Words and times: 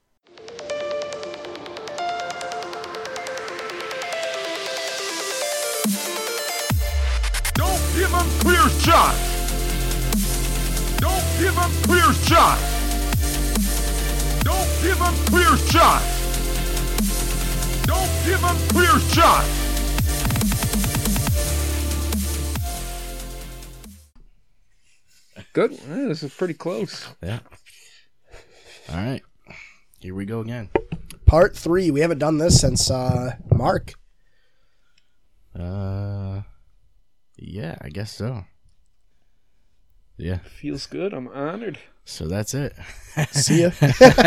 Don't 7.55 7.81
give 7.95 8.11
him 8.11 8.27
clear 8.41 8.69
shots. 8.81 9.21
Don't 10.97 11.25
give 11.39 11.55
him 11.55 11.71
clear 11.85 12.13
shots. 12.27 12.63
Don't 14.43 14.69
give 14.83 14.99
him 14.99 15.15
clear 15.27 15.57
shots. 15.69 16.07
Don't 17.87 18.11
give 18.25 18.41
him 18.41 18.57
clear 18.71 18.99
shots. 19.15 19.66
Good. 25.57 25.73
Yeah, 25.89 26.09
this 26.09 26.23
is 26.23 26.35
pretty 26.35 26.53
close. 26.53 27.09
Yeah. 27.23 27.39
All 28.91 28.97
right. 28.97 29.23
Here 30.01 30.15
we 30.15 30.27
go 30.27 30.41
again. 30.41 30.69
Part 31.25 31.57
three. 31.57 31.91
We 31.91 32.01
haven't 32.01 32.19
done 32.19 32.37
this 32.37 32.61
since 32.61 32.91
uh, 32.91 33.37
Mark. 33.51 33.95
Uh, 35.59 36.43
yeah, 37.39 37.79
I 37.81 37.89
guess 37.89 38.13
so. 38.13 38.45
Yeah. 40.19 40.41
Feels 40.41 40.85
good. 40.85 41.15
I'm 41.15 41.29
honored. 41.29 41.79
So 42.05 42.29
that's 42.29 42.53
it. 42.53 42.77
See 43.31 43.63
ya. 43.63 43.71
It 43.81 44.21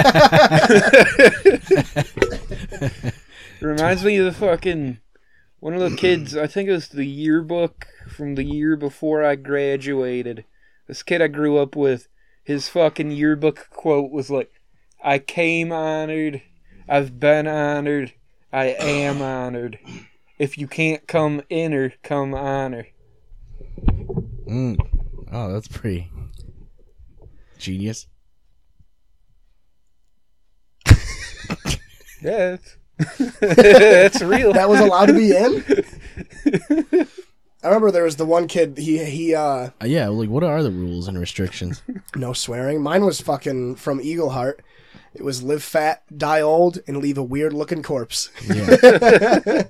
reminds 3.61 4.03
me 4.03 4.17
of 4.17 4.25
the 4.25 4.31
fucking 4.33 4.97
one 5.59 5.75
of 5.75 5.91
the 5.91 5.95
kids. 5.95 6.35
I 6.35 6.47
think 6.47 6.69
it 6.69 6.73
was 6.73 6.87
the 6.87 7.05
yearbook 7.05 7.85
from 8.07 8.33
the 8.33 8.43
year 8.43 8.75
before 8.75 9.23
I 9.23 9.35
graduated. 9.35 10.45
This 10.89 11.03
kid 11.03 11.21
I 11.21 11.27
grew 11.27 11.59
up 11.59 11.75
with, 11.75 12.07
his 12.43 12.67
fucking 12.67 13.11
yearbook 13.11 13.67
quote 13.69 14.09
was 14.09 14.31
like, 14.31 14.51
"I 15.03 15.19
came 15.19 15.71
honored, 15.71 16.41
I've 16.87 17.19
been 17.19 17.45
honored, 17.45 18.13
I 18.51 18.69
am 18.69 19.21
honored. 19.21 19.77
If 20.39 20.57
you 20.57 20.65
can't 20.65 21.07
come 21.07 21.43
inner, 21.47 21.93
come 22.01 22.33
honor." 22.33 22.87
Mm. 24.47 24.79
Oh, 25.31 25.53
that's 25.53 25.67
pretty 25.67 26.09
genius. 27.59 28.07
Yeah, 32.21 32.57
it's, 32.57 32.77
it's 33.19 34.21
real. 34.23 34.53
that 34.53 34.67
was 34.67 34.79
allowed 34.79 35.05
to 35.05 35.13
be 35.13 35.37
in. 35.37 37.05
I 37.63 37.67
remember 37.67 37.91
there 37.91 38.03
was 38.03 38.15
the 38.15 38.25
one 38.25 38.47
kid. 38.47 38.77
He 38.77 39.03
he. 39.03 39.35
uh 39.35 39.69
Uh, 39.81 39.85
yeah, 39.85 40.07
like 40.07 40.29
what 40.29 40.43
are 40.43 40.63
the 40.63 40.71
rules 40.71 41.07
and 41.07 41.19
restrictions? 41.19 41.81
No 42.15 42.33
swearing. 42.33 42.81
Mine 42.81 43.05
was 43.05 43.21
fucking 43.21 43.75
from 43.75 43.99
Eagle 44.01 44.29
Heart. 44.31 44.63
It 45.13 45.23
was 45.23 45.41
live 45.43 45.63
fat, 45.63 46.03
die 46.15 46.41
old, 46.41 46.79
and 46.87 46.97
leave 46.97 47.17
a 47.17 47.23
weird 47.23 47.51
looking 47.53 47.81
corpse. 47.83 48.29
Yeah. 48.47 49.63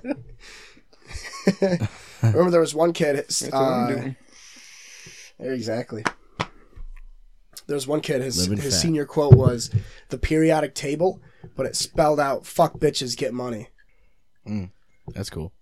remember 2.22 2.50
there 2.50 2.60
was 2.60 2.74
one 2.74 2.92
kid. 2.92 3.16
That's 3.16 3.42
what 3.42 3.54
I'm 3.54 3.84
Uh, 3.84 3.88
doing. 3.88 4.16
exactly. 5.38 6.04
There 7.66 7.74
was 7.76 7.86
one 7.86 8.00
kid. 8.00 8.20
His 8.22 8.38
Living 8.48 8.62
his 8.62 8.74
fat. 8.74 8.80
senior 8.80 9.04
quote 9.06 9.34
was 9.34 9.70
the 10.08 10.18
periodic 10.18 10.74
table, 10.74 11.20
but 11.56 11.66
it 11.66 11.76
spelled 11.76 12.20
out 12.20 12.44
"fuck 12.46 12.74
bitches, 12.74 13.16
get 13.16 13.32
money." 13.32 13.68
that's 15.14 15.30
cool. 15.30 15.52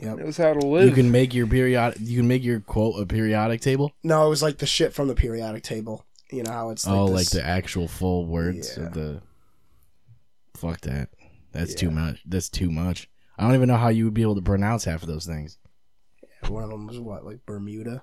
Yep. 0.00 0.16
Knows 0.16 0.36
how 0.38 0.54
to 0.54 0.66
live. 0.66 0.88
You 0.88 0.94
can 0.94 1.10
make 1.10 1.34
your 1.34 1.46
periodic. 1.46 1.98
You 2.00 2.18
can 2.18 2.28
make 2.28 2.42
your 2.42 2.60
quote 2.60 3.00
a 3.00 3.04
periodic 3.06 3.60
table. 3.60 3.92
No, 4.02 4.26
it 4.26 4.30
was 4.30 4.42
like 4.42 4.58
the 4.58 4.66
shit 4.66 4.94
from 4.94 5.08
the 5.08 5.14
periodic 5.14 5.62
table. 5.62 6.06
You 6.32 6.42
know 6.42 6.52
how 6.52 6.70
it's 6.70 6.86
like 6.86 6.96
oh, 6.96 7.08
this- 7.08 7.34
like 7.34 7.42
the 7.42 7.46
actual 7.46 7.86
full 7.86 8.26
words 8.26 8.76
Yeah. 8.76 8.84
of 8.84 8.94
the. 8.94 9.22
Fuck 10.56 10.80
that. 10.82 11.10
That's 11.52 11.74
too 11.74 11.90
much. 11.90 12.22
That's 12.26 12.48
too 12.48 12.70
much. 12.70 13.08
I 13.38 13.44
don't 13.44 13.54
even 13.54 13.68
know 13.68 13.76
how 13.76 13.88
you 13.88 14.04
would 14.04 14.14
be 14.14 14.22
able 14.22 14.36
to 14.36 14.42
pronounce 14.42 14.84
half 14.84 15.02
of 15.02 15.08
those 15.08 15.26
things. 15.26 15.58
one 16.48 16.62
of 16.62 16.70
them 16.70 16.86
was 16.86 16.98
what 16.98 17.24
like 17.24 17.44
Bermuda, 17.46 18.02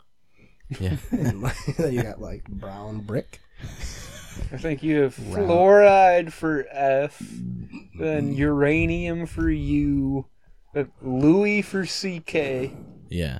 Yeah. 0.79 0.97
and 1.11 1.41
like, 1.41 1.55
you 1.79 2.03
got 2.03 2.19
like 2.21 2.43
brown 2.45 2.99
brick. 3.01 3.39
I 4.51 4.57
think 4.57 4.83
you 4.83 5.01
have 5.01 5.15
fluoride 5.15 6.31
for 6.31 6.65
F, 6.71 7.17
then 7.19 8.29
mm-hmm. 8.29 8.33
uranium 8.33 9.25
for 9.25 9.49
U, 9.49 10.25
then 10.25 10.36
Louis 11.01 11.61
for 11.61 11.85
CK. 11.85 12.71
yeah. 13.09 13.39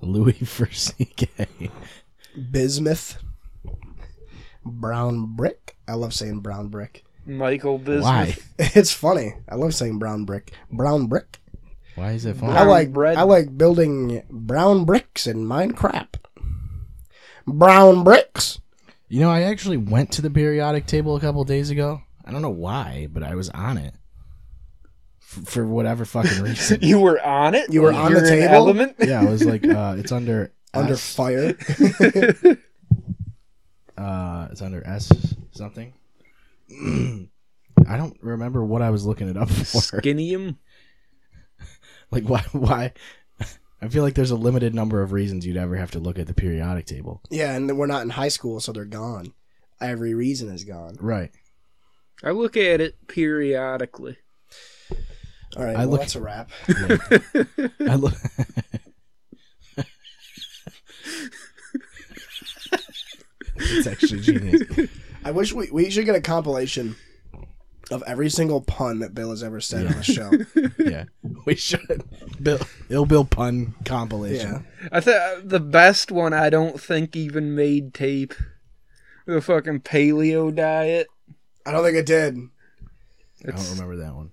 Louis 0.00 0.32
for 0.44 0.66
CK. 0.66 1.70
bismuth, 2.50 3.18
brown 4.64 5.36
brick. 5.36 5.76
I 5.86 5.94
love 5.94 6.12
saying 6.14 6.40
brown 6.40 6.68
brick. 6.68 7.04
Michael 7.24 7.78
Bismuth. 7.78 8.02
Why? 8.04 8.36
It's 8.58 8.90
funny. 8.92 9.34
I 9.48 9.54
love 9.54 9.74
saying 9.74 9.98
brown 10.00 10.24
brick. 10.24 10.52
Brown 10.72 11.06
brick. 11.06 11.38
Why 11.94 12.12
is 12.12 12.24
it 12.24 12.36
funny? 12.36 12.52
I 12.54 12.64
like 12.64 12.92
bread. 12.92 13.16
I 13.16 13.22
like 13.22 13.56
building 13.56 14.22
brown 14.30 14.84
bricks 14.84 15.26
in 15.28 15.44
Minecraft. 15.46 16.16
Brown 17.46 18.02
bricks. 18.02 18.60
You 19.08 19.20
know, 19.20 19.30
I 19.30 19.42
actually 19.42 19.76
went 19.76 20.10
to 20.12 20.22
the 20.22 20.30
periodic 20.30 20.86
table 20.86 21.14
a 21.16 21.20
couple 21.20 21.44
days 21.44 21.70
ago. 21.70 22.00
I 22.24 22.30
don't 22.32 22.42
know 22.42 22.48
why, 22.50 23.08
but 23.12 23.22
I 23.22 23.34
was 23.34 23.50
on 23.50 23.76
it 23.76 23.94
F- 23.94 24.00
for 25.46 25.66
whatever 25.66 26.04
fucking 26.04 26.42
reason. 26.42 26.78
You 26.82 27.00
were 27.00 27.20
on 27.24 27.54
it. 27.54 27.72
You 27.72 27.82
were 27.82 27.92
on 27.92 28.12
the 28.12 28.20
You're 28.20 28.28
an 28.32 28.40
table? 28.40 28.54
Element. 28.54 28.96
yeah, 29.00 29.20
I 29.20 29.24
was 29.30 29.44
like, 29.44 29.66
uh, 29.66 29.96
it's 29.98 30.12
under 30.12 30.52
Under 30.74 30.92
S. 30.94 31.14
fire. 31.14 31.54
Uh, 33.96 34.48
it's 34.50 34.62
under 34.62 34.84
S 34.86 35.34
something. 35.52 35.92
I 36.70 37.96
don't 37.96 38.16
remember 38.22 38.64
what 38.64 38.82
I 38.82 38.90
was 38.90 39.04
looking 39.04 39.28
it 39.28 39.36
up 39.36 39.48
for. 39.50 39.78
Skinnium. 39.78 40.56
Like, 42.10 42.24
why? 42.24 42.40
Why? 42.52 42.92
I 43.80 43.88
feel 43.88 44.02
like 44.02 44.14
there's 44.14 44.30
a 44.30 44.36
limited 44.36 44.74
number 44.74 45.02
of 45.02 45.12
reasons 45.12 45.46
you'd 45.46 45.56
ever 45.56 45.76
have 45.76 45.90
to 45.92 45.98
look 45.98 46.18
at 46.18 46.26
the 46.26 46.34
periodic 46.34 46.86
table. 46.86 47.20
yeah, 47.30 47.54
and 47.54 47.76
we're 47.76 47.86
not 47.86 48.02
in 48.02 48.10
high 48.10 48.28
school, 48.28 48.60
so 48.60 48.72
they're 48.72 48.84
gone. 48.84 49.34
Every 49.80 50.14
reason 50.14 50.48
is 50.48 50.64
gone. 50.64 50.96
Right. 51.00 51.30
I 52.24 52.30
look 52.30 52.56
at 52.56 52.80
it 52.80 52.96
periodically. 53.08 54.16
All 55.56 55.64
right, 55.64 55.76
I 55.76 55.80
well, 55.80 55.88
look- 55.90 56.00
that's 56.00 56.14
a 56.16 56.20
wrap. 56.20 56.50
I 56.68 57.94
look. 57.96 58.14
it's 63.56 63.86
actually 63.86 64.20
genius. 64.20 64.88
I 65.24 65.30
wish 65.30 65.52
we 65.52 65.70
we 65.70 65.90
should 65.90 66.04
get 66.04 66.14
a 66.14 66.20
compilation 66.20 66.96
of 67.90 68.02
every 68.06 68.30
single 68.30 68.60
pun 68.62 69.00
that 69.00 69.14
Bill 69.14 69.30
has 69.30 69.42
ever 69.42 69.60
said 69.60 69.86
on 69.86 69.92
the 69.94 70.02
show. 70.02 70.30
Yeah, 70.78 71.04
we 71.44 71.54
should. 71.54 72.02
Bill, 72.42 72.58
Ill 72.88 73.06
Bill 73.06 73.24
pun 73.24 73.74
compilation. 73.84 74.64
yeah. 74.82 74.88
I 74.90 75.00
think 75.00 75.16
uh, 75.16 75.40
the 75.44 75.60
best 75.60 76.10
one 76.10 76.32
I 76.32 76.50
don't 76.50 76.80
think 76.80 77.14
even 77.16 77.54
made 77.54 77.94
tape. 77.94 78.34
The 79.26 79.40
fucking 79.40 79.80
paleo 79.80 80.54
diet. 80.54 81.06
I 81.64 81.72
don't 81.72 81.84
think 81.84 81.96
it 81.96 82.06
did. 82.06 82.36
I 83.46 83.50
don't 83.52 83.70
remember 83.70 83.96
that 83.98 84.14
one. 84.14 84.32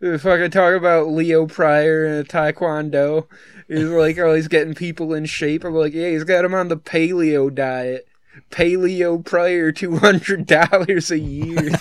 The 0.00 0.18
fucking 0.18 0.50
talk 0.50 0.74
about 0.74 1.08
Leo 1.08 1.46
Pryor 1.46 2.04
and 2.04 2.28
Taekwondo. 2.28 3.26
He's 3.68 3.84
like, 3.84 4.18
oh, 4.18 4.34
he's 4.34 4.48
getting 4.48 4.74
people 4.74 5.14
in 5.14 5.24
shape. 5.24 5.64
I'm 5.64 5.74
like, 5.74 5.94
yeah, 5.94 6.10
he's 6.10 6.24
got 6.24 6.44
him 6.44 6.54
on 6.54 6.68
the 6.68 6.76
paleo 6.76 7.54
diet. 7.54 8.06
Paleo 8.50 9.24
Pryor, 9.24 9.72
two 9.72 9.96
hundred 9.96 10.46
dollars 10.46 11.10
a 11.10 11.18
year. 11.18 11.70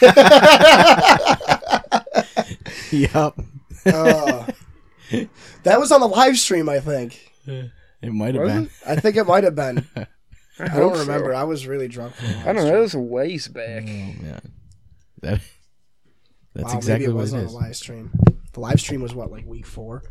Yep. 2.92 3.40
Uh, 3.88 4.46
that 5.64 5.80
was 5.80 5.92
on 5.92 6.00
the 6.00 6.08
live 6.08 6.38
stream, 6.38 6.70
I 6.70 6.80
think. 6.80 7.32
It 7.48 7.72
might 8.14 8.36
have 8.36 8.46
been. 8.46 8.66
it? 8.66 8.72
I 8.86 8.96
think 8.96 9.16
it 9.16 9.26
might 9.26 9.44
have 9.44 9.56
been. 9.56 9.86
I, 9.96 10.06
I 10.60 10.68
don't 10.68 10.96
so. 10.96 11.02
remember. 11.02 11.34
I 11.34 11.44
was 11.44 11.66
really 11.66 11.88
drunk. 11.88 12.14
For 12.14 12.26
the 12.26 12.38
I 12.40 12.54
don't 12.54 12.56
know. 12.58 12.66
That 12.66 12.78
was 12.78 12.94
a 12.94 13.00
ways 13.00 13.48
back. 13.48 13.84
Oh 13.84 13.88
man, 13.88 14.52
that. 15.22 15.42
That's 16.54 16.72
Wow, 16.72 16.78
exactly 16.78 17.08
maybe 17.08 17.12
it 17.12 17.16
what 17.16 17.22
was 17.22 17.34
it 17.34 17.38
on 17.38 17.44
is. 17.46 17.52
the 17.52 17.58
live 17.58 17.76
stream. 17.76 18.12
The 18.54 18.60
live 18.60 18.80
stream 18.80 19.02
was 19.02 19.16
what, 19.16 19.32
like 19.32 19.46
week 19.46 19.66
four? 19.66 20.04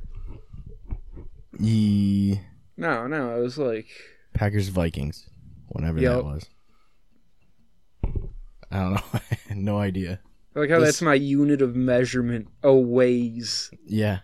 Ye 1.59 2.41
No, 2.77 3.07
no, 3.07 3.37
it 3.37 3.41
was 3.43 3.59
like 3.59 3.87
Packers 4.35 4.69
Vikings, 4.69 5.29
whatever 5.69 6.01
that 6.01 6.25
was. 6.25 6.47
I 8.71 8.79
don't 8.81 8.95
know. 8.95 9.03
I 9.15 9.21
had 9.49 9.59
no 9.59 9.79
idea. 9.79 10.21
like 10.55 10.71
how 10.71 10.79
This- 10.81 10.89
that's 10.89 11.03
my 11.03 11.15
unit 11.15 11.63
of 11.63 11.77
measurement. 11.77 12.49
Oh, 12.65 12.79
ways. 12.79 13.71
Yeah. 13.87 14.21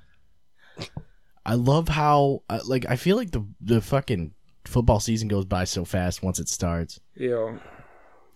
I 1.45 1.55
love 1.55 1.89
how 1.89 2.43
uh, 2.51 2.61
like 2.67 2.85
I 2.89 2.97
feel 2.97 3.17
like 3.17 3.31
the 3.31 3.47
the 3.61 3.81
fucking 3.81 4.35
football 4.67 5.01
season 5.01 5.29
goes 5.29 5.45
by 5.47 5.65
so 5.65 5.85
fast 5.85 6.23
once 6.23 6.39
it 6.39 6.49
starts. 6.49 7.01
You 7.15 7.31
know, 7.31 7.59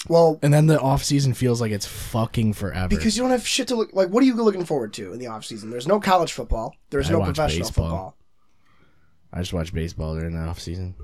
Well, 0.09 0.39
And 0.43 0.53
then 0.53 0.67
the 0.67 0.81
off 0.81 1.05
season 1.05 1.33
feels 1.33 1.61
like 1.61 1.71
it's 1.71 1.87
fucking 1.87 2.55
forever. 2.55 2.89
because 2.89 3.17
you 3.17 3.23
don't 3.23 3.31
have 3.31 3.47
shit 3.47 3.69
to 3.69 3.77
look 3.77 3.91
like. 3.93 4.09
What 4.09 4.23
are 4.23 4.27
you 4.27 4.35
looking 4.35 4.65
forward 4.65 4.93
to 4.95 5.13
in 5.13 5.19
the 5.21 5.29
off 5.29 5.45
season? 5.45 5.71
There's 5.71 5.87
no 5.87 6.01
college 6.01 6.33
football. 6.33 6.75
There's 6.91 7.09
I 7.09 7.13
no 7.13 7.19
watch 7.21 7.27
professional 7.37 7.69
baseball. 7.69 7.85
football. 7.89 8.17
I 9.33 9.39
just 9.41 9.53
watch 9.53 9.73
baseball 9.73 10.15
during 10.17 10.35
the 10.35 10.43
off 10.43 10.59
season. 10.61 10.95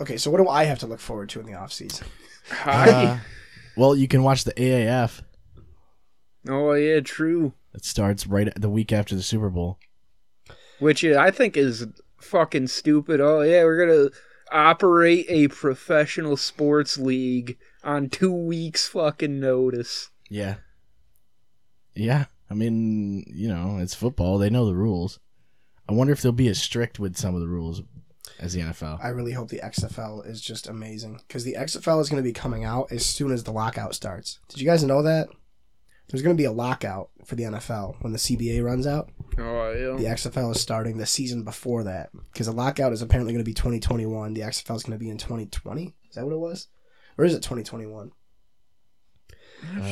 Okay, 0.00 0.16
so 0.16 0.30
what 0.30 0.38
do 0.38 0.48
I 0.48 0.64
have 0.64 0.78
to 0.78 0.86
look 0.86 1.00
forward 1.00 1.28
to 1.30 1.40
in 1.40 1.46
the 1.46 1.54
off 1.54 1.72
season? 1.72 2.06
Hi. 2.50 3.20
Well, 3.76 3.94
you 3.94 4.08
can 4.08 4.22
watch 4.22 4.44
the 4.44 4.52
AAF. 4.54 5.22
oh 6.48 6.72
yeah, 6.72 7.00
true. 7.00 7.52
It 7.74 7.84
starts 7.84 8.26
right 8.26 8.52
the 8.56 8.70
week 8.70 8.92
after 8.92 9.14
the 9.14 9.22
Super 9.22 9.50
Bowl. 9.50 9.78
Which 10.80 11.04
uh, 11.04 11.18
I 11.18 11.30
think 11.30 11.56
is 11.56 11.86
fucking 12.20 12.66
stupid. 12.68 13.20
Oh 13.20 13.42
yeah, 13.42 13.62
we're 13.64 13.86
gonna 13.86 14.08
operate 14.50 15.26
a 15.28 15.48
professional 15.48 16.36
sports 16.36 16.98
league 16.98 17.58
on 17.82 18.08
two 18.08 18.32
weeks 18.32 18.86
fucking 18.86 19.40
notice. 19.40 20.10
Yeah. 20.28 20.56
Yeah. 21.94 22.26
I 22.50 22.54
mean, 22.54 23.24
you 23.26 23.48
know, 23.48 23.78
it's 23.78 23.94
football. 23.94 24.38
They 24.38 24.50
know 24.50 24.66
the 24.66 24.74
rules. 24.74 25.20
I 25.88 25.92
wonder 25.92 26.12
if 26.12 26.22
they'll 26.22 26.32
be 26.32 26.48
as 26.48 26.60
strict 26.60 26.98
with 26.98 27.16
some 27.16 27.34
of 27.34 27.40
the 27.40 27.48
rules 27.48 27.82
as 28.38 28.52
the 28.52 28.60
NFL. 28.60 29.02
I 29.02 29.08
really 29.08 29.32
hope 29.32 29.48
the 29.48 29.58
XFL 29.58 30.26
is 30.26 30.40
just 30.40 30.68
amazing 30.68 31.20
because 31.26 31.44
the 31.44 31.54
XFL 31.54 32.00
is 32.00 32.08
going 32.08 32.22
to 32.22 32.28
be 32.28 32.32
coming 32.32 32.64
out 32.64 32.90
as 32.92 33.04
soon 33.04 33.32
as 33.32 33.44
the 33.44 33.52
lockout 33.52 33.94
starts. 33.94 34.38
Did 34.48 34.60
you 34.60 34.66
guys 34.66 34.84
know 34.84 35.02
that? 35.02 35.28
There's 36.08 36.22
going 36.22 36.36
to 36.36 36.40
be 36.40 36.46
a 36.46 36.52
lockout 36.52 37.10
for 37.24 37.36
the 37.36 37.44
NFL 37.44 37.96
when 38.00 38.12
the 38.12 38.18
CBA 38.18 38.64
runs 38.64 38.86
out. 38.86 39.10
Oh 39.38 39.72
yeah. 39.72 39.96
The. 39.96 40.14
XFL 40.16 40.54
is 40.54 40.60
starting 40.60 40.98
the 40.98 41.06
season 41.06 41.44
before 41.44 41.84
that 41.84 42.10
because 42.32 42.46
the 42.46 42.52
lockout 42.52 42.92
is 42.92 43.00
apparently 43.00 43.32
going 43.32 43.44
to 43.44 43.48
be 43.48 43.54
2021. 43.54 44.34
The 44.34 44.40
XFL 44.40 44.76
is 44.76 44.82
going 44.82 44.98
to 44.98 45.04
be 45.04 45.10
in 45.10 45.18
2020. 45.18 45.94
Is 46.08 46.16
that 46.16 46.24
what 46.24 46.34
it 46.34 46.38
was? 46.38 46.66
Or 47.18 47.24
is 47.24 47.34
it 47.34 47.42
2021? 47.42 48.12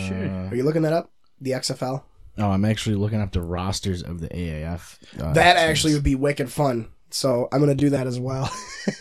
sure. 0.06 0.28
Uh, 0.28 0.48
Are 0.50 0.54
you 0.54 0.62
looking 0.64 0.82
that 0.82 0.92
up? 0.92 1.10
The 1.40 1.52
XFL? 1.52 2.02
oh, 2.38 2.50
I'm 2.50 2.64
actually 2.64 2.94
looking 2.96 3.20
up 3.20 3.32
the 3.32 3.42
rosters 3.42 4.02
of 4.02 4.20
the 4.20 4.28
AAF. 4.28 4.98
Uh, 5.20 5.32
that 5.32 5.54
teams. 5.54 5.70
actually 5.70 5.94
would 5.94 6.04
be 6.04 6.14
wicked 6.14 6.50
fun. 6.50 6.88
So 7.10 7.48
I'm 7.52 7.58
going 7.58 7.76
to 7.76 7.84
do 7.84 7.90
that 7.90 8.06
as 8.06 8.20
well. 8.20 8.50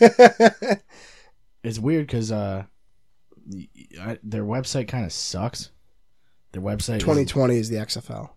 it's 1.62 1.78
weird 1.78 2.06
because 2.06 2.32
uh, 2.32 2.64
y- 3.46 3.68
I, 4.00 4.18
their 4.22 4.44
website 4.44 4.88
kind 4.88 5.04
of 5.04 5.12
sucks. 5.12 5.70
Their 6.52 6.62
website. 6.62 6.96
is- 6.96 7.02
2020 7.02 7.56
is 7.56 7.68
the 7.68 7.76
XFL. 7.76 8.30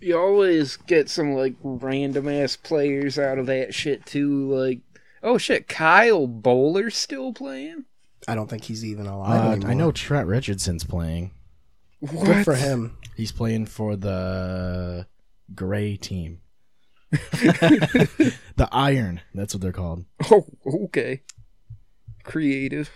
You 0.00 0.18
always 0.18 0.76
get 0.76 1.08
some 1.08 1.32
like 1.34 1.54
random 1.62 2.28
ass 2.28 2.54
players 2.56 3.18
out 3.18 3.38
of 3.38 3.46
that 3.46 3.72
shit 3.74 4.04
too. 4.04 4.52
Like, 4.52 4.80
oh 5.22 5.38
shit, 5.38 5.68
Kyle 5.68 6.26
Boller's 6.28 6.96
still 6.96 7.32
playing. 7.32 7.86
I 8.28 8.34
don't 8.34 8.48
think 8.48 8.64
he's 8.64 8.84
even 8.84 9.06
alive 9.06 9.44
Uh, 9.44 9.50
anymore. 9.52 9.70
I 9.70 9.74
know 9.74 9.92
Trent 9.92 10.26
Richardson's 10.28 10.84
playing. 10.84 11.32
Good 12.04 12.44
for 12.44 12.54
him. 12.54 12.96
He's 13.16 13.32
playing 13.32 13.66
for 13.66 13.96
the 13.96 15.06
gray 15.54 15.96
team. 15.96 16.40
the 17.10 18.68
Iron. 18.72 19.20
That's 19.34 19.54
what 19.54 19.60
they're 19.62 19.72
called. 19.72 20.04
Oh, 20.30 20.44
okay. 20.84 21.22
Creative. 22.24 22.90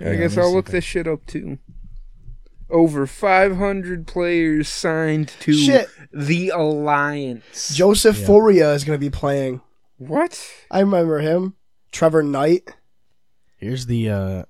I 0.00 0.04
Yeah, 0.04 0.14
guess 0.16 0.36
let 0.36 0.36
me 0.36 0.42
I'll 0.42 0.48
see 0.50 0.54
look 0.56 0.66
if 0.68 0.70
I- 0.70 0.76
this 0.78 0.84
shit 0.84 1.06
up 1.08 1.26
too. 1.26 1.58
Over 2.70 3.06
500 3.06 4.06
players 4.06 4.66
signed 4.68 5.28
to 5.40 5.52
Shit. 5.52 5.88
the 6.12 6.48
Alliance. 6.50 7.74
Joseph 7.74 8.18
Yeah. 8.20 8.26
Fauria 8.26 8.74
is 8.74 8.84
going 8.84 8.98
to 8.98 9.04
be 9.04 9.10
playing. 9.10 9.60
what? 9.98 10.42
I 10.70 10.80
remember 10.80 11.18
him. 11.18 11.54
Trevor 11.90 12.22
Knight. 12.22 12.70
Here's 13.62 13.86
the. 13.86 14.10
uh 14.10 14.42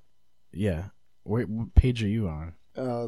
Yeah. 0.51 0.85
Where, 1.23 1.43
what 1.45 1.73
page 1.75 2.03
are 2.03 2.07
you 2.07 2.27
on? 2.27 2.53
Uh, 2.75 3.07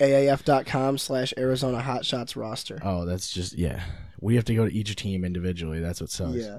AAF.com 0.00 0.98
slash 0.98 1.32
Arizona 1.38 1.80
Hotshots 1.80 2.36
roster. 2.36 2.78
Oh, 2.82 3.06
that's 3.06 3.30
just 3.30 3.54
yeah. 3.56 3.82
We 4.20 4.34
have 4.34 4.44
to 4.46 4.54
go 4.54 4.66
to 4.68 4.74
each 4.74 4.94
team 4.96 5.24
individually. 5.24 5.80
That's 5.80 6.00
what 6.00 6.10
sucks. 6.10 6.34
yeah. 6.36 6.58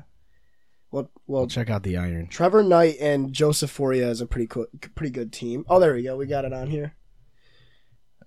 Well, 0.92 1.10
well, 1.28 1.48
Check 1.48 1.70
out 1.70 1.84
the 1.84 1.98
Iron. 1.98 2.28
Trevor 2.28 2.62
Knight 2.64 2.98
and 3.02 3.34
Joseph 3.34 3.76
Fauria 3.76 4.10
is 4.10 4.22
a 4.22 4.28
pretty 4.28 4.46
cool, 4.48 4.68
pretty 4.96 5.12
good 5.12 5.34
team. 5.34 5.66
Oh, 5.68 5.80
there 5.80 5.94
we 5.96 6.04
go. 6.04 6.16
We 6.16 6.28
got 6.28 6.46
it 6.46 6.54
on 6.54 6.68
here. 6.68 6.94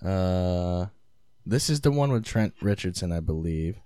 Uh, 0.05 0.87
this 1.47 1.71
is 1.71 1.81
the 1.81 1.93
one 1.93 2.11
with 2.13 2.25
Trent 2.25 2.55
Richardson, 2.61 3.13
I 3.13 3.21
believe. 3.21 3.79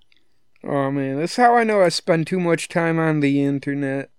Oh 0.63 0.91
man, 0.91 1.19
that's 1.19 1.35
how 1.37 1.55
I 1.55 1.63
know 1.63 1.81
I 1.81 1.89
spend 1.89 2.27
too 2.27 2.39
much 2.39 2.69
time 2.69 2.99
on 2.99 3.19
the 3.19 3.43
internet 3.43 4.09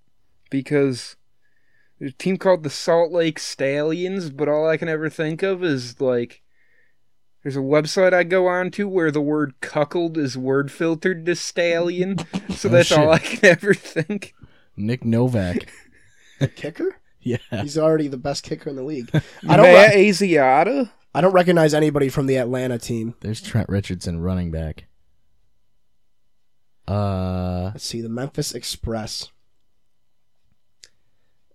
because 0.51 0.71
there's 0.97 1.17
a 2.03 2.11
team 2.11 2.37
called 2.37 2.63
the 2.63 2.71
Salt 2.71 3.13
Lake 3.13 3.39
Stallions, 3.39 4.31
but 4.31 4.49
all 4.49 4.69
I 4.69 4.77
can 4.77 4.89
ever 4.89 5.09
think 5.09 5.43
of 5.43 5.63
is 5.63 6.01
like 6.01 6.43
there's 7.43 7.57
a 7.57 7.61
website 7.61 8.13
I 8.13 8.23
go 8.25 8.47
on 8.47 8.71
to 8.73 8.89
where 8.89 9.11
the 9.11 9.21
word 9.21 9.55
cuckold 9.61 10.17
is 10.19 10.37
word 10.39 10.71
filtered 10.71 11.27
to 11.27 11.35
stallion, 11.35 12.19
so 12.51 12.69
Oh, 12.69 12.73
that's 12.73 12.93
all 12.93 13.11
I 13.11 13.19
can 13.19 13.45
ever 13.45 13.75
think. 13.75 14.35
Nick 14.77 15.05
Novak. 15.05 15.69
Kicker? 16.57 16.97
yeah. 17.21 17.37
He's 17.51 17.79
already 17.79 18.09
the 18.09 18.17
best 18.17 18.45
kicker 18.45 18.71
in 18.71 18.77
the 18.77 18.83
league. 18.83 19.11
I 19.49 19.57
don't. 19.57 19.67
Matt 19.67 19.95
Re- 19.95 20.09
Asiata? 20.09 20.91
I 21.15 21.21
don't 21.21 21.33
recognize 21.33 21.75
anybody 21.75 22.09
from 22.09 22.27
the 22.27 22.37
Atlanta 22.37 22.79
team. 22.79 23.15
There's 23.21 23.41
Trent 23.43 23.69
Richardson 23.69 24.21
running 24.21 24.51
back. 24.51 24.87
Uh, 26.89 27.65
Let's 27.75 27.85
see 27.85 28.01
the 28.01 28.09
Memphis 28.09 28.55
Express. 28.55 29.31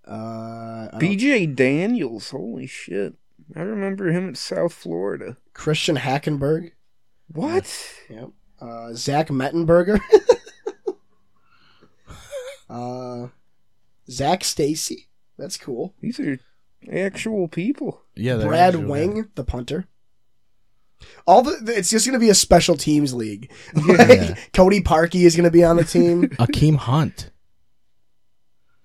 Uh, 0.07 0.89
BJ 0.99 1.53
Daniels, 1.53 2.29
holy 2.29 2.65
shit. 2.67 3.15
I 3.55 3.59
remember 3.61 4.07
him 4.11 4.29
at 4.29 4.37
South 4.37 4.73
Florida. 4.73 5.37
Christian 5.53 5.97
Hackenberg. 5.97 6.71
What? 7.27 7.93
Yep. 8.09 8.29
Uh, 8.61 8.93
Zach 8.93 9.27
Mettenberger. 9.27 9.99
uh, 12.69 13.27
Zach 14.09 14.43
Stacy. 14.43 15.07
That's 15.37 15.57
cool. 15.57 15.93
These 16.01 16.19
are 16.19 16.39
actual 16.91 17.47
people. 17.47 18.01
yeah. 18.15 18.37
Brad 18.37 18.75
actually- 18.75 18.85
Wing, 18.89 19.27
the 19.35 19.43
punter. 19.43 19.87
All 21.27 21.43
the 21.43 21.73
it's 21.77 21.91
just 21.91 22.07
gonna 22.07 22.17
be 22.17 22.29
a 22.31 22.33
special 22.35 22.75
teams 22.75 23.13
league. 23.13 23.51
Yeah. 23.75 23.83
Like, 23.97 24.51
Cody 24.53 24.81
Parkey 24.81 25.25
is 25.25 25.35
gonna 25.35 25.51
be 25.51 25.63
on 25.63 25.75
the 25.77 25.83
team. 25.83 26.23
Akeem 26.39 26.75
Hunt. 26.75 27.29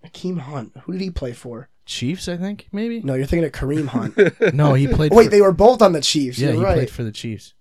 Akeem 0.05 0.39
Hunt. 0.41 0.73
Who 0.85 0.93
did 0.93 1.01
he 1.01 1.11
play 1.11 1.33
for? 1.33 1.69
Chiefs, 1.85 2.29
I 2.29 2.37
think, 2.37 2.69
maybe. 2.73 3.01
No, 3.01 3.15
you're 3.15 3.27
thinking 3.27 3.45
of 3.45 3.53
Kareem 3.53 3.87
Hunt. 3.89 4.17
No, 4.55 4.75
he 4.75 4.87
played. 4.87 5.13
Oh, 5.13 5.17
wait, 5.17 5.25
for, 5.25 5.31
they 5.31 5.41
were 5.41 5.53
both 5.53 5.83
on 5.83 5.93
the 5.93 6.01
Chiefs. 6.01 6.39
yeah, 6.39 6.49
You're 6.51 6.59
he 6.59 6.65
right. 6.65 6.75
played 6.75 6.91
for 6.91 7.03
the 7.03 7.13
Chiefs. 7.13 7.55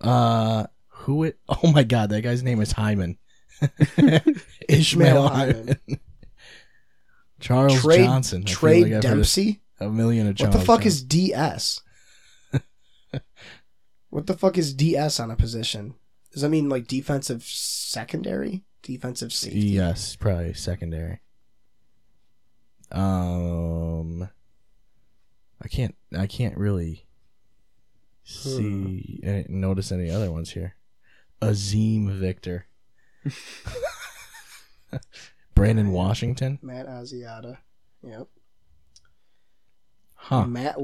Uh, 0.00 0.66
who 0.88 1.24
it? 1.24 1.38
Oh 1.48 1.70
my 1.70 1.82
God, 1.84 2.10
that 2.10 2.22
guy's 2.22 2.42
name 2.42 2.60
is 2.60 2.72
Hyman. 2.72 3.18
Ishmael 4.68 5.28
Hyman. 5.28 5.76
Charles 7.40 7.80
Trey, 7.80 8.04
Johnson. 8.04 8.42
I 8.46 8.50
Trey 8.50 8.84
like 8.84 9.02
Dempsey. 9.02 9.60
A 9.80 9.88
million 9.90 10.26
of 10.28 10.36
Charles. 10.36 10.54
What 10.54 10.60
the 10.60 10.66
fuck 10.66 10.80
Johnson. 10.80 10.88
is 10.88 11.02
DS? 11.02 11.80
what 14.10 14.26
the 14.26 14.36
fuck 14.36 14.56
is 14.56 14.72
DS 14.72 15.20
on 15.20 15.30
a 15.30 15.36
position? 15.36 15.94
Does 16.32 16.42
that 16.42 16.48
mean 16.48 16.68
like 16.68 16.86
defensive 16.86 17.42
secondary? 17.44 18.64
Defensive 18.84 19.32
safety? 19.32 19.60
Yes, 19.60 20.14
probably 20.14 20.52
secondary. 20.52 21.20
Um, 22.92 24.28
I 25.60 25.68
can't. 25.68 25.96
I 26.16 26.26
can't 26.26 26.56
really 26.56 27.06
see 28.22 29.20
any, 29.24 29.46
notice 29.48 29.90
any 29.90 30.10
other 30.10 30.30
ones 30.30 30.50
here. 30.50 30.76
Azeem 31.40 32.10
Victor, 32.10 32.66
Brandon 35.54 35.90
Washington, 35.90 36.58
Matt 36.62 36.86
Asiata. 36.86 37.56
Yep. 38.02 38.28
huh? 40.14 40.44
Matt. 40.44 40.76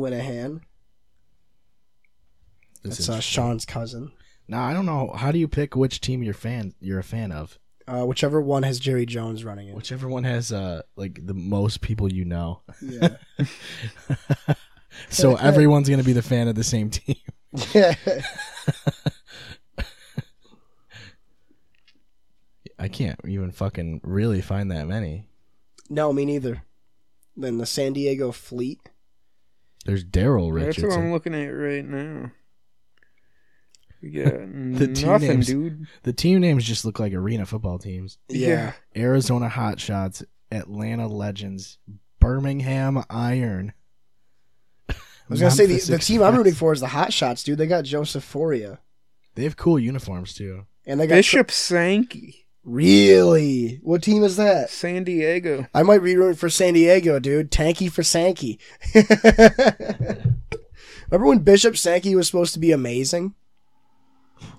This 2.83 2.97
That's 2.97 3.09
uh, 3.11 3.21
Sean's 3.21 3.66
cousin. 3.66 4.11
now 4.49 4.64
I 4.64 4.73
don't 4.73 4.87
know. 4.87 5.12
How 5.14 5.30
do 5.33 5.38
you 5.38 5.49
pick 5.49 5.76
which 5.76 6.00
team 6.00 6.23
you're 6.23 6.33
fan? 6.33 6.73
You're 6.80 6.99
a 6.99 7.04
fan 7.04 7.30
of? 7.30 7.59
Uh, 7.91 8.05
whichever 8.05 8.41
one 8.41 8.63
has 8.63 8.79
Jerry 8.79 9.05
Jones 9.05 9.45
running 9.45 9.67
it. 9.67 9.75
Whichever 9.75 10.07
one 10.09 10.23
has 10.23 10.53
uh 10.53 10.83
like 10.95 11.27
the 11.27 11.35
most 11.35 11.81
people 11.81 12.13
you 12.13 12.25
know. 12.25 12.61
Yeah. 12.81 13.17
so 15.09 15.35
everyone's 15.35 15.89
gonna 15.89 16.05
be 16.05 16.13
the 16.13 16.23
fan 16.23 16.47
of 16.47 16.55
the 16.55 16.63
same 16.63 16.91
team. 16.91 17.17
yeah. 17.75 17.95
I 22.79 22.87
can't 22.87 23.19
even 23.27 23.51
fucking 23.51 24.03
really 24.05 24.41
find 24.41 24.71
that 24.71 24.87
many. 24.87 25.27
No, 25.89 26.13
me 26.13 26.25
neither. 26.25 26.63
Then 27.37 27.59
the 27.59 27.67
San 27.67 27.93
Diego 27.93 28.31
Fleet. 28.31 28.79
There's 29.85 30.05
Daryl 30.05 30.53
Richardson. 30.53 30.85
That's 30.85 30.97
what 30.97 31.03
I'm 31.03 31.13
looking 31.13 31.35
at 31.35 31.49
right 31.49 31.85
now. 31.85 32.31
We 34.02 34.11
got 34.11 34.33
The 34.33 34.88
team 34.95 35.07
nothing, 35.09 35.28
names- 35.28 35.47
dude. 35.47 35.87
The 36.02 36.12
team 36.12 36.40
names 36.40 36.64
just 36.64 36.85
look 36.85 36.99
like 36.99 37.12
arena 37.12 37.47
football 37.47 37.78
teams. 37.78 38.19
Yeah. 38.28 38.73
Arizona 38.97 39.49
Hotshots, 39.49 40.25
Atlanta 40.50 41.07
Legends, 41.07 41.78
Birmingham 42.19 43.04
Iron. 43.11 43.73
I 44.88 44.95
was 45.28 45.38
gonna 45.40 45.50
say 45.52 45.66
the, 45.66 45.78
the 45.78 45.99
team 45.99 46.23
I'm 46.23 46.35
rooting 46.37 46.54
for 46.54 46.73
is 46.73 46.80
the 46.80 46.88
Hot 46.88 47.12
Shots, 47.12 47.45
dude. 47.45 47.57
They 47.59 47.66
got 47.69 47.85
Joseph 47.85 48.25
Fauria, 48.30 48.78
They 49.37 49.45
have 49.45 49.57
cool 49.57 49.78
uniforms 49.78 50.35
too. 50.35 50.66
and 50.87 50.99
they 50.99 51.07
got 51.07 51.14
Bishop 51.16 51.50
Sankey, 51.52 52.47
Really? 52.64 53.78
What 53.83 54.02
team 54.02 54.23
is 54.25 54.37
that? 54.37 54.71
San 54.71 55.04
Diego. 55.04 55.66
I 55.73 55.83
might 55.85 56.02
be 56.02 56.16
rooting 56.16 56.35
for 56.37 56.50
San 56.50 56.75
Diego, 56.75 57.19
dude. 57.21 57.50
Tanky 57.50 57.90
for 57.90 58.02
Sankey. 58.02 58.59
Remember 61.11 61.26
when 61.28 61.38
Bishop 61.40 61.76
Sankey 61.76 62.14
was 62.14 62.26
supposed 62.26 62.52
to 62.54 62.61
be 62.61 62.73
amazing? 62.73 63.35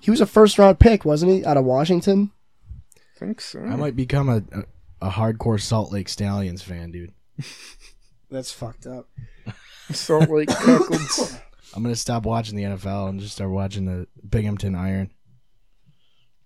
He 0.00 0.10
was 0.10 0.20
a 0.20 0.26
first 0.26 0.58
round 0.58 0.78
pick, 0.78 1.04
wasn't 1.04 1.32
he, 1.32 1.44
out 1.44 1.56
of 1.56 1.64
Washington? 1.64 2.30
I 2.96 3.18
think 3.18 3.40
so. 3.40 3.60
I 3.60 3.76
might 3.76 3.96
become 3.96 4.28
a, 4.28 4.42
a 4.52 4.64
a 5.06 5.10
hardcore 5.10 5.60
Salt 5.60 5.92
Lake 5.92 6.08
Stallions 6.08 6.62
fan, 6.62 6.90
dude. 6.92 7.12
That's 8.30 8.52
fucked 8.52 8.86
up. 8.86 9.08
Salt 9.92 10.30
Lake 10.30 10.48
Cuckolds. 10.48 11.40
I'm 11.74 11.82
gonna 11.82 11.96
stop 11.96 12.24
watching 12.24 12.56
the 12.56 12.64
NFL 12.64 13.08
and 13.08 13.20
just 13.20 13.34
start 13.34 13.50
watching 13.50 13.84
the 13.86 14.06
Binghamton 14.28 14.74
Iron. 14.74 15.10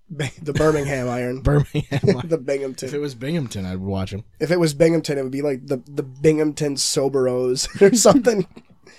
The 0.09 0.53
Birmingham 0.53 1.09
Iron. 1.09 1.41
Birmingham. 1.43 2.23
the 2.29 2.39
Binghamton. 2.39 2.89
if 2.89 2.95
it 2.95 3.01
was 3.01 3.17
Binghamton, 3.17 3.67
I'd 3.67 3.79
watch 3.79 4.13
him. 4.13 4.23
If 4.39 4.53
it 4.53 4.61
was 4.61 4.73
Binghamton, 4.73 5.19
it 5.19 5.23
would 5.25 5.33
be 5.33 5.43
like 5.43 5.67
the, 5.67 5.83
the 5.89 6.05
Binghamton 6.05 6.77
Soberos 6.77 7.69
or 7.83 7.95
something. 7.97 8.47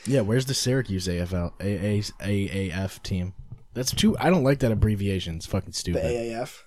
Yeah, 0.05 0.21
where's 0.21 0.45
the 0.47 0.53
Syracuse 0.53 1.07
AFL 1.07 1.53
A- 1.61 1.99
A- 2.21 2.69
AAF 2.71 3.01
team? 3.03 3.33
That's 3.77 3.93
too. 3.93 4.17
I 4.19 4.31
don't 4.31 4.43
like 4.43 4.59
that 4.59 4.71
abbreviation. 4.71 5.35
It's 5.35 5.45
fucking 5.45 5.69
the 5.69 5.77
stupid. 5.77 6.03
AAF. 6.03 6.63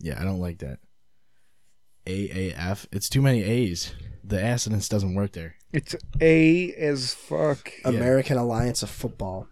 yeah, 0.00 0.20
I 0.20 0.24
don't 0.24 0.38
like 0.38 0.58
that. 0.58 0.80
AAF. 2.04 2.86
It's 2.92 3.08
too 3.08 3.22
many 3.22 3.42
A's. 3.42 3.94
The 4.22 4.44
assonance 4.44 4.90
doesn't 4.90 5.14
work 5.14 5.32
there. 5.32 5.54
It's 5.72 5.96
A 6.20 6.74
as 6.74 7.14
fuck. 7.14 7.72
American 7.86 8.36
Alliance 8.36 8.82
of 8.82 8.90
Football. 8.90 9.48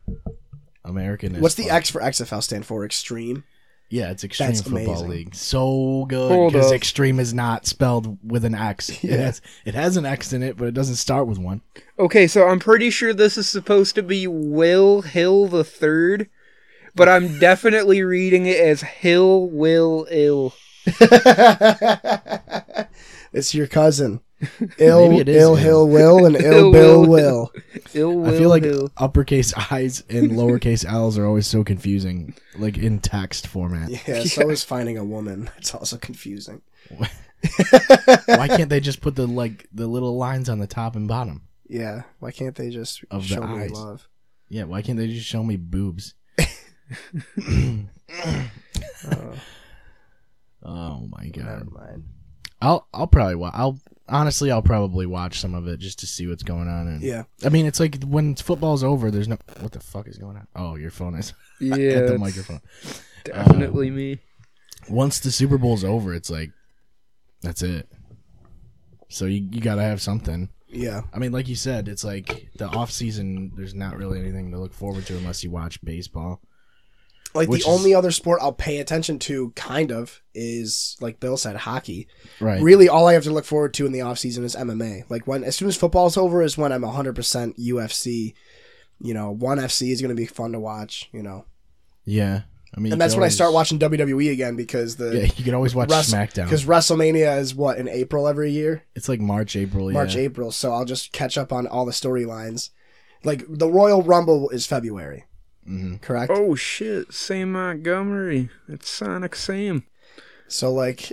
American. 0.85 1.37
is 1.37 1.41
What's 1.41 1.55
the 1.55 1.65
fuck. 1.65 1.73
X 1.73 1.91
for 1.91 2.03
XFL 2.03 2.43
stand 2.43 2.67
for? 2.67 2.85
Extreme? 2.85 3.45
Yeah, 3.89 4.11
it's 4.11 4.25
Extreme 4.25 4.49
That's 4.49 4.63
Football 4.63 4.81
amazing. 5.05 5.09
League. 5.09 5.35
So 5.35 6.07
good 6.09 6.33
Hold 6.33 6.53
because 6.55 6.69
up. 6.69 6.75
Extreme 6.75 7.21
is 7.21 7.33
not 7.33 7.67
spelled 7.67 8.19
with 8.23 8.45
an 8.45 8.55
X. 8.55 8.91
It, 9.05 9.11
Yeah. 9.11 9.17
has, 9.19 9.41
it 9.65 9.75
has 9.75 9.97
an 9.97 10.05
X 10.05 10.33
in 10.33 10.43
it, 10.43 10.57
but 10.57 10.67
it 10.67 10.75
doesn't 10.75 10.97
start 10.97 11.29
with 11.29 11.39
one. 11.39 11.61
Okay, 11.99 12.27
so 12.27 12.49
I'm 12.49 12.59
pretty 12.59 12.91
sure 12.91 13.13
this 13.15 13.39
is 13.39 13.49
supposed 13.49 13.95
to 13.95 14.03
be 14.03 14.27
Will 14.27 15.03
Hill 15.03 15.47
the 15.47 15.63
Third, 15.65 16.29
but 16.97 17.09
I'm 17.09 17.39
definitely 17.39 18.03
reading 18.03 18.47
it 18.47 18.59
as 18.59 18.81
Hill 18.83 19.49
Will 19.49 20.07
Ill. 20.11 20.53
it's 23.33 23.55
your 23.55 23.67
cousin. 23.67 24.21
Ill, 24.79 25.09
Maybe 25.09 25.21
it 25.23 25.29
is 25.31 25.37
Ill 25.43 25.51
Ill. 25.51 25.57
Hill 25.57 25.89
Will 25.89 26.27
and 26.27 26.37
Ill 26.41 26.45
Ill 26.53 26.73
Bill 26.73 27.01
Will. 27.01 27.09
Will. 27.09 27.53
Ill 27.95 28.15
Will 28.19 28.35
I 28.35 28.39
feel 28.39 28.49
like 28.51 28.65
Hill. 28.65 28.91
uppercase 28.99 29.55
I's 29.71 30.03
and 30.11 30.33
lowercase 30.33 30.85
L's 30.85 31.17
are 31.17 31.25
always 31.27 31.47
so 31.47 31.65
confusing, 31.65 32.35
like 32.59 32.77
in 32.77 32.99
text 33.01 33.47
format. 33.47 33.89
Yeah, 34.07 34.23
so 34.25 34.51
is 34.51 34.63
finding 34.65 34.99
a 34.99 35.05
woman. 35.05 35.49
It's 35.57 35.75
also 35.75 35.97
confusing. 35.97 36.61
Why 38.27 38.49
can't 38.49 38.69
they 38.69 38.81
just 38.81 39.01
put 39.01 39.15
the 39.17 39.27
like 39.27 39.67
the 39.73 39.87
little 39.87 40.17
lines 40.19 40.49
on 40.51 40.59
the 40.59 40.67
top 40.67 40.97
and 40.97 41.09
bottom? 41.09 41.43
Yeah, 41.69 42.03
why 42.21 42.31
can't 42.31 42.55
they 42.55 42.71
just 42.71 43.05
Of 43.11 43.23
the 43.29 43.35
show 43.37 43.47
me 43.47 43.63
eyes. 43.63 43.71
love? 43.73 44.09
Yeah, 44.49 44.65
why 44.65 44.83
can't 44.83 44.99
they 44.99 45.09
just 45.09 45.27
show 45.27 45.43
me 45.43 45.57
boobs? 45.57 46.15
Uh, 49.09 49.35
Oh 50.63 51.09
my 51.11 51.29
god. 51.29 51.45
never 51.45 51.65
god. 51.65 51.73
mind. 51.73 52.05
I'll 52.61 52.89
I'll 52.93 53.07
probably 53.07 53.35
wa- 53.37 53.51
I'll 53.55 53.79
honestly 54.09 54.51
I'll 54.51 54.63
probably 54.63 55.07
watch 55.07 55.41
some 55.41 55.55
of 55.55 55.67
it 55.69 55.79
just 55.81 55.99
to 56.01 56.07
see 56.07 56.27
what's 56.27 56.43
going 56.43 56.69
on. 56.69 56.87
And 56.89 57.03
Yeah, 57.03 57.25
I 57.45 57.49
mean, 57.49 57.67
it's 57.67 57.81
like 57.81 58.03
when 58.05 58.35
football's 58.35 58.85
over, 58.85 59.11
there's 59.11 59.29
no 59.29 59.39
what 59.61 59.73
the 59.73 59.81
fuck 59.81 60.09
is 60.09 60.19
going 60.19 60.37
on. 60.37 60.47
Oh, 60.55 60.77
your 60.77 60.91
phone 60.91 61.15
is 61.15 61.33
Yeah, 61.61 61.75
at 61.99 62.07
the 62.09 62.19
microphone. 62.19 62.61
definitely 63.25 63.89
um, 63.89 63.97
me. 63.97 64.19
Once 64.89 65.19
the 65.21 65.31
Super 65.33 65.59
Bowl's 65.59 65.85
over, 65.85 66.15
it's 66.15 66.31
like 66.31 66.51
that's 67.43 67.63
it. 67.63 67.89
So 69.09 69.25
you 69.27 69.49
you 69.51 69.61
gotta 69.61 69.83
have 69.83 70.01
something. 70.01 70.51
yeah. 70.69 71.03
I 71.13 71.19
mean, 71.19 71.33
like 71.33 71.49
you 71.49 71.57
said, 71.57 71.89
it's 71.89 72.05
like 72.05 72.49
the 72.57 72.67
off 72.67 72.91
season. 72.91 73.53
There's 73.57 73.75
not 73.75 73.97
really 73.97 74.19
anything 74.21 74.51
to 74.53 74.59
look 74.59 74.73
forward 74.75 75.07
to 75.07 75.17
unless 75.17 75.43
you 75.45 75.51
watch 75.51 75.83
baseball. 75.85 76.41
Like 77.37 77.49
Which 77.49 77.65
the 77.65 77.71
is- 77.71 77.79
only 77.79 77.95
other 77.95 78.11
sport 78.11 78.41
I'll 78.43 78.53
pay 78.53 78.79
attention 78.79 79.19
to, 79.21 79.51
kind 79.55 79.93
of, 79.93 80.23
is 80.35 80.97
like 81.01 81.21
Bill 81.21 81.37
said, 81.37 81.57
hockey. 81.57 82.09
Right. 82.41 82.61
Really, 82.61 82.89
all 82.89 83.07
I 83.07 83.13
have 83.13 83.25
to 83.25 83.31
look 83.33 83.45
forward 83.45 83.75
to 83.75 83.87
in 83.87 83.93
the 83.93 84.01
off 84.01 84.19
season 84.19 84.43
is 84.45 84.57
MMA. 84.57 85.09
Like 85.09 85.27
when, 85.27 85.45
as 85.45 85.55
soon 85.57 85.69
as 85.69 85.77
football's 85.77 86.17
over, 86.17 86.43
is 86.43 86.59
when 86.59 86.73
I'm 86.73 86.83
100 86.83 87.15
percent 87.15 87.57
UFC. 87.59 88.35
You 88.99 89.13
know, 89.13 89.31
one 89.31 89.59
FC 89.59 89.93
is 89.93 90.01
going 90.01 90.09
to 90.09 90.21
be 90.21 90.25
fun 90.27 90.53
to 90.53 90.61
watch. 90.61 91.09
You 91.13 91.23
know, 91.23 91.45
Yeah. 92.05 92.43
I 92.77 92.81
mean, 92.81 92.93
and 92.93 93.01
that's 93.01 93.15
when 93.15 93.25
I 93.25 93.29
start 93.29 93.55
watching 93.55 93.79
WWE 93.79 94.33
again 94.33 94.55
because 94.57 94.97
the 94.97 95.17
Yeah, 95.17 95.31
you 95.37 95.45
can 95.45 95.55
always 95.55 95.75
watch 95.75 95.89
SmackDown. 95.89 96.45
because 96.45 96.65
WrestleMania 96.67 97.39
is 97.39 97.55
what 97.55 97.79
in 97.79 97.89
April 97.89 98.29
every 98.29 98.51
year. 98.53 98.83
It's 98.95 99.09
like 99.09 99.21
March, 99.21 99.57
April. 99.57 99.91
March, 99.91 100.15
yeah. 100.15 100.23
April. 100.23 100.51
So 100.53 100.73
I'll 100.73 100.85
just 100.85 101.13
catch 101.13 101.39
up 101.39 101.53
on 101.53 101.67
all 101.67 101.87
the 101.87 101.93
storylines. 101.93 102.71
Like 103.25 103.45
the 103.49 103.69
Royal 103.69 104.03
Rumble 104.03 104.51
is 104.51 104.67
February, 104.67 105.25
Mhm. 105.69 106.01
correct? 106.01 106.33
Oh 106.35 106.55
shit, 106.55 107.13
Sam 107.13 107.53
Montgomery. 107.53 108.51
It's 108.69 108.89
Sonic 108.89 109.35
Sam. 109.35 109.85
So 110.49 110.73
like 110.73 111.13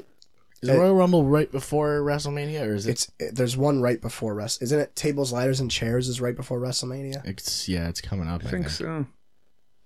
Is 0.62 0.70
Royal 0.70 0.96
Rumble 0.96 1.26
right 1.26 1.52
before 1.52 2.00
WrestleMania, 2.02 2.68
or 2.68 2.76
is 2.76 2.86
it? 2.88 2.92
it's 2.92 3.12
it, 3.20 3.36
there's 3.36 3.58
one 3.58 3.82
right 3.82 4.00
before 4.02 4.34
rest. 4.36 4.62
Isn't 4.62 4.80
it? 4.80 4.96
Tables, 4.96 5.34
ladders, 5.34 5.60
and 5.60 5.70
chairs 5.72 6.08
is 6.08 6.22
right 6.22 6.36
before 6.36 6.60
WrestleMania. 6.60 7.26
It's 7.26 7.68
yeah, 7.68 7.90
it's 7.90 8.02
coming 8.02 8.28
up. 8.28 8.44
I 8.44 8.48
I 8.48 8.52
think 8.52 8.66
think. 8.66 8.70
so. 8.70 9.06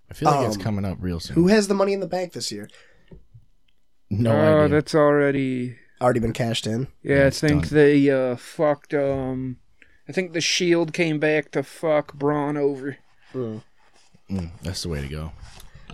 I 0.10 0.14
feel 0.14 0.30
like 0.32 0.48
it's 0.48 0.56
Um, 0.58 0.62
coming 0.62 0.86
up 0.86 0.98
real 1.02 1.20
soon. 1.20 1.36
Who 1.36 1.48
has 1.48 1.68
the 1.68 1.74
Money 1.74 1.94
in 1.94 2.00
the 2.00 2.08
Bank 2.08 2.34
this 2.34 2.52
year? 2.52 2.70
no 4.10 4.32
oh, 4.32 4.66
idea. 4.66 4.76
that's 4.76 4.96
already. 4.96 5.76
Already 6.00 6.20
been 6.20 6.34
cashed 6.34 6.68
in. 6.68 6.88
Yeah, 7.02 7.26
I 7.26 7.30
think 7.32 7.64
done. 7.70 7.74
they 7.74 8.10
uh 8.10 8.36
fucked 8.36 8.94
um. 8.94 9.58
I 10.08 10.12
think 10.14 10.32
the 10.34 10.42
Shield 10.42 10.94
came 10.94 11.20
back 11.20 11.52
to 11.52 11.64
fuck 11.64 12.14
Braun 12.14 12.56
over. 12.56 12.98
Mm, 13.34 13.64
that's 14.64 14.84
the 14.84 14.90
way 14.90 15.02
to 15.02 15.08
go. 15.08 15.32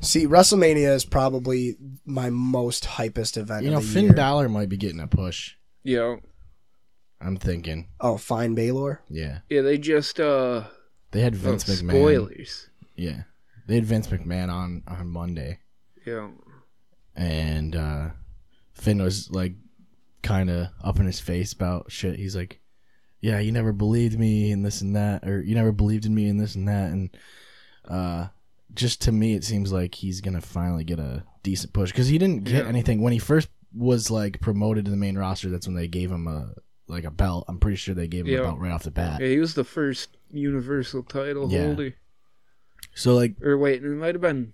See, 0.01 0.27
WrestleMania 0.27 0.93
is 0.95 1.05
probably 1.05 1.77
my 2.05 2.29
most 2.29 2.83
hypest 2.83 3.37
event 3.37 3.63
You 3.63 3.71
know, 3.71 3.77
of 3.77 3.83
the 3.87 3.89
Finn 3.93 4.03
year. 4.05 4.13
Balor 4.13 4.49
might 4.49 4.67
be 4.69 4.75
getting 4.77 4.99
a 4.99 5.07
push. 5.07 5.53
Yeah, 5.83 6.17
I'm 7.21 7.37
thinking. 7.37 7.87
oh, 8.01 8.17
Finn 8.17 8.55
Balor. 8.55 9.01
Yeah, 9.09 9.39
yeah, 9.49 9.61
they 9.61 9.77
just 9.77 10.19
uh. 10.19 10.63
they 11.11 11.21
had 11.21 11.35
Oh, 11.35 11.37
Vince 11.37 11.63
McMahon. 11.65 11.89
spoilers. 11.89 12.69
Yeah, 12.95 13.23
they 13.67 13.75
had 13.75 13.85
Vince 13.85 14.07
McMahon 14.07 14.49
on 14.49 14.83
on 14.87 15.07
Monday, 15.07 15.59
Yeah. 16.05 16.29
and 17.15 17.75
uh 17.75 18.09
Finn 18.73 19.01
was 19.01 19.29
like 19.31 19.53
kind 20.21 20.49
of 20.49 20.67
up 20.83 20.99
in 20.99 21.05
his 21.05 21.19
face 21.19 21.53
about 21.53 21.91
shit. 21.91 22.17
He's 22.17 22.35
like, 22.35 22.59
"Yeah, 23.21 23.39
you 23.39 23.51
never 23.51 23.71
believed 23.71 24.17
me 24.19 24.51
and 24.51 24.65
this 24.65 24.81
and 24.81 24.95
that, 24.95 25.25
or 25.27 25.41
you 25.41 25.55
never 25.55 25.71
believed 25.71 26.05
in 26.05 26.15
me 26.15 26.27
and 26.27 26.39
this 26.39 26.55
and 26.55 26.67
that." 26.67 26.91
And 26.91 27.09
uh, 27.87 28.27
just 28.73 29.01
to 29.03 29.11
me, 29.11 29.33
it 29.35 29.43
seems 29.43 29.71
like 29.71 29.95
he's 29.95 30.21
gonna 30.21 30.41
finally 30.41 30.83
get 30.83 30.99
a 30.99 31.23
decent 31.43 31.73
push 31.73 31.91
because 31.91 32.07
he 32.07 32.17
didn't 32.17 32.43
get 32.45 32.63
Yeah. 32.63 32.69
anything 32.69 33.01
when 33.01 33.13
he 33.13 33.19
first 33.19 33.49
was 33.75 34.09
like 34.11 34.39
promoted 34.41 34.85
to 34.85 34.91
the 34.91 34.97
main 34.97 35.17
roster. 35.17 35.49
That's 35.49 35.67
when 35.67 35.75
they 35.75 35.87
gave 35.87 36.11
him 36.11 36.27
a 36.27 36.53
like 36.87 37.03
a 37.05 37.11
belt. 37.11 37.45
I'm 37.47 37.59
pretty 37.59 37.77
sure 37.77 37.95
they 37.95 38.07
gave 38.07 38.25
him 38.25 38.33
Yeah. 38.33 38.39
a 38.39 38.43
belt 38.43 38.59
right 38.59 38.71
off 38.71 38.83
the 38.83 38.91
bat. 38.91 39.21
Yeah, 39.21 39.27
he 39.27 39.39
was 39.39 39.53
the 39.53 39.63
first 39.63 40.17
Universal 40.31 41.03
title 41.03 41.49
Yeah. 41.51 41.65
holder. 41.67 41.93
So 42.95 43.15
like, 43.15 43.41
Or 43.41 43.57
wait, 43.57 43.83
it 43.83 43.87
might 43.89 44.15
have 44.15 44.21
been. 44.21 44.53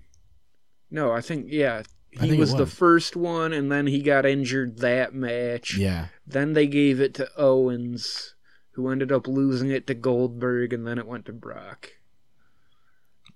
No, 0.92 1.12
I 1.12 1.22
think 1.22 1.48
yeah. 1.50 1.84
He 2.12 2.18
think 2.20 2.34
it 2.34 2.40
was, 2.40 2.56
the 2.56 2.66
first 2.66 3.16
one, 3.16 3.54
and 3.54 3.72
then 3.72 3.86
he 3.88 4.02
got 4.02 4.26
injured 4.26 4.80
that 4.80 5.14
match. 5.14 5.78
yeah, 5.78 6.08
Then 6.26 6.54
they 6.54 6.66
gave 6.66 7.00
it 7.00 7.14
to 7.16 7.30
Owens, 7.38 8.34
who 8.72 8.90
ended 8.90 9.12
up 9.12 9.28
losing 9.28 9.70
it 9.70 9.86
to 9.88 9.94
Goldberg, 9.94 10.74
and 10.74 10.88
then 10.88 10.98
it 10.98 11.06
went 11.06 11.26
to 11.28 11.34
Brock. 11.34 11.92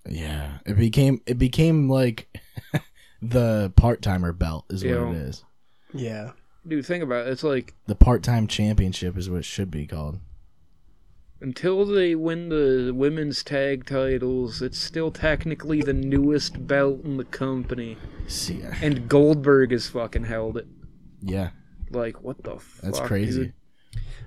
Yeah, 0.07 0.59
it 0.65 0.75
became 0.77 1.21
it 1.25 1.37
became 1.37 1.89
like 1.89 2.35
the 3.21 3.71
part 3.75 4.01
timer 4.01 4.33
belt 4.33 4.65
is 4.69 4.83
what 4.83 4.89
Yeah. 4.91 5.09
it 5.11 5.15
is. 5.17 5.43
Yeah. 5.93 6.31
Dude, 6.67 6.85
think 6.85 7.03
about 7.03 7.27
it. 7.27 7.31
It's 7.31 7.43
like 7.43 7.73
The 7.87 7.95
part 7.95 8.23
time 8.23 8.47
championship 8.47 9.17
is 9.17 9.29
what 9.29 9.39
it 9.39 9.45
should 9.45 9.69
be 9.71 9.85
called. 9.85 10.19
until 11.41 11.85
they 11.85 12.15
win 12.15 12.47
the 12.49 12.91
women's 12.95 13.43
tag 13.43 13.85
titles, 13.85 14.61
it's 14.61 14.77
still 14.77 15.11
technically 15.11 15.81
the 15.81 15.91
newest 15.93 16.65
belt 16.67 17.03
in 17.03 17.17
the 17.17 17.25
company, 17.25 17.97
See, 18.27 18.61
and 18.81 19.09
Goldberg 19.09 19.71
has 19.71 19.87
fucking 19.89 20.23
held 20.23 20.55
it. 20.57 20.67
yeah, 21.21 21.49
Like 21.91 22.21
what 22.23 22.41
the 22.43 22.59
fuck? 22.59 22.81
that's 22.81 22.99
crazy. 23.01 23.45
dude? 23.45 23.53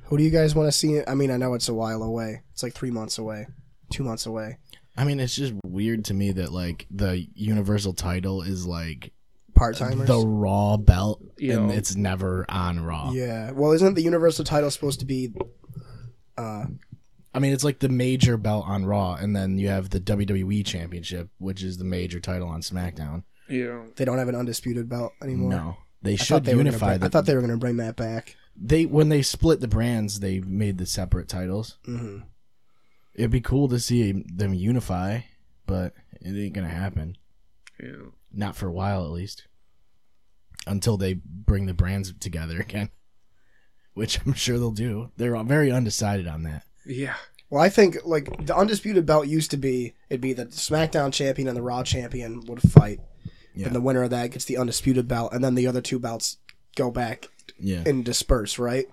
Who 0.05 0.19
do 0.19 0.23
you 0.25 0.31
guys 0.31 0.55
want 0.55 0.69
to 0.69 0.73
see? 0.73 1.01
I 1.09 1.15
mean, 1.15 1.31
I 1.31 1.37
know 1.39 1.55
it's 1.55 1.69
a 1.71 1.75
while 1.75 2.03
away. 2.03 2.43
It's 2.53 2.63
like 2.63 2.75
three 2.75 2.91
months 2.91 3.17
away, 3.19 3.47
two 3.91 4.05
months 4.05 4.27
away. 4.27 4.59
I 4.97 5.05
mean, 5.05 5.21
it's 5.21 5.35
just 5.37 5.53
weird 5.65 6.07
to 6.07 6.15
me 6.15 6.33
that 6.33 6.53
like 6.53 6.87
the 6.91 7.27
universal 7.35 7.93
title 7.93 8.43
is 8.43 8.67
like 8.67 9.13
Part 9.55 9.77
timers. 9.77 10.07
the 10.09 10.19
Raw 10.27 10.77
belt, 10.77 11.23
Yeah. 11.39 11.55
and 11.59 11.71
it's 11.71 11.95
never 11.97 12.45
on 12.49 12.81
Raw. 12.81 13.11
Yeah. 13.13 13.51
Well, 13.53 13.73
isn't 13.73 13.95
the 13.95 14.03
Universal 14.03 14.45
title 14.47 14.71
supposed 14.71 15.01
to 15.01 15.07
be? 15.07 15.33
Uh, 16.37 16.67
I 17.35 17.39
mean, 17.39 17.53
it's 17.53 17.65
like 17.65 17.79
the 17.81 17.89
major 17.89 18.37
belt 18.37 18.65
on 18.67 18.87
Raw, 18.87 19.15
and 19.15 19.35
then 19.37 19.59
you 19.59 19.69
have 19.69 19.91
the 19.91 20.01
WWE 20.01 20.65
Championship, 20.65 21.29
which 21.39 21.63
is 21.63 21.77
the 21.79 21.85
major 21.85 22.21
title 22.21 22.49
on 22.49 22.61
SmackDown. 22.63 23.25
Yeah. 23.49 23.83
They 23.97 24.05
don't 24.05 24.19
have 24.19 24.29
an 24.29 24.35
undisputed 24.35 24.89
belt 24.89 25.13
anymore. 25.23 25.51
No, 25.51 25.77
they 26.03 26.15
I 26.15 26.17
should 26.17 26.45
they 26.45 26.55
were 26.55 26.61
unify. 26.61 26.89
bring- 26.93 27.01
the, 27.01 27.07
I 27.07 27.09
thought 27.11 27.27
they 27.27 27.35
were 27.35 27.41
going 27.41 27.53
to 27.53 27.59
bring 27.59 27.77
that 27.79 27.97
back. 27.97 28.37
they 28.57 28.87
when 28.87 29.09
they 29.11 29.23
split 29.23 29.61
the 29.61 29.69
brands, 29.69 30.21
they 30.21 30.41
made 30.41 30.79
the 30.79 30.87
separate 30.87 31.29
titles. 31.29 31.79
hmm 31.85 32.19
It'd 33.17 33.31
be 33.31 33.41
cool 33.41 33.69
to 33.69 33.81
see 33.81 34.13
them 34.13 34.55
unify, 34.55 35.21
but 35.67 35.95
it 36.21 36.37
ain't 36.39 36.53
gonna 36.55 36.69
happen. 36.69 37.17
Yeah. 37.83 38.11
Not 38.33 38.57
for 38.57 38.69
a 38.69 38.73
while, 38.73 39.05
at 39.05 39.11
least. 39.11 39.47
Until 40.67 40.97
they 40.97 41.15
bring 41.25 41.67
the 41.67 41.75
brands 41.75 42.13
together 42.21 42.61
again, 42.61 42.91
which 43.95 44.21
I'm 44.27 44.35
sure 44.35 44.59
they'll 44.59 44.71
do. 44.71 45.11
They're 45.17 45.43
very 45.45 45.71
undecided 45.73 46.27
on 46.27 46.43
that. 46.43 46.65
Yeah. 46.85 47.15
Well, 47.49 47.63
I 47.63 47.69
think 47.69 47.99
like 48.05 48.45
the 48.47 48.57
undisputed 48.57 49.07
belt 49.07 49.29
used 49.29 49.51
to 49.53 49.57
be 49.57 49.95
it'd 50.11 50.21
be 50.21 50.33
the 50.33 50.47
SmackDown 50.47 51.13
champion 51.13 51.49
and 51.49 51.57
the 51.57 51.63
Raw 51.63 51.83
champion 51.85 52.45
would 52.47 52.61
fight, 52.61 53.01
Yeah. 53.55 53.67
and 53.69 53.75
the 53.77 53.81
winner 53.81 54.03
of 54.03 54.11
that 54.11 54.33
gets 54.33 54.45
the 54.45 54.57
undisputed 54.59 55.07
belt, 55.09 55.33
and 55.33 55.43
then 55.45 55.55
the 55.55 55.67
other 55.69 55.81
two 55.81 55.99
belts 56.01 56.39
go 56.75 56.91
back 56.91 57.29
Yeah, 57.59 57.85
and 57.87 58.05
disperse. 58.05 58.59
Right? 58.59 58.87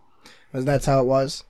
And 0.53 0.67
that's 0.67 0.85
how 0.85 0.99
it 1.01 1.07
was. 1.07 1.43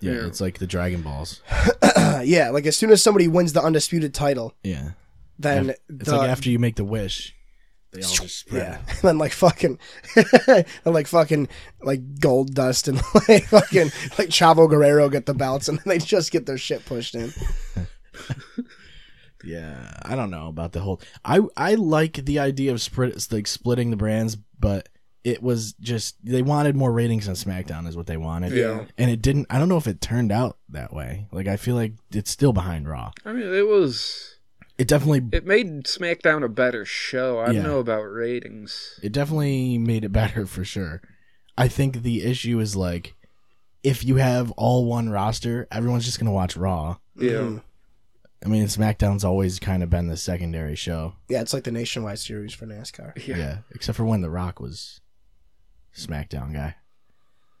Yeah, 0.00 0.12
Yeah. 0.12 0.26
it's 0.26 0.40
like 0.40 0.58
the 0.58 0.66
Dragon 0.66 1.02
Balls. 1.02 1.40
Yeah, 2.22 2.50
like 2.50 2.66
as 2.66 2.76
soon 2.76 2.90
as 2.90 3.02
somebody 3.02 3.28
wins 3.28 3.54
the 3.54 3.62
undisputed 3.62 4.12
title, 4.12 4.52
Yeah, 4.62 4.90
then 5.38 5.70
it's 5.70 6.10
the, 6.10 6.16
like 6.18 6.28
after 6.28 6.50
you 6.50 6.58
make 6.58 6.76
the 6.76 6.84
wish, 6.84 7.34
they 7.92 8.02
all 8.02 8.08
just 8.10 8.40
spread. 8.40 8.62
yeah, 8.62 8.78
and 8.88 8.98
then 9.02 9.18
like 9.18 9.32
fucking, 9.32 9.78
and 10.46 10.66
like 10.84 11.06
fucking 11.06 11.48
like 11.82 12.18
gold 12.20 12.54
dust 12.54 12.88
and 12.88 13.00
like 13.28 13.44
fucking 13.46 13.90
like 14.18 14.28
Chavo 14.28 14.68
Guerrero 14.68 15.08
get 15.08 15.24
the 15.24 15.32
belts, 15.32 15.68
and 15.68 15.78
then 15.78 15.84
they 15.86 15.98
just 15.98 16.30
get 16.30 16.44
their 16.44 16.58
shit 16.58 16.84
pushed 16.84 17.14
in. 17.14 17.32
Yeah, 19.42 19.90
I 20.02 20.16
don't 20.16 20.30
know 20.30 20.48
about 20.48 20.72
the 20.72 20.80
whole. 20.80 21.00
I 21.24 21.40
I 21.56 21.74
like 21.76 22.24
the 22.26 22.38
idea 22.40 22.72
of 22.72 22.82
split 22.82 23.26
like 23.32 23.46
splitting 23.46 23.90
the 23.90 23.96
brands, 23.96 24.36
but 24.36 24.90
it 25.22 25.42
was 25.42 25.74
just 25.74 26.16
they 26.24 26.42
wanted 26.42 26.74
more 26.76 26.92
ratings 26.92 27.28
on 27.28 27.34
SmackDown 27.34 27.86
is 27.86 27.96
what 27.96 28.06
they 28.06 28.16
wanted. 28.16 28.52
Yeah. 28.52 28.86
and 28.96 29.10
it 29.10 29.20
didn't. 29.20 29.46
I 29.50 29.58
don't 29.58 29.68
know 29.68 29.76
if 29.76 29.86
it 29.86 30.00
turned 30.00 30.32
out 30.32 30.56
that 30.70 30.92
way. 30.94 31.26
Like 31.30 31.46
I 31.46 31.56
feel 31.56 31.74
like 31.74 31.92
it's 32.10 32.30
still 32.30 32.52
behind 32.52 32.88
Raw. 32.88 33.12
I 33.24 33.32
mean, 33.32 33.52
it 33.52 33.66
was. 33.66 34.36
It 34.78 34.88
definitely 34.88 35.36
It 35.36 35.44
made 35.44 35.84
SmackDown 35.84 36.42
a 36.42 36.48
better 36.48 36.86
show. 36.86 37.38
I 37.38 37.48
Yeah. 37.48 37.62
don't 37.62 37.64
know 37.64 37.78
about 37.80 38.02
ratings. 38.04 38.98
it 39.02 39.12
definitely 39.12 39.76
made 39.76 40.04
it 40.04 40.12
better 40.12 40.46
for 40.46 40.64
sure. 40.64 41.02
I 41.58 41.68
think 41.68 42.02
the 42.02 42.22
issue 42.22 42.58
is 42.60 42.76
like 42.76 43.14
if 43.82 44.04
you 44.04 44.16
have 44.16 44.50
all 44.52 44.86
one 44.86 45.10
roster, 45.10 45.66
everyone's 45.70 46.04
just 46.06 46.18
gonna 46.18 46.32
watch 46.32 46.56
Raw. 46.56 46.96
Yeah. 47.14 47.30
Mhm. 47.32 47.62
I 48.42 48.48
mean, 48.48 48.64
SmackDown's 48.64 49.22
always 49.24 49.58
kind 49.58 49.82
of 49.82 49.90
been 49.90 50.06
the 50.06 50.16
secondary 50.16 50.74
show. 50.74 51.12
Yeah, 51.28 51.42
it's 51.42 51.52
like 51.52 51.64
the 51.64 51.70
nationwide 51.70 52.18
series 52.20 52.54
for 52.54 52.64
NASCAR. 52.64 53.12
Yeah. 53.26 53.36
yeah 53.36 53.58
except 53.72 53.96
for 53.96 54.06
when 54.06 54.22
The 54.22 54.30
Rock 54.30 54.60
was 54.60 55.02
SmackDown 55.96 56.52
guy. 56.52 56.76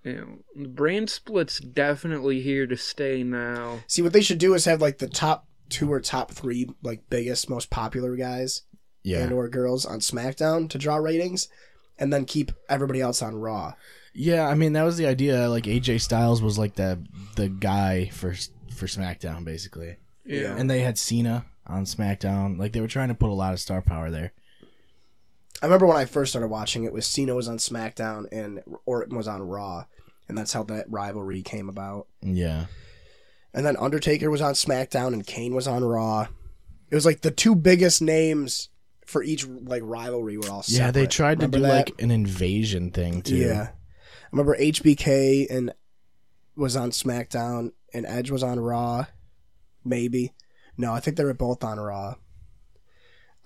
Yeah. 0.04 0.24
The 0.56 0.68
brand 0.68 1.10
split's 1.10 1.60
definitely 1.60 2.40
here 2.40 2.66
to 2.66 2.76
stay 2.76 3.22
now. 3.22 3.80
See, 3.86 4.00
what 4.02 4.12
they 4.12 4.22
should 4.22 4.38
do 4.38 4.54
is 4.54 4.64
have 4.64 4.80
like 4.80 4.98
the 4.98 5.08
top 5.08 5.46
two 5.68 5.92
or 5.92 6.00
top 6.00 6.30
three 6.32 6.68
like 6.82 7.02
biggest, 7.10 7.50
most 7.50 7.70
popular 7.70 8.16
guys 8.16 8.62
Yeah. 9.02 9.18
and 9.20 9.32
or 9.32 9.48
girls 9.48 9.84
on 9.84 10.00
SmackDown 10.00 10.68
to 10.70 10.78
draw 10.78 10.96
ratings, 10.96 11.48
and 11.98 12.12
then 12.12 12.24
keep 12.24 12.50
everybody 12.68 13.00
else 13.00 13.20
on 13.20 13.34
Raw. 13.36 13.74
Yeah, 14.14 14.48
I 14.48 14.54
mean 14.54 14.72
that 14.72 14.82
was 14.84 14.96
the 14.96 15.06
idea. 15.06 15.48
Like 15.48 15.64
AJ 15.64 16.00
Styles 16.00 16.40
was 16.42 16.58
like 16.58 16.74
the 16.76 16.98
the 17.36 17.48
guy 17.48 18.06
for 18.08 18.34
for 18.74 18.86
SmackDown 18.86 19.44
basically, 19.44 19.96
Yeah. 20.24 20.56
and 20.56 20.68
they 20.70 20.80
had 20.80 20.96
Cena 20.98 21.44
on 21.66 21.84
SmackDown. 21.84 22.58
Like 22.58 22.72
they 22.72 22.80
were 22.80 22.88
trying 22.88 23.08
to 23.10 23.14
put 23.14 23.28
a 23.30 23.34
lot 23.34 23.52
of 23.52 23.60
star 23.60 23.82
power 23.82 24.10
there. 24.10 24.32
I 25.62 25.66
remember 25.66 25.86
when 25.86 25.96
I 25.96 26.04
first 26.06 26.32
started 26.32 26.48
watching 26.48 26.84
it 26.84 26.92
was 26.92 27.06
Cena 27.06 27.34
was 27.34 27.48
on 27.48 27.58
SmackDown 27.58 28.26
and 28.32 28.62
Orton 28.86 29.16
was 29.16 29.28
on 29.28 29.42
Raw, 29.42 29.84
and 30.28 30.36
that's 30.38 30.52
how 30.52 30.62
that 30.64 30.86
rivalry 30.90 31.42
came 31.42 31.68
about. 31.68 32.06
Yeah, 32.22 32.66
And 33.52 33.66
then 33.66 33.76
Undertaker 33.76 34.30
was 34.30 34.40
on 34.40 34.54
SmackDown 34.54 35.12
and 35.12 35.26
Kane 35.26 35.54
was 35.54 35.66
on 35.66 35.84
Raw. 35.84 36.28
It 36.90 36.94
was 36.94 37.04
like 37.06 37.20
the 37.20 37.30
two 37.30 37.54
biggest 37.54 38.00
names 38.02 38.68
for 39.06 39.22
each 39.22 39.46
like 39.46 39.82
rivalry 39.84 40.36
were 40.38 40.48
all 40.50 40.64
yeah. 40.68 40.90
They 40.92 41.00
separate. 41.02 41.10
tried 41.10 41.40
to 41.40 41.46
Remember 41.46 41.58
do 41.58 41.62
that? 41.62 41.90
like 41.90 42.02
an 42.02 42.10
invasion 42.10 42.90
thing 42.90 43.22
too. 43.22 43.36
Yeah. 43.36 43.70
I 43.72 44.26
remember 44.32 44.56
HBK 44.56 45.50
and 45.50 45.72
was 46.56 46.76
on 46.76 46.90
SmackDown 46.90 47.72
and 47.92 48.06
Edge 48.06 48.30
was 48.30 48.42
on 48.44 48.60
Raw. 48.60 49.06
Maybe. 49.84 50.32
No, 50.76 50.92
I 50.92 51.00
think 51.00 51.16
they 51.16 51.24
were 51.24 51.34
both 51.34 51.64
on 51.64 51.78
Raw. 51.80 52.14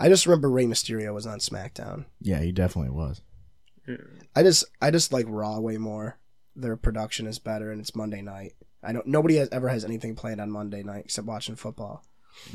I 0.04 0.08
just 0.10 0.26
remember 0.26 0.50
Rey 0.50 0.66
Mysterio 0.66 1.14
was 1.14 1.26
on 1.26 1.38
SmackDown. 1.38 2.04
yeah, 2.20 2.40
he 2.40 2.52
definitely 2.52 2.90
was. 2.90 3.22
I 4.36 4.42
just 4.42 4.64
I 4.82 4.90
just 4.90 5.12
like 5.12 5.26
Raw 5.28 5.58
way 5.60 5.78
more. 5.78 6.18
Their 6.56 6.76
production 6.76 7.26
is 7.26 7.38
better 7.38 7.70
and 7.72 7.80
it's 7.80 7.96
Monday 7.96 8.20
night. 8.22 8.52
I 8.82 8.92
don't 8.92 9.06
nobody 9.06 9.36
has 9.36 9.48
ever 9.50 9.68
has 9.68 9.84
anything 9.84 10.14
planned 10.14 10.40
on 10.40 10.50
Monday 10.50 10.82
night 10.82 11.06
except 11.06 11.26
watching 11.26 11.56
football. 11.56 12.04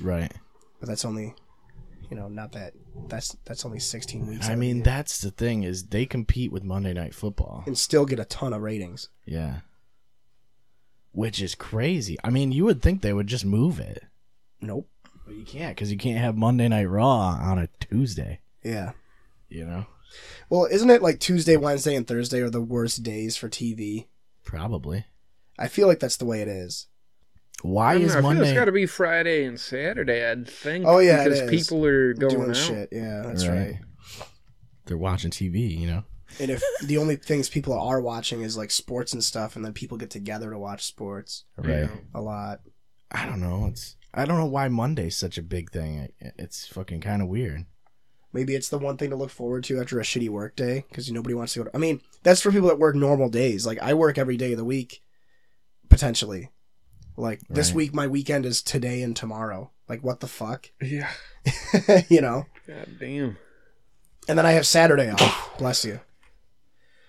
Right. 0.02 0.32
But 0.80 0.90
that's 0.90 1.06
only 1.06 1.34
you 2.10 2.18
know, 2.18 2.28
not 2.28 2.52
that 2.54 2.74
that's 3.08 3.36
that's 3.46 3.66
only 3.66 3.80
16 3.80 4.28
weeks. 4.28 4.46
I 4.46 4.50
out 4.50 4.54
of 4.54 4.58
the 4.58 4.60
mean 4.60 4.76
year. 4.78 4.86
that's 4.86 5.20
the 5.22 5.32
thing 5.32 5.64
is 5.64 5.88
they 5.88 6.06
compete 6.06 6.52
with 6.52 6.64
Monday 6.64 6.94
Night 6.94 7.14
Football. 7.16 7.64
and 7.66 7.78
still 7.78 8.06
get 8.06 8.20
a 8.20 8.26
ton 8.26 8.54
of 8.54 8.62
ratings. 8.62 9.10
Yeah. 9.26 9.62
Which 11.12 11.42
is 11.42 11.56
crazy. 11.56 12.18
I 12.24 12.30
mean, 12.30 12.52
you 12.52 12.66
would 12.66 12.82
think 12.82 13.02
they 13.02 13.14
would 13.14 13.28
just 13.28 13.46
move 13.46 13.80
it, 13.80 14.04
Nope. 14.62 14.88
But 15.30 15.38
you 15.38 15.46
can't 15.46 15.76
because 15.76 15.92
you 15.92 15.98
can't 15.98 16.18
have 16.20 16.36
Monday 16.36 16.68
Night 16.68 16.86
Raw 16.89 17.38
on 17.39 17.60
a 17.60 17.68
Tuesday. 17.80 18.42
Yeah. 18.63 18.92
You 19.48 19.65
know, 19.65 19.86
Well, 20.50 20.65
isn't 20.65 20.89
it 20.89 21.02
like 21.02 21.20
Tuesday, 21.20 21.56
Wednesday, 21.58 21.96
and 21.96 22.08
Thursday 22.08 22.42
are 22.42 22.50
the 22.50 22.62
worst 22.62 23.02
days 23.04 23.38
for 23.38 23.48
TV? 23.50 24.08
probably. 24.44 25.06
I 25.60 25.68
feel 25.68 25.88
like 25.88 26.00
that's 26.00 26.18
the 26.18 26.26
way 26.26 26.42
it 26.42 26.48
is. 26.48 26.88
Why 27.62 27.92
I 27.92 27.94
don't 27.96 28.02
is 28.04 28.13
know, 28.13 28.20
I 28.20 28.22
feel 28.22 28.30
Monday? 28.30 28.50
it's 28.50 28.58
got 28.58 28.65
to 28.65 28.72
be 28.72 28.86
Friday 28.86 29.44
and 29.46 29.60
Saturday, 29.60 30.26
I'd 30.26 30.48
think. 30.48 30.86
Oh, 30.88 31.00
yeah, 31.00 31.24
because 31.24 31.42
is. 31.42 31.50
people 31.50 31.86
are 31.86 32.13
going 32.13 32.36
Doing 32.36 32.50
out. 32.52 32.56
shit. 32.56 32.89
Yeah, 32.92 33.22
that's 33.26 33.46
right. 33.48 33.80
They're 34.86 34.98
watching 34.98 35.30
TV, 35.32 35.78
you 35.78 35.88
know. 35.88 36.04
And 36.39 36.50
if 36.52 36.63
the 36.86 36.98
only 36.98 37.15
things 37.18 37.50
people 37.50 37.74
are 37.78 38.00
watching 38.02 38.42
is 38.42 38.56
like 38.56 38.72
sports 38.72 39.13
and 39.13 39.24
stuff, 39.24 39.56
and 39.56 39.65
then 39.65 39.74
people 39.74 39.98
get 39.98 40.10
together 40.10 40.50
to 40.52 40.58
watch 40.60 40.86
sports 40.86 41.44
Right. 41.58 41.89
a 42.13 42.22
lot. 42.22 42.62
I 43.12 43.26
don't 43.26 43.42
know. 43.42 43.65
It's 43.68 43.96
I 44.13 44.26
don't 44.26 44.38
know 44.38 44.45
why 44.45 44.67
Monday's 44.69 45.15
such 45.15 45.38
a 45.38 45.41
big 45.43 45.72
thing. 45.72 46.10
It's 46.19 46.67
fucking 46.67 47.02
kind 47.02 47.22
of 47.22 47.28
weird. 47.28 47.65
Maybe 48.34 48.56
it's 48.56 48.69
the 48.69 48.78
one 48.78 48.98
thing 48.98 49.10
to 49.10 49.15
look 49.15 49.30
forward 49.32 49.63
to 49.65 49.80
after 49.80 50.00
a 50.00 50.04
shitty 50.04 50.30
work 50.30 50.56
day 50.56 50.86
because 50.89 51.12
nobody 51.12 51.34
wants 51.36 51.54
to 51.54 51.60
go 51.60 51.65
to. 51.65 51.76
I 51.76 51.80
mean, 51.80 52.02
that's 52.24 52.41
for 52.41 52.52
people 52.52 52.67
that 52.69 52.80
work 52.80 52.95
normal 52.95 53.30
days. 53.30 53.65
Like 53.65 53.80
I 53.80 53.93
work 53.93 54.17
every 54.17 54.38
day 54.38 54.52
of 54.52 54.58
the 54.58 54.65
week, 54.65 55.02
potentially. 55.89 56.50
Like 57.17 57.41
this 57.50 57.69
Right. 57.69 57.76
week, 57.76 57.93
my 57.93 58.08
weekend 58.08 58.45
is 58.45 58.62
today 58.62 59.02
and 59.02 59.15
tomorrow. 59.15 59.72
Like 59.88 60.04
what 60.04 60.19
the 60.19 60.28
fuck, 60.28 60.69
Yeah. 60.82 61.10
you 62.10 62.22
know? 62.22 62.45
God 62.67 62.88
damn. 63.00 63.38
And 64.28 64.38
then 64.38 64.45
I 64.45 64.52
have 64.52 64.67
Saturday 64.67 65.10
off. 65.10 65.58
Bless 65.58 65.84
you. 65.84 66.00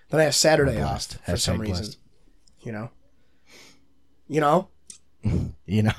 Then 0.09 0.19
I 0.21 0.23
have 0.23 0.35
Saturday 0.35 0.81
off 0.81 0.89
blessed. 0.91 1.17
for 1.23 1.37
some 1.37 1.57
Hashtag 1.57 1.61
reason. 1.61 1.75
blessed. 1.85 1.97
You 2.61 2.71
know. 2.71 2.89
You 4.27 4.41
know. 4.41 4.67
You 5.65 5.83
know. 5.83 5.93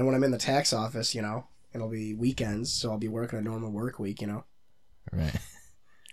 And 0.00 0.06
when 0.06 0.14
I'm 0.16 0.24
in 0.24 0.30
the 0.30 0.38
tax 0.38 0.72
office, 0.72 1.14
you 1.14 1.20
know, 1.20 1.44
it'll 1.74 1.90
be 1.90 2.14
weekends, 2.14 2.72
so 2.72 2.90
I'll 2.90 2.96
be 2.96 3.06
working 3.06 3.38
a 3.38 3.42
normal 3.42 3.70
work 3.70 3.98
week. 3.98 4.22
You 4.22 4.28
know, 4.28 4.44
right. 5.12 5.36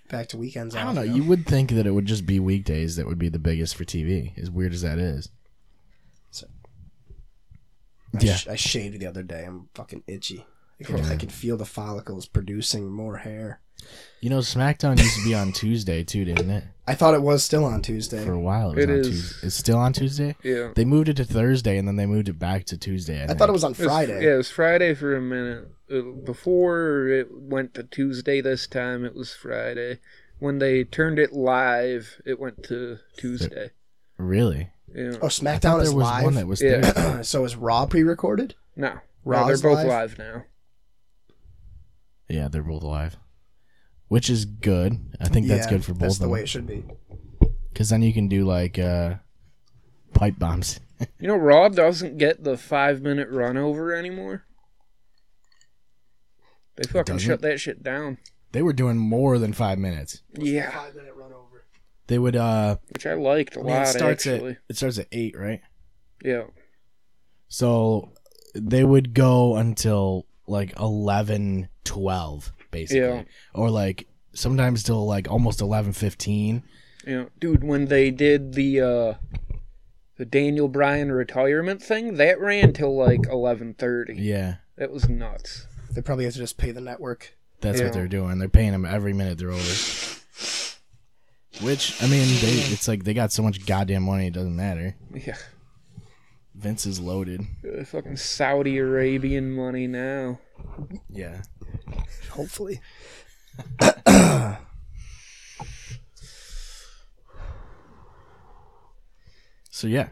back 0.09 0.27
to 0.27 0.37
weekends. 0.37 0.75
I 0.75 0.83
don't 0.83 0.93
know. 0.93 1.03
you 1.03 1.23
would 1.23 1.45
think 1.45 1.71
that 1.71 1.87
it 1.87 1.91
would 1.91 2.05
just 2.05 2.25
be 2.25 2.37
weekdays 2.41 2.97
that 2.97 3.05
would 3.07 3.17
be 3.17 3.29
the 3.29 3.39
biggest 3.39 3.77
for 3.77 3.85
TV. 3.85 4.37
As 4.37 4.51
weird 4.51 4.73
as 4.73 4.81
that 4.81 4.99
is. 4.99 5.29
I, 8.13 8.19
Yeah. 8.19 8.35
sh- 8.35 8.47
I 8.49 8.55
shaved 8.57 8.99
the 8.99 9.05
other 9.05 9.23
day. 9.23 9.45
I'm 9.45 9.69
fucking 9.73 10.03
itchy. 10.05 10.45
I 10.81 10.83
can, 10.83 11.05
I 11.05 11.15
can 11.15 11.29
feel 11.29 11.55
the 11.55 11.63
follicles 11.65 12.25
producing 12.27 12.91
more 12.91 13.19
hair. 13.19 13.61
You 14.21 14.29
know, 14.31 14.39
SmackDown 14.39 14.97
used 14.97 15.15
to 15.17 15.23
be 15.23 15.35
on 15.35 15.51
Tuesday 15.51 16.03
too, 16.03 16.25
didn't 16.25 16.49
it? 16.49 16.63
I 16.87 16.95
thought 16.95 17.13
it 17.13 17.21
was 17.21 17.43
still 17.43 17.65
on 17.65 17.81
Tuesday. 17.81 18.23
For 18.25 18.31
a 18.31 18.39
while, 18.39 18.71
it 18.71 18.75
was 18.77 18.83
It 18.85 18.89
on 18.89 18.95
is. 18.99 19.07
Tuesday. 19.09 19.47
It's 19.47 19.55
still 19.55 19.77
on 19.77 19.93
Tuesday. 19.93 20.35
Yeah. 20.43 20.71
They 20.75 20.85
moved 20.85 21.09
it 21.09 21.17
to 21.17 21.23
Thursday, 21.25 21.77
and 21.77 21.87
then 21.87 21.97
they 21.97 22.05
moved 22.05 22.27
it 22.29 22.39
back 22.39 22.65
to 22.65 22.77
Tuesday. 22.77 23.21
I, 23.21 23.31
I 23.31 23.33
thought 23.35 23.49
it 23.49 23.51
was 23.53 23.63
on 23.63 23.71
It 23.73 23.77
was- 23.79 23.87
Friday. 23.87 24.23
yeah, 24.23 24.33
it 24.33 24.37
was 24.37 24.49
Friday 24.49 24.95
for 24.95 25.15
a 25.15 25.21
minute. 25.21 25.67
Uh, 25.91 26.01
Before 26.25 27.07
it 27.07 27.27
went 27.31 27.73
to 27.75 27.83
Tuesday 27.83 28.41
this 28.41 28.65
time, 28.67 29.05
it 29.05 29.13
was 29.15 29.33
Friday. 29.33 29.99
When 30.39 30.59
they 30.59 30.83
turned 30.83 31.19
it 31.19 31.33
live, 31.33 32.19
it 32.25 32.39
went 32.39 32.63
to 32.63 32.97
Tuesday. 33.17 33.71
really. 34.17 34.69
Yeah. 34.95 35.03
Oh, 35.21 35.27
I 35.27 35.29
thought 35.29 35.31
SmackDown 35.31 35.81
is 35.81 35.89
there 35.89 35.97
was 35.97 36.05
live. 36.05 36.23
one 36.23 36.35
that 36.35 36.47
was 36.47 36.61
Yeah. 36.61 36.81
Thursday. 36.91 37.23
so 37.23 37.43
is 37.45 37.55
Raw 37.55 37.85
pre-recorded? 37.85 38.55
No. 38.75 38.93
no 39.25 39.45
they're 39.47 39.57
both 39.57 39.77
live? 39.79 39.87
live, 39.87 40.17
now. 40.17 40.43
Yeah, 42.29 42.47
they're 42.47 42.63
both 42.63 42.83
live, 42.83 43.17
which 44.07 44.29
is 44.29 44.45
good. 44.45 44.99
I 45.19 45.27
think 45.29 45.47
that's 45.47 45.65
Yeah, 45.65 45.71
good 45.71 45.85
for 45.85 45.93
both 45.93 46.01
That's 46.01 46.13
of 46.15 46.19
the 46.19 46.25
them. 46.25 46.31
way 46.31 46.41
it 46.41 46.49
should 46.49 46.67
be. 46.67 46.83
Because 47.73 47.89
then 47.89 48.01
you 48.01 48.13
can 48.13 48.27
do 48.27 48.45
like 48.45 48.77
uh, 48.79 49.15
pipe 50.13 50.37
bombs. 50.39 50.79
You 51.19 51.27
know, 51.27 51.35
Raw 51.35 51.69
doesn't 51.69 52.17
get 52.17 52.43
the 52.43 52.57
five 52.57 53.03
minute 53.03 53.29
run 53.29 53.55
over 53.55 53.93
anymore. 53.95 54.45
They 56.75 56.83
fucking 56.83 57.15
doesn't? 57.15 57.27
shut 57.27 57.41
that 57.41 57.59
shit 57.59 57.83
down. 57.83 58.17
They 58.51 58.61
were 58.63 58.73
doing 58.73 58.97
more 58.97 59.37
than 59.37 59.53
five 59.53 59.77
minutes. 59.77 60.21
Yeah, 60.33 60.71
Five 60.71 60.95
minute 60.95 61.13
run 61.15 61.33
over. 61.33 61.65
They 62.07 62.17
would 62.17 62.35
uh 62.35 62.77
which 62.93 63.05
I 63.05 63.13
liked 63.13 63.55
a 63.55 63.59
I 63.59 63.63
mean, 63.63 63.73
lot 63.73 63.81
it 63.83 63.87
starts 63.89 64.25
actually. 64.27 64.51
at 64.53 64.57
it 64.69 64.77
starts 64.77 64.97
at 64.97 65.07
eight, 65.11 65.37
right? 65.37 65.61
Yeah, 66.23 66.45
So 67.47 68.13
they 68.55 68.83
would 68.83 69.13
go 69.13 69.55
until 69.55 70.25
like 70.47 70.73
11, 70.79 71.69
12, 71.83 72.53
basically. 72.71 72.99
Yeah. 73.01 73.23
Or 73.53 73.69
like 73.69 74.07
sometimes 74.33 74.83
till 74.83 75.05
like 75.05 75.29
almost 75.29 75.61
eleven 75.61 75.93
fifteen. 75.93 76.63
yeah, 77.05 77.25
dude. 77.39 77.63
When 77.63 77.85
they 77.85 78.11
did 78.11 78.53
the 78.53 78.81
uh 78.81 79.13
the 80.17 80.25
Daniel 80.25 80.67
Bryan 80.67 81.11
retirement 81.11 81.81
thing, 81.81 82.15
that 82.15 82.39
ran 82.39 82.73
till 82.73 82.95
like 82.95 83.27
eleven 83.27 83.73
thirty. 83.73 84.15
Yeah. 84.15 84.55
That 84.77 84.91
was 84.91 85.07
nuts. 85.09 85.65
They 85.91 86.01
probably 86.01 86.25
have 86.25 86.33
to 86.33 86.39
just 86.39 86.57
pay 86.57 86.71
the 86.71 86.81
network. 86.81 87.35
That's 87.61 87.79
Yeah. 87.79 87.85
what 87.85 87.93
they're 87.93 88.07
doing. 88.07 88.37
They're 88.37 88.49
paying 88.49 88.71
them 88.71 88.85
every 88.85 89.13
minute 89.13 89.37
they're 89.39 89.51
over. 89.51 89.73
Which 91.61 92.01
I 92.03 92.07
mean, 92.07 92.27
they 92.41 92.53
it's 92.71 92.87
like 92.87 93.03
they 93.03 93.15
got 93.15 93.31
so 93.31 93.41
much 93.41 93.65
goddamn 93.65 94.03
money 94.03 94.27
it 94.27 94.33
doesn't 94.33 94.55
matter. 94.55 94.95
Yeah, 95.15 95.37
Vince 96.53 96.85
is 96.85 96.99
loaded. 96.99 97.41
uh, 97.65 97.83
fucking 97.83 98.17
Saudi 98.17 98.77
Arabian 98.77 99.51
money 99.55 99.87
now. 99.87 100.39
Yeah. 101.09 101.41
Hopefully. 102.31 102.81
So 109.77 109.85
yeah. 109.85 110.09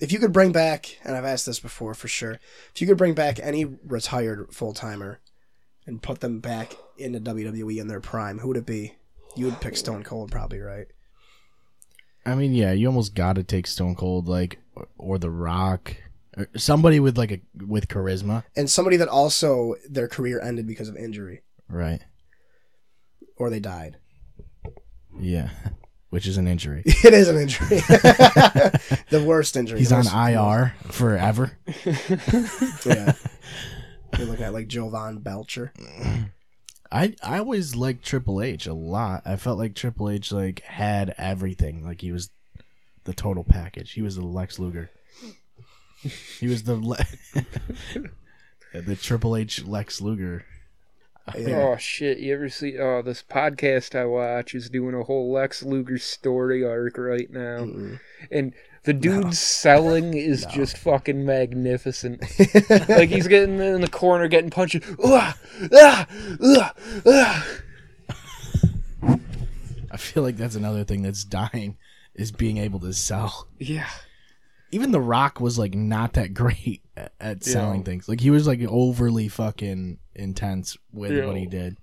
If 0.00 0.10
you 0.10 0.18
could 0.18 0.32
bring 0.32 0.52
back, 0.52 0.98
and 1.04 1.14
I've 1.14 1.26
asked 1.26 1.44
this 1.44 1.60
before 1.60 1.92
for 1.92 2.08
sure, 2.08 2.40
if 2.74 2.80
you 2.80 2.86
could 2.86 2.96
bring 2.96 3.12
back 3.12 3.38
any 3.38 3.66
retired 3.66 4.46
full 4.54 4.72
timer 4.72 5.20
and 5.86 6.00
put 6.00 6.20
them 6.20 6.40
back 6.40 6.74
into 6.96 7.20
WWE 7.20 7.78
in 7.78 7.88
their 7.88 8.00
prime, 8.00 8.38
who 8.38 8.48
would 8.48 8.56
it 8.56 8.64
be? 8.64 8.94
You 9.36 9.44
would 9.44 9.60
pick 9.60 9.76
Stone 9.76 10.04
Cold, 10.04 10.30
probably, 10.30 10.60
right? 10.60 10.86
I 12.24 12.34
mean, 12.34 12.54
yeah, 12.54 12.72
you 12.72 12.86
almost 12.86 13.14
got 13.14 13.34
to 13.34 13.42
take 13.42 13.66
Stone 13.66 13.96
Cold, 13.96 14.28
like, 14.28 14.58
or, 14.74 14.88
or 14.96 15.18
The 15.18 15.28
Rock, 15.28 15.94
somebody 16.56 17.00
with 17.00 17.16
like 17.18 17.30
a 17.32 17.40
with 17.64 17.88
charisma, 17.88 18.44
And 18.56 18.68
somebody 18.70 18.96
that 18.98 19.08
also 19.08 19.74
their 19.88 20.08
career 20.08 20.40
ended 20.40 20.66
because 20.66 20.88
of 20.88 20.96
injury, 20.96 21.42
right? 21.68 22.00
or 23.36 23.50
they 23.50 23.60
died. 23.60 23.96
Yeah, 25.18 25.50
which 26.10 26.26
is 26.26 26.36
an 26.38 26.46
injury. 26.46 26.82
It 27.04 27.12
is 27.14 27.28
an 27.28 27.36
injury. 27.36 27.68
the 29.10 29.24
worst 29.26 29.56
injury. 29.56 29.78
He's 29.80 29.92
on 29.92 30.06
IR 30.06 30.74
forever. 30.90 31.58
Yeah. 32.84 33.12
You're 34.18 34.26
looking 34.26 34.44
at 34.44 34.52
like 34.52 34.68
Jovan 34.68 35.18
Belcher. 35.18 35.72
I 36.90 37.14
I 37.22 37.38
always 37.38 37.74
liked 37.74 38.04
Triple 38.04 38.42
H 38.42 38.66
a 38.66 38.74
lot. 38.74 39.22
I 39.24 39.36
felt 39.36 39.58
like 39.58 39.74
Triple 39.74 40.10
H 40.10 40.30
like 40.32 40.60
had 40.60 41.14
everything. 41.18 41.84
Like 41.84 42.00
he 42.02 42.12
was 42.12 42.30
the 43.04 43.14
total 43.14 43.42
package. 43.44 43.92
He 43.92 44.02
was 44.02 44.16
the 44.16 44.24
Lex 44.24 44.58
Luger. 44.58 44.90
He 46.40 46.48
was 46.48 46.64
the 46.64 46.74
Le- 46.74 47.06
the 48.72 48.96
Triple 48.96 49.36
H 49.36 49.64
Lex 49.64 50.00
Luger. 50.00 50.44
Yeah. 51.36 51.56
Oh 51.56 51.76
shit! 51.76 52.18
You 52.18 52.34
ever 52.34 52.48
see? 52.48 52.78
Oh, 52.78 53.00
this 53.02 53.22
podcast 53.22 53.96
I 53.98 54.04
watch 54.06 54.54
is 54.54 54.68
doing 54.68 54.94
a 54.94 55.04
whole 55.04 55.32
Lex 55.32 55.62
Luger 55.62 55.98
story 55.98 56.64
arc 56.64 56.98
right 56.98 57.30
now, 57.30 57.58
Mm-mm. 57.60 58.00
and 58.30 58.52
the 58.84 58.92
dude's 58.92 59.38
selling 59.38 60.14
is 60.14 60.44
just 60.46 60.76
fucking 60.76 61.24
magnificent. 61.24 62.22
like 62.88 63.10
he's 63.10 63.28
getting 63.28 63.60
in 63.60 63.80
the 63.80 63.88
corner, 63.88 64.26
getting 64.26 64.50
punched. 64.50 64.82
Ah, 65.04 65.38
ah, 65.72 66.06
ah, 66.42 66.74
ah. 67.06 67.48
I 69.92 69.96
feel 69.96 70.24
like 70.24 70.36
that's 70.36 70.56
another 70.56 70.82
thing 70.82 71.02
that's 71.02 71.22
dying 71.22 71.76
is 72.14 72.32
being 72.32 72.58
able 72.58 72.80
to 72.80 72.92
sell. 72.92 73.46
Yeah, 73.58 73.88
Even 74.72 74.90
The 74.90 75.00
Rock 75.00 75.40
was 75.40 75.58
like 75.58 75.74
not 75.74 76.14
that 76.14 76.34
great 76.34 76.82
at, 76.96 77.12
at 77.20 77.44
selling 77.44 77.80
Yeah. 77.80 77.84
things. 77.84 78.08
Like 78.08 78.20
he 78.20 78.30
was 78.30 78.46
like 78.46 78.60
overly 78.62 79.28
fucking 79.28 79.98
intense 80.14 80.76
with 80.92 81.12
Yeah. 81.12 81.26
what 81.26 81.36
he 81.36 81.46
did. 81.46 81.76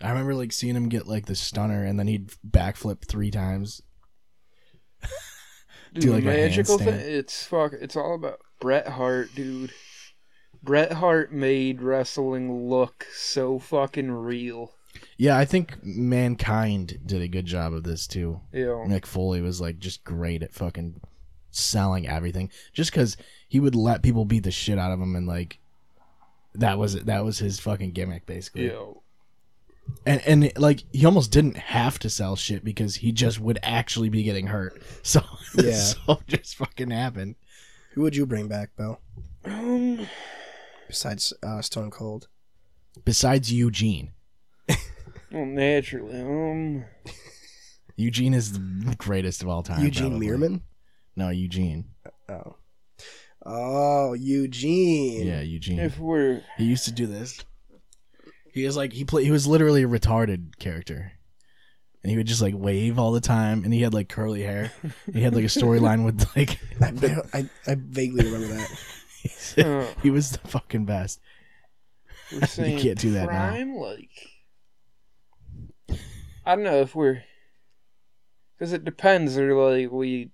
I 0.00 0.10
remember 0.10 0.34
like 0.34 0.52
seeing 0.52 0.74
him 0.76 0.88
get 0.88 1.06
like 1.06 1.26
the 1.26 1.34
stunner 1.36 1.84
and 1.84 1.98
then 1.98 2.08
he'd 2.08 2.32
backflip 2.48 3.04
three 3.06 3.30
times. 3.30 3.80
dude, 5.94 6.02
Do, 6.02 6.12
like, 6.14 6.24
magical 6.24 6.78
thing. 6.78 6.88
It's 6.94 7.44
fuck. 7.44 7.72
It's 7.80 7.96
all 7.96 8.14
about 8.14 8.40
Bret 8.60 8.88
Hart, 8.88 9.34
dude. 9.34 9.72
Bret 10.62 10.92
Hart 10.92 11.32
made 11.32 11.82
wrestling 11.82 12.68
look 12.68 13.06
so 13.14 13.58
fucking 13.58 14.10
real. 14.10 14.72
Yeah, 15.16 15.36
I 15.38 15.44
think 15.44 15.82
Mankind 15.82 16.98
did 17.04 17.22
a 17.22 17.28
good 17.28 17.46
job 17.46 17.72
of 17.72 17.82
this 17.84 18.06
too. 18.06 18.40
Yeah. 18.52 18.84
Mick 18.86 19.06
Foley 19.06 19.40
was 19.40 19.60
like 19.60 19.78
just 19.78 20.04
great 20.04 20.42
at 20.42 20.52
fucking 20.54 21.00
selling 21.52 22.08
everything. 22.08 22.50
Just 22.72 22.90
because 22.90 23.16
he 23.48 23.60
would 23.60 23.74
let 23.76 24.02
people 24.02 24.24
beat 24.24 24.42
the 24.42 24.50
shit 24.50 24.78
out 24.78 24.90
of 24.92 25.00
him 25.00 25.14
and 25.14 25.26
like 25.28 25.58
that 26.54 26.78
was 26.78 27.04
that 27.04 27.24
was 27.24 27.38
his 27.38 27.60
fucking 27.60 27.92
gimmick 27.92 28.26
basically. 28.26 28.64
you 28.64 28.68
know. 28.70 29.02
And 30.06 30.20
and 30.26 30.52
like 30.56 30.84
he 30.92 31.04
almost 31.06 31.30
didn't 31.30 31.56
have 31.56 31.98
to 32.00 32.10
sell 32.10 32.34
shit 32.36 32.64
because 32.64 32.96
he 32.96 33.12
just 33.12 33.38
would 33.40 33.58
actually 33.62 34.08
be 34.08 34.22
getting 34.22 34.48
hurt. 34.48 34.82
So 35.02 35.22
Yeah. 35.56 35.72
so 35.76 35.98
it 36.08 36.26
just 36.40 36.56
fucking 36.56 36.90
happened. 36.90 37.36
Who 37.94 38.02
would 38.02 38.16
you 38.16 38.24
bring 38.26 38.48
back, 38.48 38.70
Bill? 38.76 39.00
Um, 39.44 40.06
Besides 40.88 41.32
uh, 41.42 41.60
Stone 41.62 41.90
Cold. 41.90 42.28
Besides 43.04 43.52
Eugene. 43.52 44.12
well, 45.30 45.46
naturally, 45.46 46.20
um, 46.20 46.84
Eugene 47.96 48.34
is 48.34 48.52
the 48.52 48.94
greatest 48.98 49.42
of 49.42 49.48
all 49.48 49.62
time. 49.62 49.82
Eugene 49.82 50.10
probably. 50.10 50.28
Meerman? 50.28 50.60
No, 51.16 51.28
Eugene. 51.28 51.86
Oh. 52.28 52.56
Oh, 53.44 54.12
Eugene. 54.14 55.26
Yeah, 55.26 55.40
Eugene. 55.40 55.78
if 55.80 55.98
we're 55.98 56.42
He 56.56 56.64
used 56.64 56.84
to 56.84 56.92
do 56.92 57.06
this. 57.06 57.44
He 58.52 58.64
was 58.64 58.76
like 58.76 58.92
he 58.92 59.04
play, 59.04 59.24
he 59.24 59.30
was 59.30 59.46
literally 59.46 59.82
a 59.82 59.88
retarded 59.88 60.58
character. 60.58 61.12
And 62.02 62.10
he 62.10 62.16
would 62.16 62.26
just 62.26 62.42
like 62.42 62.54
wave 62.56 62.98
all 62.98 63.12
the 63.12 63.20
time 63.20 63.64
and 63.64 63.72
he 63.72 63.82
had 63.82 63.94
like 63.94 64.08
curly 64.08 64.42
hair. 64.42 64.72
he 65.12 65.22
had 65.22 65.34
like 65.34 65.44
a 65.44 65.48
storyline 65.48 66.04
with 66.04 66.24
like 66.36 66.58
I, 66.80 67.38
I, 67.38 67.50
I 67.70 67.76
vaguely 67.78 68.24
remember 68.24 68.54
that. 68.54 69.64
uh, 69.66 69.86
he 70.02 70.10
was 70.10 70.30
the 70.32 70.48
fucking 70.48 70.84
best. 70.84 71.20
we're 72.32 72.40
saying 72.46 72.78
can't 72.78 72.98
do 72.98 73.12
that 73.12 73.28
now. 73.30 73.48
prime, 73.50 73.76
like 73.76 74.10
I 76.44 76.54
don't 76.54 76.64
know 76.64 76.80
if 76.80 76.94
we're 76.94 77.22
because 78.58 78.72
it 78.72 78.84
depends. 78.84 79.38
Or 79.38 79.54
like 79.54 79.90
we 79.90 80.30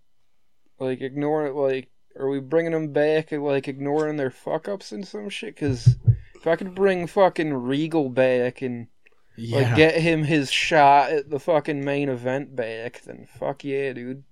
like 0.78 1.00
ignore 1.00 1.46
it. 1.46 1.54
Like 1.54 1.88
are 2.18 2.28
we 2.28 2.40
bringing 2.40 2.72
them 2.72 2.92
back 2.92 3.30
like 3.32 3.68
ignoring 3.68 4.16
their 4.16 4.30
fuck 4.30 4.68
ups 4.68 4.92
and 4.92 5.06
some 5.06 5.28
shit? 5.28 5.54
Because 5.54 5.96
if 6.34 6.46
I 6.46 6.56
could 6.56 6.74
bring 6.74 7.06
fucking 7.06 7.52
Regal 7.54 8.08
back 8.08 8.62
and 8.62 8.88
Yeah. 9.36 9.58
like 9.58 9.76
get 9.76 9.94
him 10.00 10.24
his 10.24 10.50
shot 10.50 11.10
at 11.10 11.30
the 11.30 11.38
fucking 11.40 11.84
main 11.84 12.08
event 12.08 12.56
back, 12.56 13.02
then 13.02 13.26
fuck 13.38 13.62
yeah, 13.64 13.92
dude. 13.92 14.24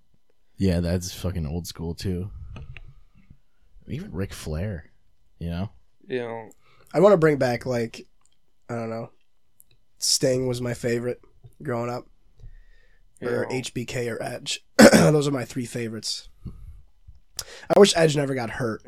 yeah, 0.57 0.81
that's 0.81 1.13
fucking 1.15 1.47
old 1.47 1.67
school 1.67 1.95
too. 1.95 2.31
Even 3.89 4.11
Ric 4.13 4.33
Flair, 4.33 4.91
you 5.39 5.49
know? 5.51 5.71
You 6.09 6.19
know, 6.21 6.51
I 6.93 7.01
want 7.01 7.13
to 7.13 7.19
bring 7.19 7.37
back, 7.37 7.67
like, 7.67 8.07
I 8.69 8.75
don't 8.75 8.91
know. 8.91 9.11
Sting 9.99 10.47
was 10.49 10.61
my 10.61 10.75
favorite 10.75 11.21
growing 11.63 11.91
up. 11.91 12.07
You 13.21 13.29
Or 13.29 13.43
know. 13.43 13.49
HBK 13.49 14.13
or 14.13 14.23
Edge. 14.23 14.65
Those 14.93 15.27
are 15.29 15.33
my 15.33 15.45
three 15.45 15.67
favorites. 15.67 16.29
I 17.75 17.79
wish 17.79 17.93
Edge 17.97 18.17
never 18.17 18.35
got 18.35 18.51
hurt. 18.51 18.83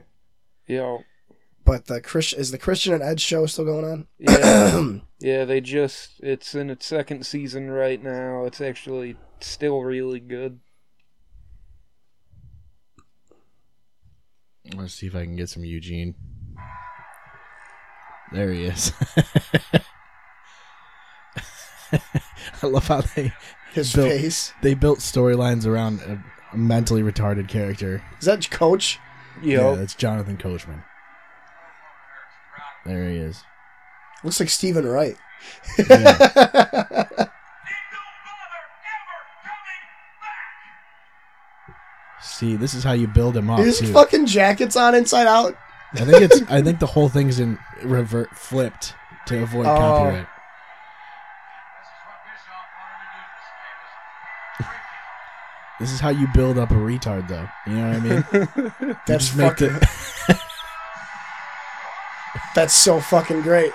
Yeah. 0.67 0.99
But 1.64 1.87
the 1.87 2.01
Chris 2.01 2.33
is 2.33 2.51
the 2.51 2.59
Christian 2.59 2.95
and 2.95 3.03
Edge 3.03 3.21
show 3.21 3.45
still 3.47 3.64
going 3.67 3.85
on? 3.85 4.07
yeah. 4.19 4.88
Yeah, 5.21 5.45
they 5.47 5.61
just 5.61 6.21
it's 6.21 6.55
in 6.55 6.71
its 6.71 6.87
second 6.87 7.27
season 7.27 7.71
right 7.73 8.01
now. 8.01 8.45
It's 8.45 8.61
actually 8.61 9.17
still 9.41 9.83
really 9.83 10.21
good. 10.21 10.61
Let's 14.77 14.95
see 14.95 15.09
if 15.09 15.17
I 15.17 15.25
can 15.25 15.35
get 15.35 15.49
some 15.49 15.64
Eugene. 15.64 16.14
There 18.33 18.53
he 18.53 18.67
is. 18.67 18.93
I 22.62 22.67
love 22.67 22.87
how 22.87 23.01
they 23.01 23.33
His 23.73 23.93
Bill- 23.95 24.07
face. 24.07 24.53
they 24.63 24.75
built 24.75 24.99
storylines 25.01 25.67
around 25.67 26.01
a, 26.01 26.23
a 26.53 26.57
mentally 26.57 27.03
retarded 27.03 27.49
character. 27.49 28.03
Is 28.19 28.25
that 28.27 28.51
Coach? 28.51 28.99
Yeah, 29.43 29.59
Yo, 29.59 29.77
that's 29.77 29.95
Jonathan 29.95 30.37
Coachman. 30.37 30.83
There 32.87 33.09
he 33.09 33.17
is. 33.17 33.43
Looks 34.25 34.41
like 34.41 34.49
Steven 34.49 34.87
Wright. 34.87 35.17
Yeah. 35.79 37.27
See, 42.21 42.57
this 42.57 42.75
is 42.75 42.83
how 42.83 42.93
you 42.93 43.07
build 43.07 43.37
him 43.37 43.49
up 43.51 43.61
His 43.61 43.79
too. 43.79 43.93
fucking 43.93 44.27
jacket's 44.27 44.77
on 44.77 44.95
inside 44.95 45.27
out. 45.27 45.57
I 45.95 46.05
think 46.05 46.23
it's. 46.23 46.43
I 46.51 46.61
think 46.63 46.81
the 46.81 46.87
whole 46.87 47.09
thing's 47.09 47.39
in 47.39 47.59
revert 47.83 48.37
flipped 48.37 48.95
to 49.27 49.43
avoid 49.43 49.67
Oh. 49.67 49.77
copyright. 49.77 50.27
This 55.81 55.93
is 55.93 56.01
how 56.01 56.09
you 56.11 56.27
build 56.35 56.59
up 56.59 56.71
a 56.71 56.75
retard, 56.75 57.29
though. 57.29 57.49
You 57.67 57.73
know 57.75 57.88
what 57.88 57.97
I 57.97 58.01
mean? 58.91 58.97
That's 59.07 59.29
fucking. 59.29 59.69
the- 59.69 59.88
That's 62.55 62.75
so 62.75 63.01
fucking 63.01 63.43
great. 63.43 63.73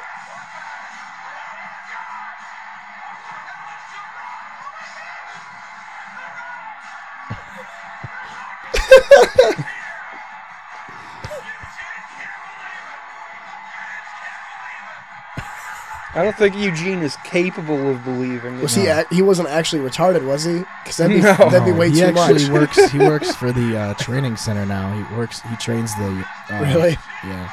I 16.16 16.24
don't 16.24 16.36
think 16.38 16.56
Eugene 16.56 17.00
is 17.02 17.16
capable 17.24 17.90
of 17.90 18.04
believing 18.04 18.62
Was 18.62 18.78
it. 18.78 18.82
he? 18.82 18.88
ac- 18.88 19.08
He 19.12 19.22
wasn't 19.24 19.50
actually 19.50 19.82
retarded, 19.88 20.26
was 20.28 20.44
he? 20.44 20.60
Because 20.84 20.98
that'd 20.98 21.16
be 21.16 21.22
No. 21.22 21.34
that'd 21.36 21.66
be 21.66 21.72
way 21.72 21.90
he 21.90 22.00
too 22.02 22.06
actually 22.06 22.50
much. 22.50 22.50
works. 22.50 22.92
He 22.92 22.98
works 23.14 23.36
for 23.36 23.52
the 23.52 23.76
uh, 23.78 23.94
training 23.96 24.36
center 24.38 24.66
now. 24.66 24.96
He 24.96 25.16
works. 25.16 25.42
He 25.42 25.56
trains 25.56 25.94
the. 25.96 26.26
Uh, 26.52 26.60
Really? 26.62 26.98
Yeah. 27.24 27.50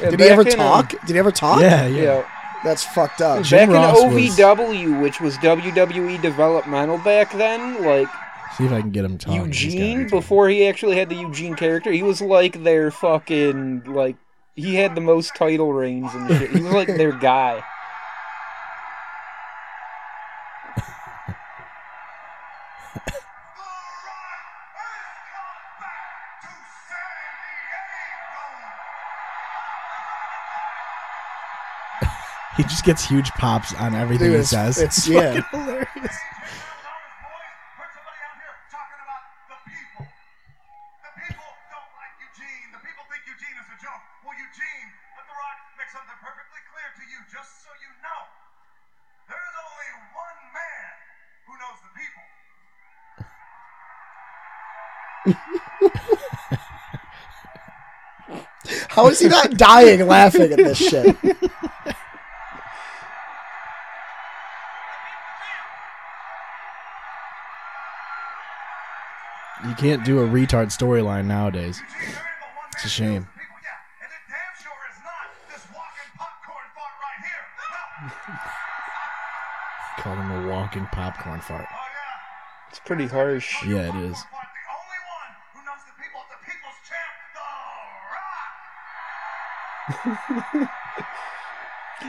Yeah, 0.00 0.10
Did 0.10 0.20
he 0.20 0.26
ever 0.26 0.44
back 0.44 0.52
in, 0.54 0.60
um, 0.60 0.66
talk? 0.66 0.90
Did 1.06 1.14
he 1.14 1.18
ever 1.18 1.32
talk? 1.32 1.60
Yeah, 1.60 1.86
yeah. 1.86 2.02
Yeah. 2.02 2.28
That's 2.62 2.84
fucked 2.84 3.20
up. 3.22 3.42
Jim 3.42 3.70
back 3.70 3.74
Ross 3.94 4.02
in 4.02 4.12
was- 4.14 4.36
OVW, 4.38 5.00
which 5.00 5.20
was 5.20 5.36
WWE 5.38 6.20
developmental 6.20 6.98
back 6.98 7.32
then, 7.32 7.82
like 7.84 8.08
See 8.56 8.64
if 8.64 8.72
I 8.72 8.80
can 8.80 8.90
get 8.90 9.04
him 9.04 9.18
talking. 9.18 9.44
Eugene, 9.46 10.08
before 10.08 10.48
he 10.48 10.66
actually 10.66 10.96
had 10.96 11.08
the 11.10 11.14
Eugene 11.14 11.54
character, 11.56 11.90
he 11.92 12.02
was 12.02 12.20
like 12.22 12.62
their 12.64 12.90
fucking 12.90 13.84
like 13.84 14.16
he 14.56 14.74
had 14.74 14.94
the 14.94 15.00
most 15.02 15.34
title 15.36 15.72
reigns 15.72 16.12
and 16.14 16.28
shit. 16.38 16.50
He 16.50 16.62
was 16.62 16.72
like 16.72 16.88
their 16.88 17.12
guy. 17.12 17.62
He 32.56 32.62
just 32.62 32.84
gets 32.84 33.04
huge 33.04 33.30
pops 33.32 33.74
on 33.74 33.94
everything 33.94 34.28
Dude, 34.28 34.36
he 34.36 34.40
it's, 34.40 34.48
says. 34.48 34.78
it's 34.78 35.06
yeah. 35.06 35.42
fucking 35.42 35.60
hilarious. 35.60 36.16
How 58.96 59.08
is 59.08 59.20
he 59.20 59.28
not 59.28 59.58
dying 59.58 60.06
laughing 60.06 60.52
at 60.52 60.56
this 60.56 60.78
shit? 60.78 61.14
You 69.66 69.74
can't 69.74 70.02
do 70.04 70.20
a 70.20 70.26
retard 70.26 70.68
storyline 70.72 71.26
nowadays. 71.26 71.78
Eugene, 71.80 71.98
there 71.98 72.06
ain't 72.06 72.40
but 72.40 72.56
one 72.56 72.68
It's 72.74 72.84
a 72.84 72.88
shame. 72.88 73.08
who 73.08 73.12
knows 73.12 73.24
the 73.24 73.40
people, 73.40 73.60
yeah, 73.64 74.00
and 74.00 74.12
it 74.12 74.24
damn 74.32 74.54
sure 74.64 74.80
is 74.88 75.00
not 75.04 75.26
this 75.52 75.64
walking 75.74 76.10
popcorn 76.16 76.68
fart 76.76 76.94
right 77.04 77.20
here. 77.20 77.44
No. 78.28 78.42
Call 80.02 80.16
him 80.16 80.30
a 80.44 80.48
walking 80.52 80.86
popcorn 80.92 81.40
fart. 81.40 81.66
It's 82.70 82.80
pretty 82.80 83.06
harsh. 83.06 83.64
Yeah, 83.66 83.88
it 83.94 84.10
is. 84.10 84.18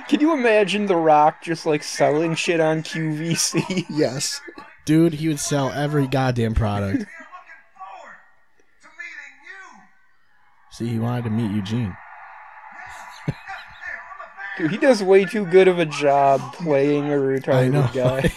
Can 0.09 0.19
you 0.19 0.33
imagine 0.33 0.85
The 0.85 0.95
Rock 0.95 1.41
just 1.41 1.65
like 1.65 1.83
selling 1.83 2.35
shit 2.35 2.59
on 2.59 2.83
QVC? 2.83 3.85
Yes. 3.89 4.41
Dude, 4.85 5.13
he 5.15 5.27
would 5.27 5.39
sell 5.39 5.69
every 5.71 6.07
goddamn 6.07 6.53
product. 6.55 6.97
We 6.99 7.03
are 7.03 7.07
looking 7.07 7.67
forward 7.75 8.17
to 8.81 8.87
meeting 8.97 9.35
you. 9.43 9.81
See, 10.71 10.87
he 10.87 10.97
wanted 10.99 11.25
to 11.25 11.29
meet 11.29 11.51
Eugene. 11.53 11.95
Yeah, 13.27 13.33
I'm 13.33 13.33
a 13.33 13.33
fan. 13.33 14.69
Dude, 14.69 14.71
he 14.71 14.77
does 14.77 15.03
way 15.03 15.25
too 15.25 15.45
good 15.45 15.67
of 15.67 15.77
a 15.79 15.85
job 15.85 16.39
playing 16.53 17.11
a 17.11 17.15
retarded 17.17 17.71
know. 17.73 17.89
guy. 17.93 18.31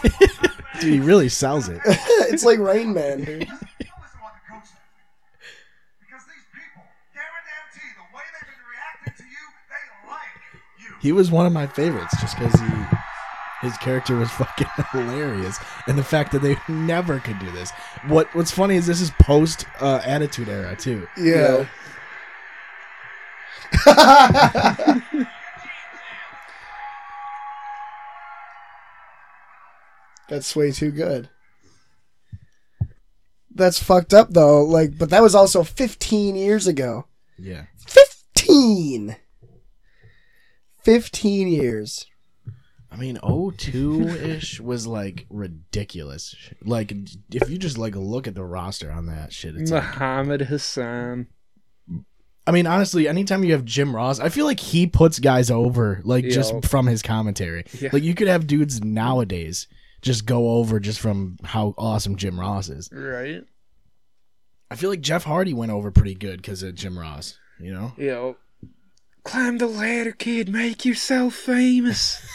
Dude, 0.81 0.93
he 0.95 0.99
really 1.01 1.29
sells 1.29 1.69
it. 1.69 1.81
it's 1.85 2.45
like 2.45 2.59
Rain 2.59 2.95
Man, 2.95 3.19
dude. 3.19 3.27
Don't 3.47 3.51
listen 3.51 3.61
to 3.61 4.23
what 4.23 4.33
the 4.35 4.41
coach 4.51 4.65
says. 4.65 4.81
Because 6.01 6.25
these 6.27 6.47
people, 6.51 6.83
guarantee 7.13 7.91
the 7.95 8.07
way 8.17 8.25
they've 8.33 8.49
been 8.49 8.65
reacting 8.67 9.13
to 9.23 9.25
you, 9.29 9.45
they 9.69 9.85
like 10.09 10.41
you. 10.81 10.90
He 11.01 11.13
was 11.13 11.31
one 11.31 11.47
of 11.47 11.53
my 11.53 11.67
favorites 11.67 12.15
just 12.21 12.39
because 12.39 12.59
he. 12.61 12.67
His 13.63 13.77
character 13.77 14.17
was 14.17 14.31
fucking 14.39 14.69
hilarious, 14.91 15.59
and 15.87 15.99
the 15.99 16.05
fact 16.05 16.33
that 16.33 16.41
they 16.41 16.57
never 16.67 17.21
could 17.21 17.39
do 17.39 17.51
this. 17.51 17.71
What 18.07 18.35
What's 18.35 18.51
funny 18.51 18.77
is 18.77 18.87
this 18.87 19.03
is 19.03 19.11
post 19.21 19.67
uh, 19.81 20.01
Attitude 20.05 20.49
Era 20.49 20.75
too. 20.77 21.07
Yeah. 21.19 21.67
That's 30.31 30.55
way 30.57 30.71
too 30.71 30.91
good. 30.91 31.29
That's 33.53 33.83
fucked 33.83 34.15
up 34.15 34.31
though. 34.31 34.65
Like, 34.65 34.97
but 34.97 35.11
that 35.11 35.23
was 35.23 35.35
also 35.35 35.65
15 35.65 36.37
years 36.37 36.67
ago. 36.67 37.07
Yeah, 37.37 37.65
15. 37.87 39.17
15 40.83 41.49
years. 41.49 42.07
I 42.93 42.97
mean, 42.97 43.19
02 43.23 44.09
ish 44.09 44.61
was 44.61 44.87
like 44.87 45.27
ridiculous. 45.31 46.35
Like, 46.65 46.93
if 47.33 47.49
you 47.49 47.57
just 47.57 47.79
like 47.79 47.95
look 47.95 48.27
at 48.27 48.35
the 48.35 48.45
roster 48.45 48.91
on 48.91 49.07
that 49.07 49.33
shit, 49.33 49.57
it's 49.57 49.71
like, 49.71 49.83
Muhammad 49.85 50.43
Hassan. 50.43 51.29
I 52.47 52.53
mean, 52.53 52.67
honestly, 52.67 53.07
anytime 53.07 53.45
you 53.45 53.53
have 53.53 53.65
Jim 53.65 53.95
Ross, 53.95 54.19
I 54.19 54.29
feel 54.29 54.45
like 54.45 54.59
he 54.59 54.87
puts 54.87 55.21
guys 55.21 55.51
over, 55.53 56.01
like 56.05 56.25
just 56.25 56.65
from 56.65 56.87
his 56.87 57.01
commentary. 57.01 57.65
Yeah. 57.79 57.91
Like, 57.93 58.03
you 58.03 58.15
could 58.15 58.27
have 58.27 58.49
dudes 58.49 58.83
nowadays 58.83 59.69
just 60.03 60.27
go 60.27 60.53
over 60.53 60.81
just 60.81 60.99
from 60.99 61.37
how 61.45 61.75
awesome 61.79 62.17
Jim 62.17 62.41
Ross 62.41 62.69
is. 62.69 62.91
Right? 62.91 63.45
I 64.71 64.75
feel 64.75 64.91
like 64.91 65.01
Jeff 65.01 65.25
Hardy 65.25 65.55
went 65.55 65.71
over 65.71 65.91
pretty 65.91 66.15
good 66.15 66.43
because 66.43 66.63
of 66.63 66.75
Jim 66.75 66.99
Ross. 66.99 67.39
You 67.61 67.73
know, 67.73 67.93
Yo. 67.99 68.37
Climb 69.25 69.59
the 69.59 69.67
ladder, 69.67 70.13
kid. 70.13 70.49
Make 70.49 70.85
yourself 70.85 71.35
famous. 71.35 72.27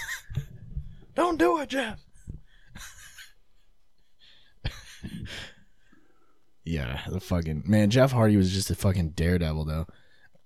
don't 1.16 1.38
do 1.40 1.60
it, 1.60 1.70
Jeff. 1.70 2.00
yeah, 6.64 7.02
the 7.10 7.20
fucking 7.20 7.64
man. 7.66 7.90
Jeff 7.90 8.12
Hardy 8.12 8.38
was 8.38 8.52
just 8.52 8.70
a 8.72 8.76
fucking 8.76 9.10
daredevil, 9.12 9.66
though. 9.66 9.88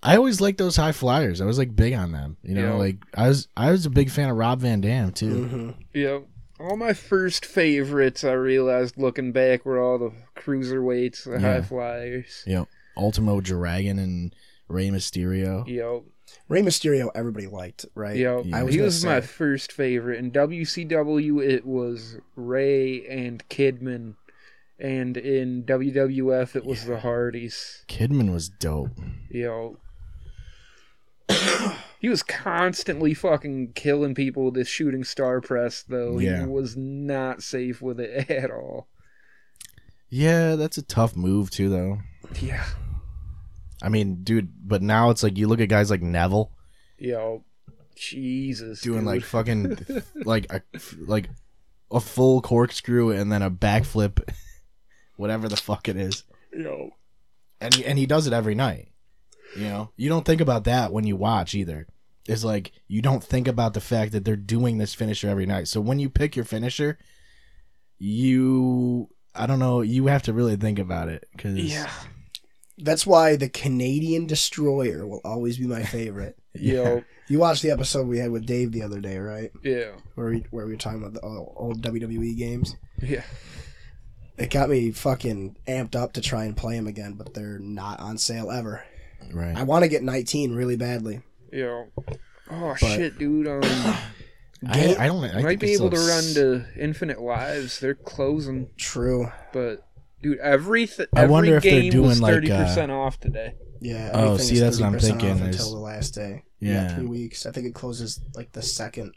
I 0.01 0.15
always 0.15 0.39
liked 0.39 0.57
those 0.57 0.77
high 0.77 0.93
flyers. 0.93 1.41
I 1.41 1.45
was 1.45 1.57
like 1.57 1.75
big 1.75 1.93
on 1.93 2.11
them. 2.13 2.37
You 2.43 2.55
know, 2.55 2.61
Yeah. 2.61 2.73
like 2.73 2.97
I 3.15 3.27
was. 3.27 3.47
I 3.57 3.71
was 3.71 3.85
a 3.85 3.89
big 3.89 4.09
fan 4.09 4.29
of 4.29 4.37
Rob 4.37 4.61
Van 4.61 4.81
Dam 4.81 5.11
too. 5.11 5.43
hmm 5.45 5.69
Yep. 5.93 6.25
All 6.61 6.75
my 6.77 6.91
first 6.93 7.45
favorites, 7.45 8.23
I 8.25 8.33
realized 8.33 8.97
looking 8.97 9.31
back, 9.31 9.65
were 9.65 9.79
all 9.81 9.97
the 9.97 10.11
cruiserweights, 10.37 11.23
the 11.25 11.31
Yeah. 11.39 11.53
high 11.55 11.61
flyers. 11.61 12.43
You 12.45 12.55
know, 12.55 12.67
Ultimo 12.97 13.39
Dragon 13.41 13.97
and 13.99 14.35
Rey 14.67 14.89
Mysterio. 14.89 15.65
Yo, 15.67 16.05
Rey 16.47 16.61
Mysterio, 16.61 17.09
everybody 17.15 17.47
liked, 17.47 17.85
right? 17.95 18.15
yo, 18.15 18.43
Yeah. 18.43 18.57
I 18.57 18.63
was 18.63 18.73
he 18.73 18.77
gonna 18.79 18.85
was 18.85 19.05
my 19.05 19.19
say. 19.21 19.27
first 19.27 19.71
favorite. 19.71 20.19
In 20.19 20.31
WCW, 20.31 21.43
it 21.47 21.65
was 21.65 22.17
Rey 22.35 23.05
and 23.07 23.47
Kidman, 23.49 24.15
and 24.79 25.15
in 25.17 25.63
WWF, 25.63 26.55
it 26.55 26.65
was 26.65 26.85
the 26.85 26.99
Hardys. 26.99 27.83
Kidman 27.87 28.31
was 28.33 28.49
dope. 28.49 28.91
Yo. 29.29 29.77
he 31.99 32.09
was 32.09 32.23
constantly 32.23 33.13
fucking 33.13 33.73
killing 33.73 34.15
people 34.15 34.45
with 34.45 34.55
his 34.55 34.67
shooting 34.67 35.03
star 35.03 35.41
press, 35.41 35.83
though. 35.87 36.17
Yeah. 36.19 36.41
He 36.41 36.45
was 36.47 36.75
not 36.75 37.43
safe 37.43 37.81
with 37.81 37.99
it 37.99 38.29
at 38.31 38.49
all. 38.51 38.87
Yeah, 40.09 40.55
that's 40.55 40.77
a 40.77 40.81
tough 40.81 41.15
move 41.15 41.51
too, 41.51 41.69
though. 41.69 41.99
Yeah. 42.41 42.65
I 43.81 43.89
mean, 43.89 44.23
dude, 44.23 44.51
but 44.67 44.81
now 44.81 45.09
it's 45.09 45.23
like 45.23 45.37
you 45.37 45.47
look 45.47 45.61
at 45.61 45.69
guys 45.69 45.89
like 45.89 46.01
Neville 46.01 46.51
Yo. 46.97 47.43
Jesus. 47.95 48.81
doing 48.81 48.99
dude. 48.99 49.07
like 49.07 49.23
fucking 49.23 49.77
like 50.15 50.51
a, 50.51 50.61
like 50.99 51.29
a 51.91 51.99
full 51.99 52.41
corkscrew 52.41 53.11
and 53.11 53.31
then 53.31 53.41
a 53.41 53.51
backflip, 53.51 54.21
whatever 55.17 55.47
the 55.47 55.57
fuck 55.57 55.87
it 55.87 55.97
is. 55.97 56.23
Yo. 56.53 56.91
And 57.61 57.73
he, 57.73 57.85
and 57.85 57.97
he 57.97 58.05
does 58.05 58.27
it 58.27 58.33
every 58.33 58.55
night. 58.55 58.89
You 59.55 59.63
know, 59.63 59.89
you 59.97 60.09
don't 60.09 60.25
think 60.25 60.41
about 60.41 60.65
that 60.65 60.93
when 60.93 61.05
you 61.07 61.15
watch 61.15 61.55
either. 61.55 61.87
It's 62.27 62.43
like 62.43 62.71
you 62.87 63.01
don't 63.01 63.23
think 63.23 63.47
about 63.47 63.73
the 63.73 63.81
fact 63.81 64.11
that 64.11 64.23
they're 64.23 64.35
doing 64.35 64.77
this 64.77 64.93
finisher 64.93 65.27
every 65.27 65.47
night. 65.47 65.67
So 65.67 65.81
when 65.81 65.97
you 65.97 66.09
pick 66.09 66.35
your 66.35 66.45
finisher, 66.45 66.99
you 67.97 69.09
I 69.33 69.47
don't 69.47 69.59
know, 69.59 69.81
you 69.81 70.07
have 70.07 70.23
to 70.23 70.33
really 70.33 70.55
think 70.55 70.79
about 70.79 71.09
it 71.09 71.27
cuz 71.37 71.55
Yeah. 71.55 71.91
That's 72.81 73.05
why 73.05 73.35
the 73.35 73.49
Canadian 73.49 74.25
Destroyer 74.25 75.05
will 75.05 75.21
always 75.25 75.57
be 75.57 75.67
my 75.67 75.83
favorite. 75.83 76.37
Yo. 76.53 77.03
You 77.27 77.39
watched 77.39 77.61
the 77.61 77.71
episode 77.71 78.07
we 78.07 78.17
had 78.19 78.31
with 78.31 78.45
Dave 78.45 78.71
the 78.71 78.81
other 78.83 78.99
day, 78.99 79.17
right? 79.19 79.51
Yeah. 79.63 79.91
Where 80.15 80.29
we 80.31 80.45
where 80.49 80.65
we 80.65 80.71
were 80.71 80.77
talking 80.77 80.99
about 80.99 81.13
the 81.13 81.21
old 81.21 81.53
old 81.55 81.81
WWE 81.81 82.37
games. 82.37 82.75
Yeah. 83.01 83.23
It 84.37 84.49
got 84.49 84.69
me 84.69 84.91
fucking 84.91 85.57
amped 85.67 85.95
up 85.95 86.13
to 86.13 86.21
try 86.21 86.45
and 86.45 86.55
play 86.55 86.75
them 86.75 86.87
again, 86.87 87.13
but 87.13 87.33
they're 87.33 87.59
not 87.59 87.99
on 87.99 88.17
sale 88.17 88.49
ever. 88.51 88.83
right. 89.33 89.55
I 89.55 89.63
want 89.63 89.83
to 89.83 89.89
get 89.89 90.01
19 90.01 90.55
really 90.55 90.77
badly. 90.77 91.21
Yeah. 91.51 91.85
Oh 92.49 92.75
But- 92.79 92.87
shit, 92.87 93.19
dude. 93.19 93.47
Um, 93.47 93.61
I, 94.67 94.95
I 94.99 95.07
don't 95.07 95.23
I 95.23 95.41
might 95.41 95.59
be 95.59 95.71
able 95.73 95.89
to 95.89 95.97
run 95.97 96.19
s- 96.19 96.33
to 96.33 96.65
Infinite 96.77 97.21
Lives. 97.21 97.79
They're 97.79 97.95
closing, 97.95 98.69
True. 98.77 99.31
but 99.53 99.85
dude, 100.21 100.39
every 100.39 100.87
th- 100.87 101.09
I 101.15 101.21
every 101.21 101.31
wonder 101.31 101.57
if 101.57 101.63
they're 101.63 101.81
game 101.81 101.91
doing, 101.91 102.07
was 102.09 102.21
like, 102.21 102.31
uh, 102.31 102.35
thirty 102.35 102.47
percent 102.49 102.91
off 102.91 103.19
today. 103.19 103.55
Yeah. 103.81 104.11
Oh, 104.13 104.25
everything 104.33 104.45
see, 104.47 104.53
is 104.55 104.59
that's 104.61 104.79
what 104.79 104.87
I'm 104.87 104.93
30% 104.95 105.01
thinking 105.01 105.29
off 105.31 105.41
is- 105.41 105.45
until 105.59 105.71
the 105.75 105.79
last 105.81 106.15
day. 106.15 106.43
Yeah. 106.59 106.95
three 106.95 107.05
weeks. 107.05 107.45
I 107.45 107.51
think 107.51 107.67
it 107.67 107.73
closes 107.73 108.19
like 108.35 108.51
the 108.51 108.61
second. 108.61 109.13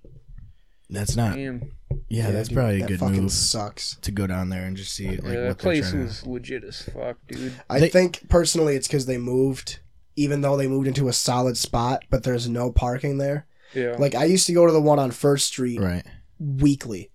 That's 0.91 1.17
not 1.17 1.37
Damn. 1.37 1.73
Yeah, 2.09 2.31
that's 2.31 2.49
dude, 2.51 2.57
probably 2.57 2.77
a 2.77 2.81
that 2.81 2.89
good 2.89 3.01
fucking 3.01 3.23
move 3.23 3.33
sucks. 3.33 3.97
to 4.03 4.11
go 4.11 4.27
down 4.27 4.51
there 4.51 4.65
and 4.65 4.77
just 4.77 4.93
see 4.95 5.09
like 5.09 5.23
yeah, 5.23 5.29
what 5.29 5.35
that 5.49 5.59
place 5.59 5.91
trying 5.91 6.09
to 6.09 6.29
legit 6.29 6.65
as 6.65 6.83
fuck, 6.83 7.17
dude. 7.29 7.53
I 7.71 7.81
They- 7.81 7.89
think 7.89 8.29
personally 8.29 8.77
it's 8.77 8.87
because 8.89 9.07
they 9.07 9.17
moved, 9.19 9.81
even 10.17 10.43
though 10.43 10.57
they 10.57 10.69
moved 10.69 10.87
into 10.87 11.09
a 11.09 11.13
solid 11.13 11.57
spot, 11.57 12.05
but 12.11 12.23
there's 12.25 12.49
no 12.49 12.71
parking 12.71 13.17
there. 13.19 13.47
Yeah. 13.75 13.97
Like 13.99 14.15
I 14.15 14.25
used 14.25 14.47
to 14.49 14.53
go 14.53 14.67
to 14.67 14.73
the 14.73 14.83
one 14.83 14.99
on 14.99 15.11
First 15.13 15.47
Street 15.47 15.81
Right. 15.81 16.05
weekly, 16.39 17.11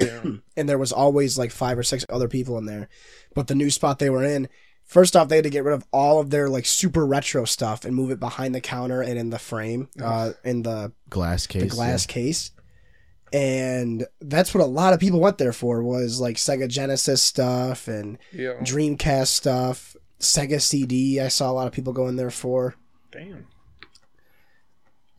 yeah. 0.00 0.22
and 0.56 0.68
there 0.68 0.78
was 0.78 0.92
always 0.92 1.38
like 1.38 1.50
five 1.50 1.78
or 1.78 1.82
six 1.82 2.04
other 2.08 2.28
people 2.28 2.58
in 2.58 2.66
there. 2.66 2.88
But 3.34 3.46
the 3.48 3.54
new 3.54 3.70
spot 3.70 3.98
they 3.98 4.10
were 4.10 4.24
in, 4.24 4.48
first 4.84 5.16
off, 5.16 5.28
they 5.28 5.36
had 5.36 5.44
to 5.44 5.50
get 5.50 5.64
rid 5.64 5.74
of 5.74 5.84
all 5.92 6.20
of 6.20 6.30
their 6.30 6.48
like 6.48 6.66
super 6.66 7.04
retro 7.06 7.44
stuff 7.44 7.84
and 7.84 7.94
move 7.94 8.10
it 8.10 8.20
behind 8.20 8.54
the 8.54 8.60
counter 8.60 9.02
and 9.02 9.18
in 9.18 9.30
the 9.30 9.38
frame, 9.38 9.88
uh, 10.02 10.32
in 10.44 10.62
the 10.62 10.92
Glass 11.10 11.46
case. 11.46 11.62
the 11.62 11.68
glass 11.68 12.06
case. 12.06 12.50
And 13.32 14.06
that's 14.20 14.54
what 14.54 14.62
a 14.64 14.66
lot 14.66 14.94
of 14.94 15.00
people 15.00 15.20
went 15.20 15.36
there 15.38 15.52
for 15.52 15.82
was 15.82 16.18
like 16.20 16.36
Sega 16.36 16.66
Genesis 16.68 17.22
stuff 17.22 17.86
and 17.86 18.16
Yeah. 18.32 18.54
Dreamcast 18.62 19.26
stuff, 19.26 19.94
Sega 20.18 20.62
CD. 20.62 21.20
I 21.20 21.28
saw 21.28 21.50
a 21.50 21.52
lot 21.52 21.66
of 21.66 21.72
people 21.74 21.92
going 21.92 22.16
there 22.16 22.30
for. 22.30 22.74
Damn. 23.12 23.46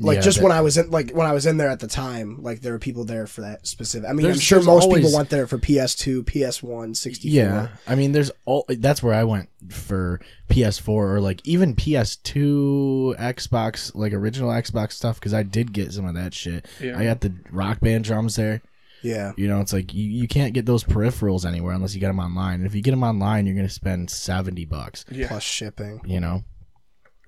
Like 0.01 0.15
Yeah, 0.15 0.21
just 0.21 0.37
that- 0.37 0.43
when 0.45 0.53
I 0.53 0.61
was 0.61 0.77
in 0.77 0.89
like 0.91 1.11
when 1.11 1.27
I 1.27 1.33
was 1.33 1.45
in 1.45 1.57
there 1.57 1.67
at 1.69 1.81
the 1.81 1.87
time, 1.87 2.41
like 2.41 2.61
there 2.61 2.71
were 2.71 2.79
people 2.79 3.03
there 3.03 3.27
for 3.27 3.41
that 3.41 3.67
specific. 3.67 4.09
I 4.09 4.13
mean, 4.13 4.25
I'm 4.27 4.39
sure 4.39 4.61
most 4.63 4.83
always- 4.83 5.03
people 5.03 5.17
went 5.17 5.29
there 5.29 5.45
for 5.45 5.57
PS2, 5.57 6.23
PS1, 6.23 6.95
64. 6.95 7.33
Yeah, 7.35 7.67
I 7.85 7.95
mean, 7.95 8.13
there's 8.13 8.31
all. 8.45 8.65
That's 8.69 9.03
where 9.03 9.13
I 9.13 9.25
went 9.25 9.49
for 9.69 10.21
PS4 10.49 10.87
or 10.87 11.19
like 11.19 11.41
even 11.45 11.75
PS2, 11.75 13.15
Xbox, 13.17 13.93
like 13.95 14.13
original 14.13 14.49
Xbox 14.51 14.93
stuff 14.93 15.19
because 15.19 15.33
I 15.33 15.43
did 15.43 15.73
get 15.73 15.91
some 15.93 16.05
of 16.05 16.15
that 16.15 16.33
shit. 16.33 16.65
Yeah. 16.81 16.97
I 16.97 17.03
got 17.03 17.21
the 17.21 17.33
Rock 17.51 17.79
Band 17.79 18.03
drums 18.03 18.35
there. 18.35 18.61
Yeah. 19.01 19.31
You 19.37 19.47
know, 19.47 19.61
it's 19.61 19.71
like 19.73 19.93
you, 19.93 20.03
you 20.03 20.27
can't 20.27 20.53
get 20.53 20.65
those 20.65 20.83
peripherals 20.83 21.45
anywhere 21.45 21.73
unless 21.73 21.93
you 21.93 22.01
get 22.01 22.07
them 22.07 22.19
online. 22.19 22.55
And 22.55 22.65
if 22.65 22.75
you 22.75 22.81
get 22.81 22.91
them 22.91 23.03
online, 23.03 23.45
you're 23.45 23.55
gonna 23.55 23.69
spend 23.69 24.09
seventy 24.09 24.65
bucks. 24.65 25.05
Yeah. 25.09 25.27
Plus 25.27 25.43
shipping. 25.43 26.01
You 26.05 26.19
know, 26.19 26.43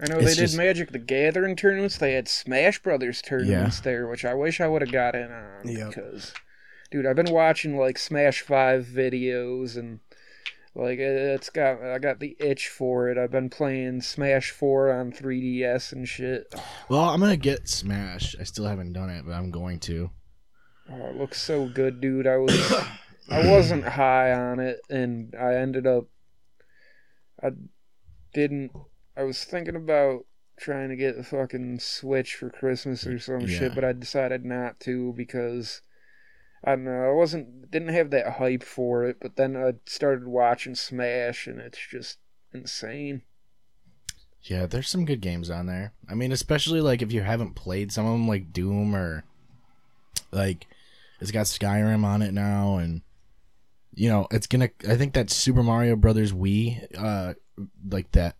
I 0.01 0.07
know 0.09 0.19
they 0.19 0.25
did 0.33 0.37
just- 0.37 0.57
Magic 0.57 0.91
the 0.91 0.99
Gathering 0.99 1.55
tournaments. 1.55 1.97
They 1.97 2.13
had 2.13 2.27
Smash 2.27 2.81
Brothers 2.81 3.21
tournaments 3.21 3.79
there, 3.81 4.07
which 4.07 4.25
I 4.25 4.33
wish 4.33 4.59
I 4.59 4.67
would 4.67 4.81
have 4.81 4.91
got 4.91 5.15
in 5.15 5.31
on 5.31 5.67
Yep. 5.67 5.87
because, 5.89 6.33
dude, 6.89 7.05
I've 7.05 7.15
been 7.15 7.31
watching 7.31 7.77
like 7.77 7.97
Smash 7.97 8.41
Five 8.41 8.85
videos 8.87 9.77
and 9.77 9.99
like 10.73 10.99
it's 10.99 11.49
got 11.49 11.81
I 11.83 11.99
got 11.99 12.19
the 12.19 12.35
itch 12.39 12.67
for 12.69 13.09
it. 13.09 13.17
I've 13.17 13.31
been 13.31 13.49
playing 13.49 14.01
Smash 14.01 14.49
Four 14.51 14.91
on 14.91 15.11
3DS 15.11 15.91
and 15.91 16.07
shit. 16.07 16.53
well, 16.89 17.01
I'm 17.09 17.19
gonna 17.19 17.37
get 17.37 17.67
Smash. 17.69 18.35
I 18.39 18.43
still 18.43 18.65
haven't 18.65 18.93
done 18.93 19.09
it, 19.09 19.23
but 19.25 19.33
I'm 19.33 19.51
going 19.51 19.79
to. 19.81 20.09
Oh, 20.89 21.05
it 21.09 21.15
looks 21.17 21.41
so 21.41 21.67
good, 21.67 22.01
dude. 22.01 22.25
I 22.25 22.37
was 22.37 22.73
I 23.29 23.47
wasn't 23.49 23.83
high 23.85 24.31
on 24.33 24.59
it, 24.59 24.79
and 24.89 25.35
I 25.39 25.55
ended 25.55 25.85
up 25.85 26.05
I 27.43 27.49
didn't. 28.33 28.71
I 29.15 29.23
was 29.23 29.43
thinking 29.43 29.75
about 29.75 30.25
trying 30.57 30.89
to 30.89 30.95
get 30.95 31.17
a 31.17 31.23
fucking 31.23 31.79
Switch 31.79 32.35
for 32.35 32.49
Christmas 32.49 33.05
or 33.05 33.19
some 33.19 33.41
Yeah. 33.41 33.47
shit, 33.59 33.75
but 33.75 33.83
I 33.83 33.93
decided 33.93 34.45
not 34.45 34.79
to 34.81 35.13
because 35.13 35.81
I 36.63 36.71
don't 36.71 36.85
know. 36.85 37.09
I 37.09 37.13
wasn't 37.13 37.71
didn't 37.71 37.89
have 37.89 38.11
that 38.11 38.33
hype 38.33 38.63
for 38.63 39.03
it. 39.05 39.17
But 39.19 39.35
then 39.35 39.57
I 39.57 39.73
started 39.85 40.27
watching 40.27 40.75
Smash, 40.75 41.47
and 41.47 41.59
it's 41.59 41.79
just 41.89 42.19
insane. 42.53 43.23
Yeah, 44.43 44.65
there's 44.65 44.89
some 44.89 45.05
good 45.05 45.21
games 45.21 45.49
on 45.49 45.65
there. 45.67 45.93
I 46.09 46.15
mean, 46.15 46.31
especially 46.31 46.81
like 46.81 47.01
if 47.01 47.11
you 47.11 47.21
haven't 47.21 47.55
played 47.55 47.91
some 47.91 48.05
of 48.05 48.11
them, 48.13 48.27
like 48.27 48.53
Doom 48.53 48.95
or 48.95 49.23
like 50.31 50.67
it's 51.19 51.31
got 51.31 51.45
Skyrim 51.45 52.03
on 52.03 52.21
it 52.21 52.33
now, 52.33 52.77
and 52.77 53.01
you 53.93 54.09
know 54.09 54.27
it's 54.31 54.47
gonna. 54.47 54.69
I 54.87 54.95
think 54.95 55.13
that 55.13 55.29
Super 55.29 55.63
Mario 55.63 55.95
Brothers 55.95 56.33
Wii, 56.33 56.85
uh, 56.97 57.33
like 57.89 58.11
that, 58.11 58.35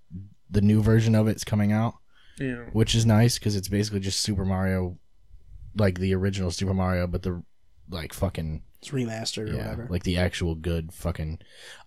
the 0.52 0.62
new 0.62 0.82
version 0.82 1.16
of 1.16 1.28
it's 1.28 1.44
coming 1.44 1.72
out, 1.72 1.96
You 2.38 2.52
know. 2.56 2.66
which 2.74 2.94
is 2.94 3.06
nice 3.06 3.40
because 3.40 3.56
it's 3.56 3.68
basically 3.70 4.02
just 4.02 4.20
Super 4.20 4.46
Mario, 4.46 4.98
like 5.76 6.00
the 6.00 6.14
original 6.14 6.52
Super 6.52 6.74
Mario, 6.74 7.08
but 7.08 7.24
the 7.24 7.42
like 7.90 8.14
fucking 8.14 8.62
It's 8.80 8.90
remastered 8.92 9.50
or 9.50 9.54
yeah, 9.56 9.58
whatever. 9.72 9.88
like 9.90 10.04
the 10.04 10.18
actual 10.18 10.56
good 10.56 10.94
fucking. 10.94 11.40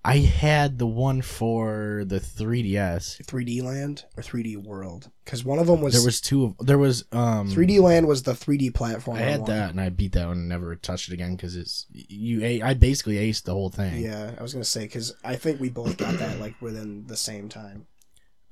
I 0.05 0.18
had 0.18 0.79
the 0.79 0.87
one 0.87 1.22
for 1.22 2.05
the 2.07 2.20
3DS. 2.20 3.24
3D 3.24 3.62
Land 3.62 4.05
or 4.16 4.22
3D 4.22 4.57
World 4.62 5.11
because 5.24 5.44
one 5.44 5.59
of 5.59 5.66
them 5.66 5.81
was, 5.81 5.94
There 5.94 6.05
was 6.05 6.20
two. 6.20 6.44
Of, 6.59 6.66
there 6.66 6.77
was 6.79 7.05
um 7.12 7.48
3D 7.50 7.81
Land 7.81 8.07
was 8.07 8.22
the 8.22 8.33
3D 8.33 8.74
platform. 8.74 9.16
I 9.16 9.20
had 9.22 9.46
that 9.46 9.70
and 9.70 9.81
I 9.81 9.88
beat 9.88 10.12
that 10.12 10.27
one 10.29 10.38
and 10.38 10.48
never 10.48 10.74
touched 10.77 11.09
it 11.09 11.14
again 11.14 11.37
because 11.37 11.57
it's 11.57 11.87
you. 11.90 12.42
a- 12.44 12.61
I 12.62 12.74
basically 12.74 13.16
aced 13.16 13.44
the 13.44 13.53
whole 13.55 13.70
thing. 13.70 14.03
Yeah, 14.03 14.33
I 14.38 14.42
was 14.42 14.53
gonna 14.53 14.64
say 14.64 14.83
because 14.85 15.14
I 15.24 15.37
think 15.37 15.61
we 15.61 15.70
both 15.70 15.96
got 15.96 16.18
that 16.18 16.38
like 16.38 16.61
within 16.61 17.07
the 17.07 17.16
same 17.16 17.48
time. 17.48 17.87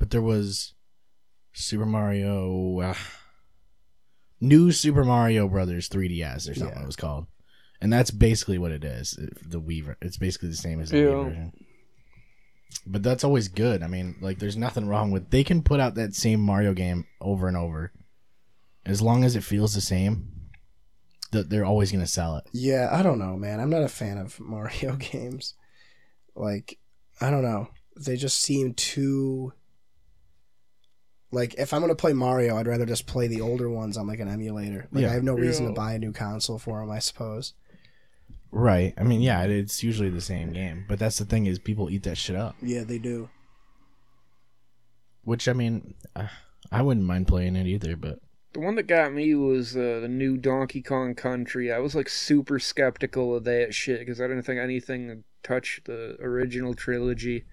But 0.03 0.11
there 0.11 0.21
was 0.21 0.75
Super 1.53 1.87
Mario, 1.87 2.81
uh, 2.81 2.95
New 4.41 4.73
Super 4.73 5.05
Mario 5.05 5.47
Brothers 5.47 5.89
3DS 5.89 6.51
or 6.51 6.55
something 6.57 6.77
Yeah. 6.77 6.83
it 6.83 6.87
was 6.87 6.97
called, 6.97 7.29
and 7.81 7.93
that's 7.93 8.11
basically 8.11 8.59
what 8.59 8.73
it 8.73 8.83
is. 8.83 9.17
The 9.47 9.61
Weaver, 9.61 9.97
It's 10.03 10.17
basically 10.17 10.49
the 10.49 10.57
same 10.57 10.81
as 10.81 10.91
the 10.91 10.99
Yeah. 10.99 11.05
Wii 11.05 11.25
version. 11.29 11.53
But 12.85 13.05
that's 13.05 13.23
always 13.23 13.47
good. 13.47 13.85
I 13.85 13.87
mean, 13.87 14.17
like, 14.21 14.41
there's 14.41 14.57
nothing 14.57 14.89
wrong 14.89 15.13
with. 15.13 15.31
They 15.31 15.45
can 15.45 15.63
put 15.63 15.79
out 15.79 15.95
that 15.95 16.17
same 16.17 16.41
Mario 16.41 16.75
game 16.75 17.05
over 17.21 17.47
and 17.47 17.57
over, 17.57 17.93
as 18.85 19.01
long 19.01 19.23
as 19.23 19.37
it 19.37 19.45
feels 19.45 19.73
the 19.73 19.81
same. 19.81 20.33
That 21.31 21.49
they're 21.49 21.65
always 21.65 21.93
gonna 21.93 22.09
sell 22.09 22.37
it. 22.39 22.45
Yeah, 22.53 22.89
I 22.91 23.05
don't 23.05 23.21
know, 23.21 23.37
man. 23.37 23.61
I'm 23.61 23.71
not 23.71 23.85
a 23.85 23.89
fan 23.89 24.19
of 24.19 24.41
Mario 24.55 24.97
games. 25.13 25.55
Like, 26.35 26.81
I 27.21 27.31
don't 27.31 27.45
know. 27.45 27.69
They 27.97 28.17
just 28.17 28.41
seem 28.41 28.75
too. 28.75 29.53
Like, 31.33 31.55
if 31.55 31.73
I'm 31.73 31.81
gonna 31.81 31.95
play 31.95 32.13
Mario, 32.13 32.57
I'd 32.57 32.67
rather 32.67 32.85
just 32.87 33.07
play 33.07 33.27
the 33.27 33.41
older 33.41 33.69
ones 33.69 33.97
on 33.97 34.07
like 34.07 34.21
an 34.21 34.29
emulator. 34.29 34.87
Like, 34.93 35.03
Yeah. 35.03 35.11
I 35.11 35.15
have 35.15 35.25
no 35.25 35.35
reason 35.35 35.67
to 35.67 35.73
buy 35.73 35.95
a 35.95 35.99
new 35.99 36.13
console 36.13 36.59
for 36.59 36.81
them. 36.81 36.91
I 36.91 36.99
suppose. 36.99 37.55
Right. 38.51 38.93
I 38.99 39.03
mean, 39.03 39.23
yeah, 39.23 39.43
it's 39.45 39.83
usually 39.83 40.11
the 40.11 40.21
same 40.21 40.53
game, 40.53 40.85
but 40.87 40.99
that's 40.99 41.17
the 41.19 41.25
thing 41.25 41.47
is 41.47 41.59
people 41.59 41.89
eat 41.91 42.03
that 42.03 42.19
shit 42.19 42.37
up. 42.37 42.55
Yeah, 42.61 42.85
they 42.85 42.99
do. 42.99 43.31
Which 45.25 45.49
I 45.49 45.53
mean, 45.55 45.95
uh, 46.15 46.27
I 46.71 46.83
wouldn't 46.83 47.07
mind 47.07 47.29
playing 47.29 47.57
it 47.57 47.67
either, 47.67 47.97
but 47.97 48.19
The 48.53 48.61
one 48.61 48.75
that 48.75 48.87
got 48.87 49.15
me 49.15 49.35
was 49.35 49.75
uh, 49.75 50.01
the 50.03 50.09
new 50.09 50.37
Donkey 50.37 50.83
Kong 50.83 51.15
Country. 51.15 51.73
I 51.73 51.79
was 51.79 51.95
like 51.95 52.09
super 52.11 52.59
skeptical 52.59 53.35
of 53.35 53.45
that 53.45 53.73
shit 53.73 54.01
because 54.01 54.21
I 54.21 54.27
didn't 54.27 54.43
think 54.43 54.61
anything 54.61 55.09
would 55.09 55.25
touch 55.43 55.81
the 55.85 56.17
original 56.21 56.75
trilogy. 56.75 57.45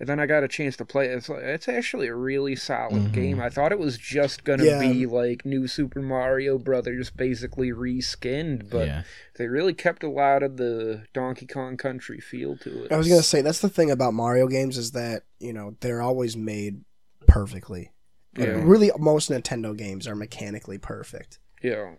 And 0.00 0.08
then 0.08 0.18
I 0.18 0.24
got 0.24 0.42
a 0.42 0.48
chance 0.48 0.78
to 0.78 0.86
play 0.86 1.04
it. 1.08 1.10
It's, 1.18 1.28
like, 1.28 1.42
it's 1.42 1.68
actually 1.68 2.06
a 2.08 2.14
really 2.14 2.56
solid 2.56 3.02
Mhm. 3.02 3.12
game. 3.12 3.40
I 3.40 3.50
thought 3.50 3.70
it 3.70 3.78
was 3.78 3.98
just 3.98 4.44
gonna 4.44 4.64
Yeah. 4.64 4.80
be 4.80 5.04
like 5.04 5.44
new 5.44 5.68
Super 5.68 6.00
Mario 6.00 6.56
Brothers, 6.56 7.10
basically 7.10 7.68
reskinned, 7.70 8.70
but 8.70 8.86
yeah, 8.86 9.02
they 9.36 9.46
really 9.46 9.74
kept 9.74 10.02
a 10.02 10.08
lot 10.08 10.42
of 10.42 10.56
the 10.56 11.02
Donkey 11.12 11.46
Kong 11.46 11.76
Country 11.76 12.18
feel 12.18 12.56
to 12.56 12.84
it. 12.84 12.92
I 12.92 12.96
was 12.96 13.08
gonna 13.08 13.22
say 13.22 13.42
that's 13.42 13.60
the 13.60 13.68
thing 13.68 13.90
about 13.90 14.14
Mario 14.14 14.48
games 14.48 14.78
is 14.78 14.92
that 14.92 15.24
you 15.38 15.52
know 15.52 15.76
they're 15.80 16.00
always 16.00 16.34
made 16.34 16.82
perfectly. 17.26 17.92
Like, 18.38 18.48
Yeah. 18.48 18.62
Really, 18.64 18.90
most 18.98 19.30
Nintendo 19.30 19.76
games 19.76 20.06
are 20.08 20.14
mechanically 20.16 20.78
perfect. 20.78 21.38
yeah, 21.62 21.96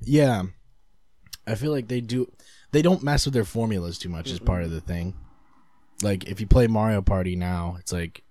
yeah. 0.00 0.44
I 1.46 1.56
feel 1.56 1.72
like 1.72 1.88
they 1.88 2.00
do. 2.00 2.30
They 2.70 2.82
don't 2.82 3.02
mess 3.02 3.24
with 3.24 3.34
their 3.34 3.44
formulas 3.44 3.98
too 3.98 4.08
much. 4.08 4.30
Is 4.30 4.38
part 4.38 4.62
of 4.62 4.70
the 4.70 4.80
thing. 4.80 5.14
Like 6.02 6.24
if 6.28 6.40
you 6.40 6.46
play 6.46 6.66
Mario 6.66 7.02
Party 7.02 7.36
now, 7.36 7.76
it's 7.78 7.92
like 7.92 8.22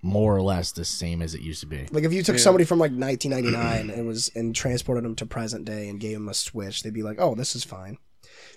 more 0.00 0.36
or 0.36 0.42
less 0.42 0.72
the 0.72 0.84
same 0.84 1.20
as 1.22 1.34
it 1.34 1.40
used 1.40 1.60
to 1.60 1.66
be. 1.66 1.86
Like 1.90 2.04
if 2.04 2.12
you 2.12 2.22
took 2.22 2.36
Yeah. 2.36 2.42
somebody 2.42 2.64
from 2.64 2.78
like 2.78 2.92
1999 2.92 3.90
and 3.90 4.06
was 4.06 4.30
and 4.34 4.54
transported 4.54 5.04
them 5.04 5.16
to 5.16 5.26
present 5.26 5.64
day 5.64 5.88
and 5.88 5.98
gave 5.98 6.14
them 6.14 6.28
a 6.28 6.34
Switch, 6.34 6.82
they'd 6.82 6.92
be 6.94 7.02
like, 7.02 7.20
"Oh, 7.20 7.34
this 7.34 7.56
is 7.56 7.64
fine." 7.64 7.98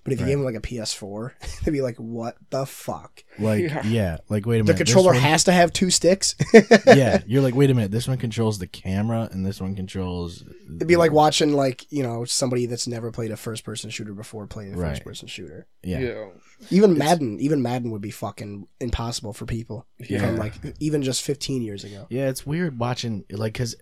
But 0.03 0.13
if 0.13 0.19
you 0.19 0.25
Right. 0.25 0.31
gave 0.31 0.37
them 0.39 0.45
like 0.45 0.55
a 0.55 0.61
PS4, 0.61 1.31
they'd 1.63 1.71
be 1.71 1.81
like, 1.81 1.97
"What 1.97 2.35
the 2.49 2.65
fuck?" 2.65 3.23
Like 3.37 3.61
Yeah. 3.65 3.85
yeah, 3.85 4.17
like 4.29 4.47
wait 4.47 4.55
a 4.59 4.63
The 4.63 4.63
minute. 4.73 4.77
The 4.79 4.83
controller 4.85 5.11
one- 5.13 5.21
has 5.21 5.43
to 5.43 5.51
have 5.51 5.71
two 5.71 5.91
sticks. 5.91 6.33
yeah, 6.87 7.21
you're 7.27 7.43
like 7.43 7.53
wait 7.53 7.69
a 7.69 7.73
minute. 7.75 7.91
This 7.91 8.07
one 8.07 8.17
controls 8.17 8.57
the 8.57 8.65
camera, 8.65 9.29
and 9.31 9.45
this 9.45 9.61
one 9.61 9.75
controls. 9.75 10.43
It'd 10.75 10.87
be 10.87 10.95
like 10.95 11.11
watching 11.11 11.53
like 11.53 11.85
you 11.91 12.01
know 12.01 12.25
somebody 12.25 12.65
that's 12.65 12.87
never 12.87 13.11
played 13.11 13.29
a 13.31 13.37
first 13.37 13.63
person 13.63 13.91
shooter 13.91 14.13
before 14.13 14.47
play 14.47 14.69
a 14.69 14.75
Right. 14.75 14.89
first 14.93 15.03
person 15.03 15.27
shooter. 15.27 15.67
yeah. 15.83 15.99
Yeah. 15.99 16.25
Even 16.71 16.97
Madden, 16.97 17.39
even 17.39 17.61
Madden 17.61 17.91
would 17.91 18.01
be 18.01 18.11
fucking 18.11 18.67
impossible 18.79 19.33
for 19.33 19.45
people 19.45 19.85
Yeah. 19.99 20.19
from 20.25 20.37
like 20.37 20.53
even 20.79 21.03
just 21.03 21.21
15 21.21 21.61
years 21.61 21.83
ago. 21.83 22.07
Yeah, 22.09 22.27
it's 22.29 22.45
weird 22.45 22.79
watching 22.79 23.25
like 23.31 23.53
because 23.53 23.75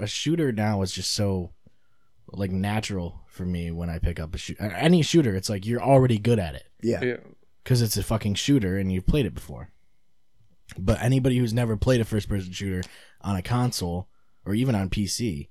a 0.00 0.06
shooter 0.06 0.50
now 0.52 0.82
is 0.82 0.92
just 0.92 1.12
so 1.12 1.52
like 2.32 2.50
natural 2.50 3.20
for 3.38 3.46
me 3.46 3.70
when 3.70 3.88
I 3.88 3.98
pick 3.98 4.20
up 4.20 4.34
a 4.34 4.38
shoot 4.38 4.58
any 4.60 5.00
shooter. 5.00 5.34
It's 5.34 5.48
like 5.48 5.64
you're 5.64 5.80
already 5.82 6.18
good 6.18 6.38
at 6.38 6.54
it 6.54 6.64
Yeah, 6.82 7.02
Yeah. 7.02 7.16
because 7.64 7.80
it's 7.80 7.96
a 7.96 8.02
fucking 8.02 8.34
shooter 8.34 8.76
and 8.76 8.92
you've 8.92 9.06
played 9.06 9.24
it 9.24 9.34
before. 9.34 9.70
But 10.76 11.00
anybody 11.02 11.38
who's 11.38 11.54
never 11.54 11.76
played 11.78 12.00
a 12.02 12.04
first 12.04 12.28
person 12.28 12.52
shooter 12.52 12.82
on 13.22 13.36
a 13.36 13.42
console 13.42 14.08
or 14.44 14.54
even 14.54 14.74
on 14.74 14.90
PC, 14.90 15.48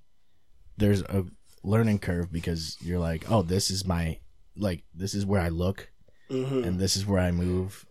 there's 0.77 1.01
a 1.01 1.25
learning 1.63 1.99
curve 1.99 2.31
because 2.31 2.77
you're 2.81 2.99
like, 2.99 3.31
oh, 3.31 3.41
this 3.41 3.71
is 3.71 3.85
my 3.85 4.19
like 4.55 4.83
this 4.93 5.13
is 5.15 5.25
where 5.25 5.41
I 5.41 5.49
look 5.49 5.89
hmm 6.29 6.63
and 6.63 6.77
this 6.79 6.95
is 6.97 7.05
where 7.05 7.21
I 7.21 7.31
move. 7.31 7.85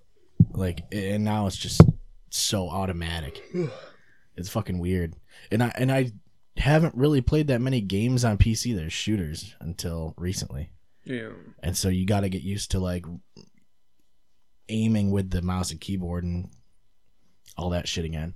Like, 0.52 0.84
and 0.92 1.24
now 1.24 1.46
it's 1.46 1.56
just 1.56 1.80
so 2.30 2.68
automatic. 2.68 3.42
it's 4.36 4.48
fucking 4.50 4.78
weird. 4.78 5.14
And 5.50 5.62
I 5.62 5.72
and 5.76 5.90
I 5.90 6.12
haven't 6.56 6.94
really 6.94 7.20
played 7.20 7.48
that 7.48 7.60
many 7.60 7.80
games 7.80 8.24
on 8.24 8.38
PC 8.38 8.74
that 8.76 8.84
are 8.84 8.90
shooters 8.90 9.54
until 9.60 10.14
recently. 10.16 10.70
Yeah. 11.04 11.30
And 11.62 11.76
so 11.76 11.88
you 11.88 12.06
got 12.06 12.20
to 12.20 12.28
get 12.28 12.42
used 12.42 12.72
to 12.72 12.80
like 12.80 13.04
aiming 14.68 15.10
with 15.10 15.30
the 15.30 15.42
mouse 15.42 15.70
and 15.70 15.80
keyboard 15.80 16.24
and 16.24 16.48
all 17.56 17.70
that 17.70 17.88
shit 17.88 18.04
again. 18.04 18.34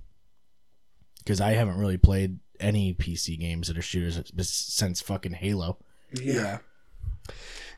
Because 1.19 1.41
I 1.41 1.51
haven't 1.51 1.77
really 1.77 1.97
played 1.97 2.39
any 2.59 2.93
PC 2.93 3.39
games 3.39 3.67
that 3.67 3.77
are 3.77 3.81
shooters 3.81 4.21
since 4.41 5.01
fucking 5.01 5.33
Halo. 5.33 5.77
yeah, 6.13 6.59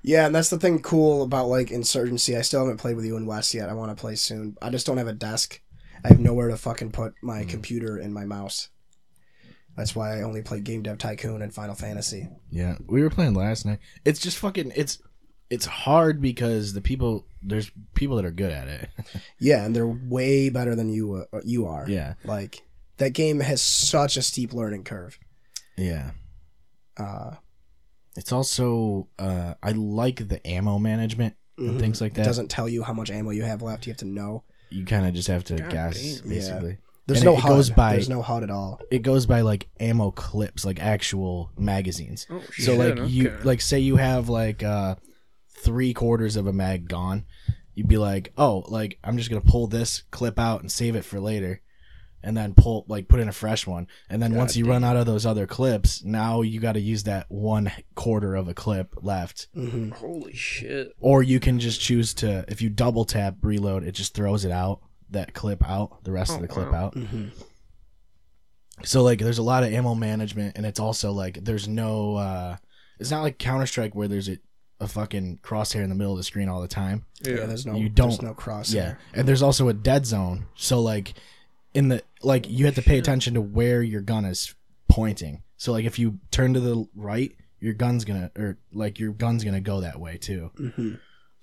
yeah, 0.03 0.25
and 0.25 0.35
that's 0.35 0.49
the 0.49 0.59
thing 0.59 0.79
cool 0.81 1.23
about 1.23 1.47
like 1.47 1.71
Insurgency. 1.71 2.35
I 2.35 2.41
still 2.41 2.59
haven't 2.59 2.77
played 2.77 2.97
with 2.97 3.05
you 3.05 3.15
in 3.15 3.25
Wes 3.25 3.53
yet. 3.53 3.69
I 3.69 3.73
want 3.73 3.95
to 3.95 3.99
play 3.99 4.15
soon. 4.15 4.57
I 4.61 4.69
just 4.69 4.85
don't 4.85 4.97
have 4.97 5.07
a 5.07 5.13
desk. 5.13 5.61
I 6.03 6.09
have 6.09 6.19
nowhere 6.19 6.49
to 6.49 6.57
fucking 6.57 6.91
put 6.91 7.13
my 7.21 7.43
mm. 7.43 7.49
computer 7.49 7.97
and 7.97 8.13
my 8.13 8.25
mouse. 8.25 8.69
That's 9.75 9.95
why 9.95 10.17
I 10.17 10.21
only 10.21 10.41
play 10.43 10.59
Game 10.59 10.83
Dev 10.83 10.97
Tycoon 10.99 11.41
and 11.41 11.53
Final 11.53 11.75
Fantasy. 11.75 12.29
Yeah, 12.51 12.77
we 12.87 13.01
were 13.01 13.09
playing 13.09 13.33
last 13.33 13.65
night. 13.65 13.79
It's 14.05 14.19
just 14.19 14.37
fucking. 14.37 14.71
It's 14.75 14.99
it's 15.49 15.65
hard 15.65 16.21
because 16.21 16.73
the 16.73 16.81
people 16.81 17.25
there's 17.41 17.71
people 17.95 18.15
that 18.17 18.25
are 18.25 18.31
good 18.31 18.51
at 18.51 18.67
it. 18.67 18.89
Yeah, 19.39 19.65
and 19.65 19.75
they're 19.75 19.87
way 19.87 20.49
better 20.49 20.75
than 20.75 20.89
you 20.89 21.25
uh, 21.33 21.39
you 21.43 21.65
are. 21.67 21.85
yeah, 21.87 22.13
Like 22.23 22.61
that 22.97 23.13
game 23.13 23.39
has 23.41 23.61
such 23.61 24.15
a 24.17 24.21
steep 24.21 24.53
learning 24.53 24.83
curve. 24.83 25.17
yeah. 25.77 26.11
Uh, 26.97 27.35
It's 28.15 28.31
also 28.31 29.07
uh 29.19 29.55
I 29.63 29.71
like 29.71 30.27
the 30.27 30.45
ammo 30.47 30.77
management 30.79 31.35
and 31.57 31.71
mhm. 31.71 31.79
things 31.79 31.99
like 32.01 32.13
that. 32.13 32.21
It 32.21 32.25
doesn't 32.25 32.49
tell 32.49 32.69
you 32.69 32.83
how 32.83 32.93
much 32.93 33.09
ammo 33.11 33.31
you 33.31 33.43
have 33.43 33.61
left. 33.61 33.85
You 33.87 33.91
have 33.91 33.97
to 33.99 34.05
know. 34.05 34.43
you 34.69 34.85
kind 34.85 35.05
of 35.07 35.13
just 35.13 35.27
have 35.27 35.43
to 35.45 35.55
God 35.55 35.71
guess 35.71 36.19
damn. 36.21 36.29
basically. 36.29 36.77
There's 37.05 37.19
And 37.19 37.25
no 37.25 37.33
it 37.33 37.39
HUD. 37.41 37.49
goes 37.49 37.69
by- 37.69 37.93
There's 37.93 38.07
no 38.09 38.21
HUD 38.21 38.43
at 38.43 38.49
all. 38.49 38.79
It 38.89 38.99
goes 38.99 39.25
by 39.25 39.41
like 39.41 39.67
ammo 39.79 40.11
clips, 40.11 40.63
like 40.65 40.79
actual 40.81 41.51
magazines. 41.57 42.25
Oh, 42.29 42.41
shit. 42.51 42.65
So 42.65 42.75
like 42.75 42.97
you 43.09 43.37
like 43.43 43.59
say 43.61 43.79
you 43.79 43.97
have 43.97 44.29
like 44.29 44.63
uh 44.63 44.95
three 45.49 45.93
quarters 45.93 46.35
of 46.35 46.47
a 46.47 46.53
mag 46.53 46.87
gone, 46.87 47.25
you'd 47.73 47.87
be 47.87 47.97
like, 47.97 48.31
oh, 48.37 48.63
like 48.67 48.99
I'm 49.03 49.17
just 49.17 49.29
gonna 49.29 49.41
pull 49.41 49.67
this 49.67 50.03
clip 50.11 50.39
out 50.39 50.61
and 50.61 50.71
save 50.71 50.95
it 50.95 51.03
for 51.05 51.19
later, 51.19 51.61
and 52.23 52.37
then 52.37 52.53
pull 52.53 52.85
like 52.87 53.09
put 53.09 53.19
in 53.19 53.27
a 53.27 53.33
fresh 53.33 53.67
one, 53.67 53.87
and 54.09 54.21
then 54.21 54.35
once 54.35 54.55
you 54.55 54.65
run 54.65 54.83
out 54.85 54.95
of 54.95 55.05
those 55.05 55.25
other 55.25 55.45
clips, 55.45 56.03
now 56.05 56.41
you 56.41 56.59
got 56.61 56.73
to 56.73 56.79
use 56.79 57.03
that 57.03 57.25
one 57.29 57.69
quarter 57.95 58.33
of 58.35 58.47
a 58.47 58.53
clip 58.53 58.95
left, 59.01 59.47
hmm 59.53 59.89
Holy 59.91 60.33
shit. 60.33 60.93
or 61.01 61.21
you 61.21 61.39
can 61.41 61.59
just 61.59 61.81
choose 61.81 62.13
to 62.15 62.45
if 62.47 62.61
you 62.61 62.69
double 62.69 63.03
tap 63.05 63.35
reload, 63.41 63.83
it 63.83 63.91
just 63.93 64.13
throws 64.13 64.45
it 64.45 64.51
out 64.51 64.79
that 65.13 65.33
clip 65.33 65.67
out, 65.67 66.03
the 66.03 66.11
rest 66.11 66.31
Oh, 66.31 66.35
of 66.35 66.41
the 66.41 66.47
clip 66.47 66.71
wow. 66.71 66.85
out. 66.85 66.93
hmm 66.95 67.27
So 68.83 69.03
like 69.03 69.19
there's 69.19 69.37
a 69.37 69.43
lot 69.43 69.63
of 69.63 69.71
ammo 69.71 69.95
management 69.95 70.57
and 70.57 70.65
it's 70.65 70.79
also 70.79 71.11
like 71.11 71.43
there's 71.43 71.67
no 71.67 72.15
uh 72.15 72.57
it's 72.99 73.11
not 73.11 73.21
like 73.21 73.37
Counter 73.37 73.65
Strike 73.65 73.95
where 73.95 74.07
there's 74.07 74.29
a, 74.29 74.37
a 74.79 74.87
fucking 74.87 75.39
crosshair 75.43 75.83
in 75.83 75.89
the 75.89 75.95
middle 75.95 76.13
of 76.13 76.17
the 76.17 76.23
screen 76.23 76.47
all 76.49 76.61
the 76.61 76.67
time. 76.67 77.05
Yeah. 77.23 77.35
Yeah. 77.35 77.45
there's 77.45 77.65
no. 77.65 77.75
You 77.75 77.89
don't- 77.89 78.21
no 78.21 78.33
cross. 78.33 78.71
Yeah. 78.73 78.95
And 79.13 79.27
there's 79.27 79.41
also 79.41 79.67
a 79.69 79.73
dead 79.73 80.05
zone. 80.05 80.45
So 80.55 80.81
like 80.81 81.13
in 81.73 81.87
the 81.89 82.03
like 82.21 82.49
you 82.49 82.65
have 82.65 82.75
to 82.75 82.81
pay 82.81 82.95
Shit. 82.95 82.99
attention 83.03 83.33
to 83.35 83.41
where 83.41 83.81
your 83.81 84.01
gun 84.01 84.25
is 84.25 84.53
pointing. 84.89 85.43
So 85.57 85.71
like 85.71 85.85
if 85.85 85.97
you 85.97 86.19
turn 86.31 86.53
to 86.53 86.59
the 86.59 86.87
right, 86.95 87.33
your 87.59 87.73
gun's 87.73 88.03
gonna 88.05 88.29
or 88.37 88.57
like 88.73 88.99
your 88.99 89.11
gun's 89.13 89.43
gonna 89.43 89.61
go 89.61 89.81
that 89.81 89.99
way 89.99 90.17
too. 90.17 90.51
hmm 90.57 90.93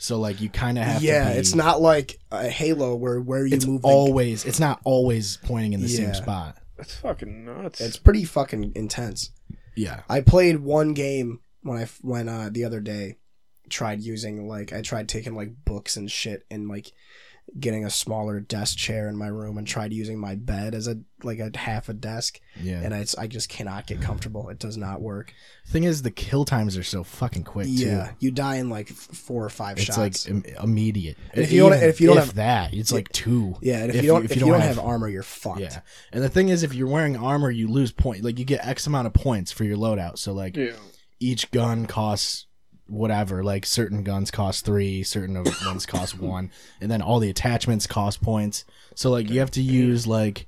So 0.02 0.18
like 0.18 0.40
you 0.40 0.48
kind 0.48 0.78
of 0.78 0.84
have 0.84 1.02
Yeah, 1.02 1.28
to 1.28 1.34
be, 1.34 1.38
it's 1.40 1.54
not 1.54 1.82
like 1.82 2.18
a 2.32 2.48
Halo 2.48 2.96
where 2.96 3.20
where 3.20 3.44
you 3.46 3.54
it's 3.54 3.66
move. 3.66 3.84
always 3.84 4.46
it's 4.46 4.58
not 4.58 4.80
always 4.84 5.36
pointing 5.36 5.74
in 5.74 5.82
the 5.82 5.88
Yeah. 5.88 5.96
same 5.96 6.14
spot. 6.14 6.56
That's 6.78 6.96
fucking 6.96 7.44
nuts. 7.44 7.82
It's 7.82 7.98
pretty 7.98 8.24
fucking 8.24 8.72
intense. 8.74 9.30
Yeah. 9.76 10.00
I 10.08 10.22
played 10.22 10.60
one 10.60 10.94
game 10.94 11.40
when 11.62 11.76
I 11.76 11.86
when 12.00 12.30
uh 12.30 12.48
the 12.50 12.64
other 12.64 12.80
day 12.80 13.18
tried 13.68 14.00
using 14.00 14.48
like 14.48 14.72
I 14.72 14.80
tried 14.80 15.06
taking 15.06 15.34
like 15.34 15.50
books 15.66 15.98
and 15.98 16.10
shit 16.10 16.44
and 16.50 16.66
like 16.66 16.92
getting 17.58 17.84
a 17.84 17.90
smaller 17.90 18.38
desk 18.38 18.78
chair 18.78 19.08
in 19.08 19.16
my 19.16 19.26
room 19.26 19.58
and 19.58 19.66
tried 19.66 19.92
using 19.92 20.18
my 20.18 20.34
bed 20.36 20.74
as 20.74 20.86
a 20.86 20.98
like 21.22 21.38
a 21.40 21.50
half 21.58 21.88
a 21.88 21.92
desk 21.92 22.40
Yeah. 22.62 22.80
and 22.82 22.94
I, 22.94 23.04
I 23.18 23.26
just 23.26 23.48
cannot 23.48 23.86
get 23.86 24.00
comfortable. 24.00 24.48
It 24.48 24.58
does 24.58 24.76
not 24.76 25.02
work. 25.02 25.34
Thing 25.66 25.84
is 25.84 26.02
the 26.02 26.10
kill 26.10 26.44
times 26.44 26.76
are 26.76 26.82
so 26.82 27.02
fucking 27.04 27.44
quick 27.44 27.66
too. 27.66 27.72
Yeah, 27.72 28.12
you 28.20 28.30
die 28.30 28.56
in 28.56 28.70
like 28.70 28.88
four 28.88 29.44
or 29.44 29.48
five 29.50 29.76
it's 29.78 29.86
shots. 29.86 29.98
like 29.98 30.28
im- 30.28 30.44
immediate. 30.62 31.18
And 31.34 31.42
if 31.42 31.50
you 31.52 31.60
don't- 31.68 31.72
if 31.82 32.00
you 32.00 32.06
don't 32.06 32.18
if 32.18 32.26
have- 32.26 32.34
that, 32.36 32.72
it's 32.72 32.92
like 32.92 33.08
two. 33.10 33.56
yeah, 33.60 33.78
and 33.80 33.90
if, 33.94 33.96
you 34.02 34.08
don't 34.08 34.24
if, 34.24 34.34
you 34.36 34.40
don't, 34.40 34.60
have, 34.60 34.78
armor, 34.78 35.08
you're 35.08 35.22
fucked. 35.22 35.60
yeah. 35.60 35.80
And 36.12 36.22
the 36.22 36.28
thing 36.28 36.48
is, 36.50 36.62
if 36.62 36.72
you're 36.72 36.88
wearing 36.88 37.16
armor, 37.16 37.50
you 37.50 37.68
lose 37.68 37.90
point. 37.92 38.22
Like 38.24 38.38
you 38.38 38.44
get 38.44 38.64
X 38.66 38.86
amount 38.86 39.06
of 39.06 39.12
points 39.12 39.50
for 39.52 39.64
your 39.64 39.76
loadout. 39.76 40.18
So 40.18 40.32
like 40.32 40.56
yeah. 40.56 40.72
each 41.18 41.50
gun 41.50 41.86
costs 41.86 42.46
whatever. 42.90 43.42
Like 43.42 43.64
certain 43.64 44.02
guns 44.02 44.30
cost 44.30 44.64
three, 44.64 45.02
certain 45.02 45.36
of 45.36 45.46
ones 45.66 45.86
cost 45.86 46.18
one, 46.18 46.50
and 46.80 46.90
then 46.90 47.02
all 47.02 47.20
the 47.20 47.30
attachments 47.30 47.86
cost 47.86 48.22
points. 48.22 48.64
So 48.94 49.10
like 49.10 49.30
you 49.30 49.40
have 49.40 49.50
to 49.52 49.62
use 49.62 50.06
like 50.06 50.46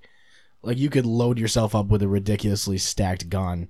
like 0.63 0.79
you 0.79 0.91
could 0.91 1.07
load 1.07 1.39
yourself 1.39 1.75
up 1.75 1.87
with 1.87 2.03
a 2.03 2.09
ridiculously 2.09 2.79
stacked 2.79 3.29
gun. 3.29 3.69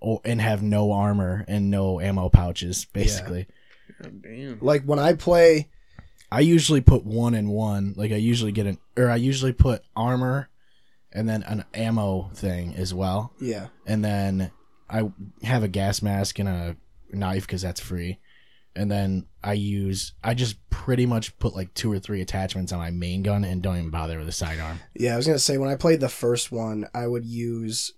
Or, 0.00 0.20
and 0.22 0.38
have 0.38 0.62
no 0.62 0.92
armor 0.92 1.46
and 1.48 1.70
no 1.70 1.98
ammo 1.98 2.28
pouches, 2.28 2.84
basically. 2.92 3.46
God 4.02 4.22
damn. 4.22 4.58
Like 4.60 4.82
when 4.82 4.98
I 4.98 5.14
play, 5.14 5.70
I 6.30 6.40
usually 6.40 6.82
put 6.82 7.06
one 7.06 7.32
in 7.32 7.48
one. 7.48 7.94
Like 7.96 8.12
I 8.12 8.16
usually 8.16 8.52
get 8.52 8.66
an, 8.66 8.78
or 8.98 9.08
I 9.08 9.16
usually 9.16 9.54
put 9.54 9.82
armor, 9.96 10.50
and 11.14 11.28
then 11.28 11.42
an 11.44 11.64
ammo 11.72 12.28
thing 12.34 12.74
as 12.74 12.92
well, 12.92 13.32
yeah, 13.40 13.68
and 13.86 14.04
then 14.04 14.50
I 14.90 15.10
have 15.42 15.62
a 15.62 15.68
gas 15.68 16.02
mask 16.02 16.38
and 16.38 16.48
a 16.48 16.76
knife 17.16 17.46
because 17.46 17.62
that's 17.62 17.80
free, 17.80 18.18
and 18.76 18.90
then 18.90 19.26
I 19.42 19.54
use 19.54 20.12
I 20.22 20.34
just 20.34 20.56
pretty 20.70 21.06
much 21.06 21.38
put 21.38 21.54
like 21.54 21.72
two 21.74 21.90
or 21.90 21.98
three 21.98 22.20
attachments 22.20 22.72
on 22.72 22.78
my 22.78 22.90
main 22.90 23.22
gun 23.22 23.44
and 23.44 23.62
don't 23.62 23.78
even 23.78 23.90
bother 23.90 24.18
with 24.18 24.26
the 24.26 24.32
sidearm. 24.32 24.80
yeah. 24.94 25.14
I 25.14 25.16
was 25.16 25.26
gonna 25.26 25.38
say 25.38 25.58
when 25.58 25.70
I 25.70 25.76
played 25.76 26.00
the 26.00 26.08
first 26.08 26.52
one, 26.52 26.86
I 26.94 27.06
would 27.06 27.24
use, 27.24 27.92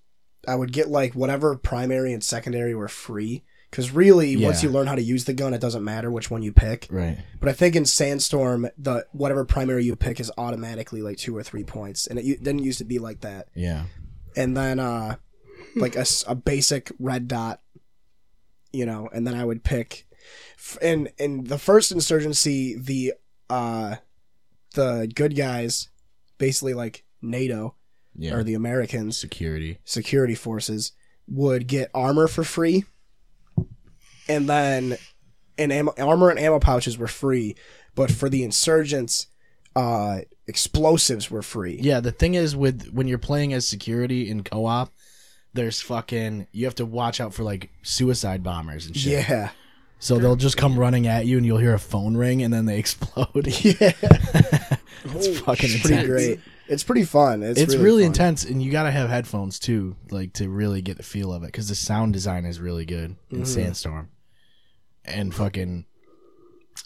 I 0.46 0.54
would 0.54 0.72
get 0.72 0.88
like 0.88 1.14
whatever 1.14 1.56
primary 1.56 2.12
and 2.12 2.22
secondary 2.22 2.74
were 2.74 2.88
free. 2.88 3.44
Because 3.68 3.90
really, 3.90 4.36
once 4.36 4.62
you 4.62 4.70
learn 4.70 4.86
how 4.86 4.94
to 4.94 5.02
use 5.02 5.24
the 5.24 5.34
gun, 5.34 5.52
it 5.52 5.60
doesn't 5.60 5.82
matter 5.84 6.10
which 6.10 6.30
one 6.30 6.42
you 6.42 6.52
pick. 6.52 6.86
Right. 6.88 7.18
But 7.40 7.48
I 7.48 7.52
think 7.52 7.74
in 7.74 7.84
Sandstorm, 7.84 8.68
the 8.78 9.06
whatever 9.12 9.44
primary 9.44 9.84
you 9.84 9.96
pick 9.96 10.20
is 10.20 10.30
automatically 10.38 11.02
like 11.02 11.18
two 11.18 11.36
or 11.36 11.42
three 11.42 11.64
points, 11.64 12.06
and 12.06 12.18
it 12.18 12.24
didn't 12.42 12.62
used 12.62 12.78
to 12.78 12.84
be 12.84 12.98
like 12.98 13.20
that. 13.22 13.48
Yeah. 13.54 13.84
And 14.36 14.56
then 14.56 14.78
uh, 14.78 15.16
like 15.74 15.96
a, 15.96 16.06
a 16.28 16.34
basic 16.34 16.92
red 16.98 17.26
dot, 17.28 17.60
you 18.76 18.86
know, 18.86 19.08
and 19.12 19.26
then 19.26 19.34
I 19.34 19.44
would 19.44 19.64
pick. 19.64 20.06
and 20.82 21.08
In 21.18 21.44
the 21.44 21.58
first 21.58 21.90
insurgency, 21.92 22.76
the 22.78 23.14
uh, 23.48 23.96
the 24.74 25.10
good 25.14 25.34
guys, 25.36 25.88
basically 26.38 26.74
like 26.74 27.04
NATO 27.22 27.74
Yeah. 28.14 28.34
or 28.34 28.42
the 28.44 28.54
Americans 28.54 29.18
security. 29.18 29.78
security 29.84 30.34
forces, 30.34 30.92
would 31.28 31.66
get 31.66 31.90
armor 31.94 32.28
for 32.28 32.44
free. 32.44 32.84
and 34.28 34.48
then 34.48 34.96
and 35.58 35.72
ammo, 35.72 35.92
armor 35.98 36.30
and 36.30 36.38
ammo 36.38 36.58
pouches 36.58 36.98
were 36.98 37.06
free, 37.06 37.54
but 37.94 38.10
for 38.10 38.28
the 38.28 38.42
insurgents, 38.42 39.28
uh, 39.74 40.20
explosives 40.46 41.30
were 41.30 41.42
free. 41.42 41.78
Yeah, 41.80 42.00
the 42.00 42.12
thing 42.12 42.34
is 42.34 42.54
with 42.56 42.88
when 42.92 43.08
you're 43.08 43.18
playing 43.18 43.52
as 43.54 43.66
security 43.66 44.28
in 44.28 44.42
co-op, 44.42 44.92
there's 45.56 45.80
fucking 45.80 46.46
you 46.52 46.64
have 46.66 46.74
to 46.76 46.86
watch 46.86 47.20
out 47.20 47.34
for 47.34 47.42
like 47.42 47.70
suicide 47.82 48.42
bombers 48.42 48.86
and 48.86 48.96
shit. 48.96 49.28
Yeah, 49.28 49.50
So 49.98 50.18
they'll 50.18 50.36
just 50.36 50.56
come 50.56 50.78
running 50.78 51.06
at 51.06 51.26
you 51.26 51.36
and 51.36 51.44
you'll 51.44 51.58
hear 51.58 51.74
a 51.74 51.78
phone 51.78 52.16
ring 52.16 52.42
and 52.42 52.52
then 52.54 52.66
they 52.66 52.78
explode. 52.84 53.46
yeah, 53.46 53.92
it's 55.04 55.40
fucking 55.40 55.70
it's 55.70 55.80
pretty 55.80 55.94
intense. 55.94 56.06
great. 56.06 56.40
It's 56.68 56.82
pretty 56.82 57.04
fun. 57.04 57.42
It's, 57.44 57.60
It's, 57.60 57.76
really, 57.76 58.02
fun. 58.02 58.08
intense 58.08 58.44
and 58.44 58.60
you 58.62 58.72
got 58.72 58.84
to 58.84 58.90
have 58.90 59.08
headphones 59.08 59.58
too 59.60 59.94
like 60.10 60.32
to 60.34 60.48
really 60.48 60.82
get 60.82 60.96
the 60.96 61.02
feel 61.04 61.32
of 61.32 61.44
it 61.44 61.52
cuz 61.52 61.68
the 61.68 61.74
sound 61.74 62.12
design 62.12 62.44
is 62.44 62.60
really 62.60 62.84
good 62.84 63.16
in 63.30 63.38
Mm-hmm. 63.38 63.44
Sandstorm. 63.44 64.08
And 65.04 65.34
fucking 65.34 65.86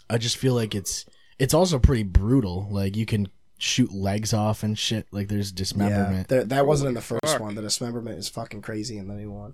I 0.09 0.17
just 0.17 0.37
feel 0.37 0.53
like 0.53 0.75
it's 0.75 1.05
it's 1.39 1.53
also 1.55 1.79
pretty 1.79 2.03
brutal. 2.03 2.67
Like 2.69 2.95
you 2.95 3.05
can 3.07 3.27
shoot 3.61 3.91
legs 3.93 4.33
off 4.33 4.63
and 4.63 4.77
shit. 4.77 5.05
Like 5.11 5.27
there's 5.27 5.51
Yeah, 5.51 5.55
dismemberment. 5.55 6.27
there, 6.29 6.43
that 6.45 6.65
wasn't 6.65 6.89
in 6.89 6.93
the 6.95 7.01
first 7.01 7.21
fuck. 7.25 7.39
one. 7.41 7.53
The 7.55 7.61
dismemberment 7.61 8.17
is 8.17 8.27
fucking 8.27 8.61
crazy 8.63 8.97
in 8.97 9.07
the 9.07 9.13
new 9.13 9.31
one. 9.31 9.53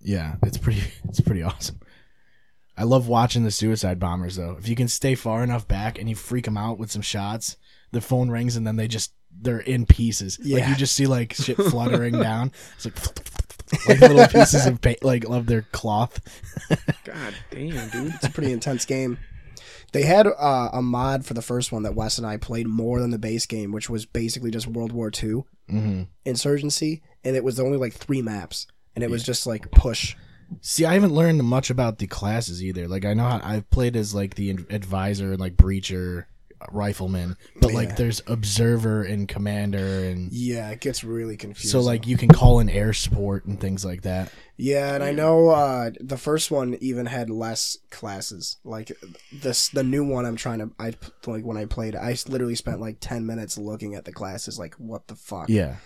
Yeah, 0.00 0.34
it's 0.42 0.58
pretty 0.58 0.82
it's 1.08 1.20
pretty 1.20 1.42
awesome. 1.42 1.80
I 2.76 2.84
love 2.84 3.08
watching 3.08 3.44
the 3.44 3.50
suicide 3.50 3.98
bombers 3.98 4.36
though. 4.36 4.56
If 4.58 4.68
you 4.68 4.74
can 4.76 4.88
stay 4.88 5.14
far 5.14 5.42
enough 5.42 5.66
back 5.68 5.98
and 5.98 6.08
you 6.08 6.14
freak 6.16 6.44
them 6.44 6.56
out 6.56 6.78
with 6.78 6.90
some 6.90 7.02
shots, 7.02 7.56
the 7.92 8.00
phone 8.00 8.28
rings 8.30 8.56
and 8.56 8.66
then 8.66 8.76
they 8.76 8.88
just 8.88 9.12
they're 9.40 9.60
in 9.60 9.86
pieces. 9.86 10.38
Like 10.40 10.48
Yeah. 10.48 10.70
you 10.70 10.74
just 10.76 10.94
see 10.96 11.06
like 11.06 11.32
shit 11.34 11.56
fluttering 11.70 12.18
down. 12.18 12.50
It's 12.76 12.84
like 12.86 12.96
like 13.88 14.00
little 14.00 14.26
pieces 14.26 14.66
of 14.66 14.80
paint, 14.82 15.04
like 15.04 15.24
of 15.28 15.46
their 15.46 15.62
cloth. 15.72 16.18
God 17.04 17.34
damn, 17.50 17.88
dude. 17.90 18.14
It's 18.14 18.24
a 18.26 18.30
pretty 18.30 18.52
intense 18.52 18.84
game. 18.84 19.18
They 19.92 20.02
had 20.02 20.26
uh, 20.26 20.70
a 20.72 20.82
mod 20.82 21.24
for 21.24 21.34
the 21.34 21.42
first 21.42 21.72
one 21.72 21.82
that 21.84 21.94
Wes 21.94 22.18
and 22.18 22.26
I 22.26 22.36
played 22.36 22.66
more 22.66 23.00
than 23.00 23.10
the 23.10 23.18
base 23.18 23.46
game, 23.46 23.72
which 23.72 23.88
was 23.88 24.04
basically 24.06 24.50
just 24.50 24.66
World 24.66 24.92
War 24.92 25.10
II 25.22 25.44
hmm 25.68 26.02
Insurgency, 26.24 27.02
and 27.24 27.36
it 27.36 27.44
was 27.44 27.58
only 27.58 27.78
like 27.78 27.94
three 27.94 28.22
maps, 28.22 28.66
and 28.94 29.02
it 29.02 29.10
was 29.10 29.22
just 29.22 29.46
like 29.46 29.70
push. 29.70 30.14
See, 30.60 30.84
I 30.84 30.94
haven't 30.94 31.14
learned 31.14 31.42
much 31.44 31.68
about 31.70 31.98
the 31.98 32.06
classes 32.06 32.62
either. 32.64 32.88
Like 32.88 33.04
I 33.04 33.14
know 33.14 33.24
how 33.24 33.40
I've 33.42 33.68
played 33.70 33.96
as 33.96 34.14
like 34.14 34.34
the 34.34 34.50
advisor 34.50 35.32
and 35.32 35.40
like 35.40 35.56
breacher, 35.56 36.24
rifleman, 36.70 37.36
but 37.60 37.70
Yeah. 37.70 37.76
like 37.76 37.96
there's 37.96 38.22
observer 38.26 39.02
and 39.02 39.28
commander 39.28 40.04
and 40.04 40.32
Yeah, 40.32 40.70
it 40.70 40.80
gets 40.80 41.04
really 41.04 41.36
confusing. 41.36 41.70
so 41.70 41.80
like 41.80 42.06
you 42.06 42.16
can 42.16 42.28
call 42.28 42.60
in 42.60 42.68
air 42.68 42.92
support 42.92 43.44
and 43.46 43.60
things 43.60 43.84
like 43.84 44.02
that. 44.02 44.30
yeah, 44.56 44.94
and 44.94 45.04
I 45.04 45.12
know 45.12 45.50
uh, 45.50 45.90
the 46.00 46.16
first 46.16 46.50
one 46.50 46.76
even 46.80 47.06
had 47.06 47.30
less 47.30 47.76
classes. 47.90 48.56
Like 48.64 48.90
this, 49.32 49.68
the 49.68 49.84
new 49.84 50.04
one 50.04 50.26
I'm 50.26 50.36
trying 50.36 50.58
to, 50.58 50.70
I 50.78 50.94
like 51.26 51.44
when 51.44 51.56
I 51.56 51.64
played, 51.66 51.94
it, 51.94 51.98
I 51.98 52.16
literally 52.28 52.54
spent 52.56 52.80
like 52.80 52.96
ten 53.00 53.24
minutes 53.26 53.56
looking 53.58 53.94
at 53.94 54.04
the 54.04 54.12
classes. 54.12 54.58
Like, 54.58 54.74
what 54.74 55.06
the 55.08 55.14
fuck? 55.14 55.48
Yeah. 55.48 55.76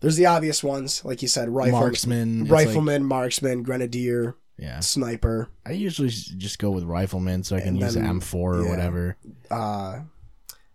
There's 0.00 0.16
the 0.16 0.26
obvious 0.26 0.62
ones, 0.62 1.04
like 1.04 1.22
you 1.22 1.28
said, 1.28 1.48
rifle, 1.48 1.80
Marksman, 1.80 2.42
it's 2.42 2.50
like- 2.50 2.66
rifleman, 2.66 3.04
marksman, 3.04 3.62
grenadier, 3.64 4.36
Yeah. 4.58 4.80
sniper, 4.80 5.48
I 5.64 5.72
usually 5.72 6.08
just 6.08 6.58
go 6.58 6.70
with 6.70 6.84
rifleman 6.84 7.44
so 7.44 7.54
I 7.56 7.60
can 7.60 7.68
And 7.70 7.80
use 7.80 7.94
then- 7.94 8.04
an 8.04 8.20
M4 8.20 8.34
or 8.34 8.62
yeah. 8.64 8.70
whatever. 8.70 9.16
uh, 9.50 10.00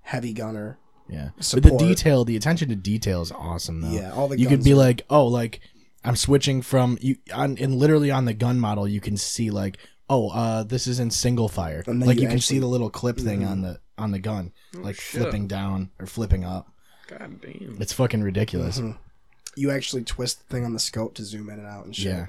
heavy 0.02 0.34
gunner. 0.34 0.78
Yeah. 1.10 1.30
But 1.36 1.44
Support. 1.46 1.80
the 1.80 1.88
detail, 1.88 2.24
the 2.26 2.36
attention 2.36 2.70
to 2.70 2.76
detail 2.76 3.22
is 3.22 3.32
awesome 3.32 3.82
though. 3.82 3.92
Yeah, 3.92 4.14
all 4.14 4.28
the 4.30 4.40
you 4.40 4.48
could 4.48 4.60
guns 4.60 4.66
be 4.66 4.72
are- 4.74 4.78
like, 4.78 5.06
"Oh, 5.10 5.28
like 5.28 5.60
I'm 6.06 6.16
switching 6.16 6.62
from 6.62 6.98
you 7.02 7.18
on 7.34 7.58
and 7.60 7.76
literally 7.76 8.10
on 8.10 8.26
the 8.26 8.34
gun 8.34 8.60
model 8.60 8.88
you 8.88 9.02
can 9.02 9.18
see 9.18 9.50
like, 9.52 9.78
"Oh, 10.10 10.30
uh 10.30 10.64
this 10.64 10.88
is 10.88 11.00
in 11.00 11.12
single 11.12 11.50
fire." 11.50 11.84
And 11.86 12.02
then 12.02 12.08
Like 12.08 12.18
you 12.18 12.24
you, 12.24 12.30
can 12.30 12.40
see 12.40 12.56
actually- 12.56 12.56
Mm-hmm. 12.58 12.62
the 12.62 12.68
little 12.70 12.90
clip 12.90 13.18
thing 13.20 13.44
on 13.44 13.62
the 13.62 13.80
on 13.98 14.12
the 14.12 14.20
gun 14.20 14.54
like 14.74 14.96
shit. 14.96 15.22
flipping 15.22 15.48
down 15.48 15.92
or 16.00 16.06
flipping 16.06 16.44
up. 16.46 16.72
God 17.08 17.42
damn. 17.42 17.78
It's 17.82 17.94
fucking 17.94 18.22
ridiculous. 18.24 18.80
Mhm. 18.80 18.98
You 19.56 19.72
actually 19.72 20.04
twist 20.04 20.40
the 20.48 20.54
thing 20.56 20.66
on 20.66 20.74
the 20.74 20.80
scope 20.80 21.14
to 21.16 21.24
zoom 21.26 21.50
in 21.50 21.60
and 21.60 21.68
out 21.68 21.86
and 21.86 21.96
shit. 21.96 22.06
Yeah. 22.06 22.26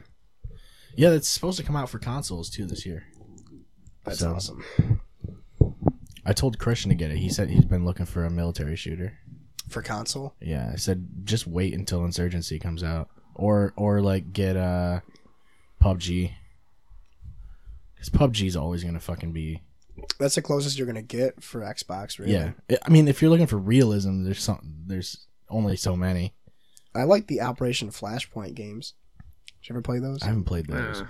Yeah, 0.96 1.10
that's 1.10 1.28
supposed 1.28 1.58
to 1.58 1.64
come 1.64 1.76
out 1.76 1.90
for 1.90 1.98
consoles 1.98 2.50
too 2.50 2.66
this 2.66 2.84
year. 2.86 3.04
That's 4.04 4.20
So- 4.20 4.34
awesome. 4.34 4.64
I 6.26 6.32
told 6.32 6.58
Christian 6.58 6.88
to 6.88 6.94
get 6.94 7.10
it. 7.10 7.18
He 7.18 7.28
said 7.28 7.50
he's 7.50 7.64
been 7.66 7.84
looking 7.84 8.06
for 8.06 8.24
a 8.24 8.30
military 8.30 8.76
shooter. 8.76 9.18
For 9.68 9.82
console, 9.82 10.34
Yeah, 10.40 10.70
I 10.72 10.76
said 10.76 11.06
just 11.24 11.46
wait 11.46 11.72
until 11.74 12.04
Insurgency 12.04 12.58
comes 12.58 12.82
out, 12.84 13.08
or 13.34 13.72
or 13.76 14.00
like 14.02 14.32
get 14.32 14.56
uh 14.56 15.00
PUBG, 15.82 16.32
because 17.94 18.10
PUBG's 18.10 18.56
always 18.56 18.84
gonna 18.84 19.00
fucking 19.00 19.32
be 19.32 19.62
that's 20.18 20.34
the 20.34 20.42
closest 20.42 20.76
you're 20.76 20.86
gonna 20.86 21.02
get 21.02 21.42
for 21.42 21.60
Xbox. 21.60 22.18
Really. 22.18 22.32
yeah. 22.32 22.52
I- 22.82 22.90
mean, 22.90 23.08
if 23.08 23.22
you're 23.22 23.30
looking 23.30 23.46
for 23.46 23.56
realism, 23.58 24.24
there's 24.24 24.42
some 24.42 24.82
there's 24.86 25.26
only 25.48 25.76
so 25.76 25.96
many. 25.96 26.34
I 26.94 27.04
like 27.04 27.26
the 27.26 27.40
Operation 27.40 27.88
Flashpoint 27.90 28.54
games. 28.54 28.94
Did 29.64 29.70
you 29.70 29.74
ever 29.76 29.82
play 29.82 29.98
those? 29.98 30.22
I 30.22 30.26
haven't 30.26 30.44
played 30.44 30.66
those. 30.66 31.00
Uh, 31.00 31.06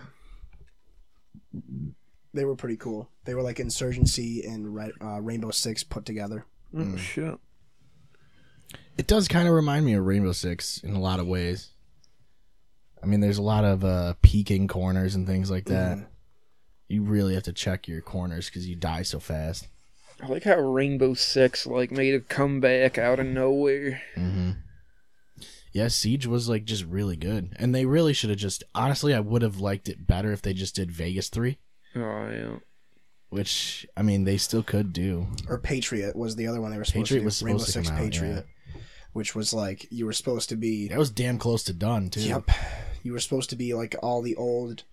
They 2.32 2.44
were 2.44 2.54
pretty 2.56 2.76
cool. 2.76 3.10
They 3.24 3.34
were 3.34 3.42
like 3.42 3.58
Insurgency 3.58 4.44
and 4.46 4.72
Red, 4.74 4.92
uh, 5.02 5.20
Rainbow 5.20 5.50
Six 5.50 5.82
put 5.82 6.04
together. 6.04 6.46
oh, 6.76 6.96
shit. 6.96 7.36
It 8.96 9.06
does 9.08 9.26
kind 9.26 9.48
of 9.48 9.54
remind 9.54 9.84
me 9.86 9.94
of 9.94 10.04
Rainbow 10.04 10.30
Six 10.32 10.78
in 10.84 10.94
a 10.94 11.00
lot 11.00 11.18
of 11.20 11.26
ways. 11.26 11.70
I 13.02 13.06
mean, 13.06 13.18
there's 13.20 13.38
a 13.38 13.42
lot 13.42 13.64
of 13.64 13.84
uh, 13.84 14.14
peeking 14.22 14.66
corners 14.68 15.14
and 15.16 15.26
things 15.26 15.50
like 15.50 15.64
that. 15.66 15.98
Mhm. 15.98 16.06
You 16.88 17.02
really 17.02 17.34
have 17.34 17.42
to 17.44 17.52
check 17.52 17.88
your 17.88 18.00
corners 18.02 18.46
because 18.46 18.68
you 18.68 18.76
die 18.76 19.02
so 19.02 19.18
fast. 19.18 19.66
I 20.22 20.26
like 20.28 20.44
how 20.44 20.58
Rainbow 20.60 21.14
Six 21.14 21.66
like 21.66 21.90
made 21.90 22.14
a 22.14 22.20
comeback 22.20 22.98
out 22.98 23.18
of 23.18 23.26
nowhere. 23.26 24.00
Mm-hmm. 24.16 24.50
Yeah, 25.74 25.88
Siege 25.88 26.26
was 26.26 26.48
like 26.48 26.64
just 26.64 26.84
really 26.84 27.16
good, 27.16 27.54
and 27.58 27.74
they 27.74 27.84
really 27.84 28.12
should 28.12 28.30
have 28.30 28.38
just. 28.38 28.62
Honestly, 28.74 29.12
I 29.12 29.18
would 29.20 29.42
have 29.42 29.58
liked 29.60 29.88
it 29.88 30.06
better 30.06 30.32
if 30.32 30.40
they 30.40 30.54
just 30.54 30.74
did 30.76 30.90
Vegas 30.92 31.28
three, 31.28 31.58
Oh 31.96 32.00
yeah. 32.30 32.56
which 33.30 33.84
I 33.96 34.02
mean 34.02 34.22
they 34.24 34.36
still 34.36 34.62
could 34.62 34.92
do. 34.92 35.26
Or 35.48 35.58
Patriot 35.58 36.14
was 36.16 36.36
the 36.36 36.46
other 36.46 36.60
one 36.60 36.70
they 36.70 36.78
were 36.78 36.84
supposed 36.84 37.06
Patriot 37.10 37.18
to 37.18 37.22
do. 37.22 37.24
was 37.24 37.36
supposed 37.36 37.48
Rainbow 37.50 37.64
to 37.64 37.70
Six 37.72 37.90
out, 37.90 37.98
Patriot, 37.98 38.46
which 39.12 39.34
was 39.34 39.52
like 39.52 39.86
you 39.90 40.06
were 40.06 40.12
supposed 40.12 40.48
to 40.50 40.56
be. 40.56 40.88
That 40.88 40.98
was 40.98 41.10
damn 41.10 41.38
close 41.38 41.64
to 41.64 41.72
done 41.72 42.08
too. 42.08 42.20
Yep. 42.20 42.50
You 43.02 43.12
were 43.12 43.20
supposed 43.20 43.50
to 43.50 43.56
be 43.56 43.74
like 43.74 43.96
all 44.02 44.22
the 44.22 44.36
old. 44.36 44.84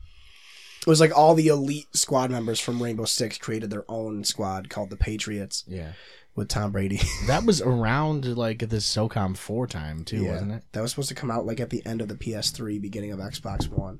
It 0.81 0.87
was 0.87 0.99
like 0.99 1.15
all 1.15 1.35
the 1.35 1.47
elite 1.47 1.95
squad 1.95 2.31
members 2.31 2.59
from 2.59 2.81
Rainbow 2.81 3.05
Six 3.05 3.37
created 3.37 3.69
their 3.69 3.85
own 3.87 4.23
squad 4.23 4.67
called 4.71 4.89
the 4.89 4.97
Patriots 4.97 5.63
Yeah, 5.67 5.91
with 6.35 6.47
Tom 6.47 6.71
Brady. 6.71 7.01
that 7.27 7.45
was 7.45 7.61
around 7.61 8.37
like 8.37 8.59
the 8.59 8.77
SOCOM 8.77 9.37
four 9.37 9.67
time 9.67 10.03
too, 10.03 10.27
wasn't 10.27 10.51
it? 10.53 10.63
That 10.71 10.81
was 10.81 10.91
supposed 10.91 11.09
to 11.09 11.15
come 11.15 11.31
out 11.31 11.45
like 11.45 11.59
at 11.59 11.69
the 11.69 11.85
end 11.85 12.01
of 12.01 12.07
the 12.07 12.15
PS3, 12.15 12.81
beginning 12.81 13.11
of 13.11 13.19
Xbox 13.19 13.67
One. 13.69 13.99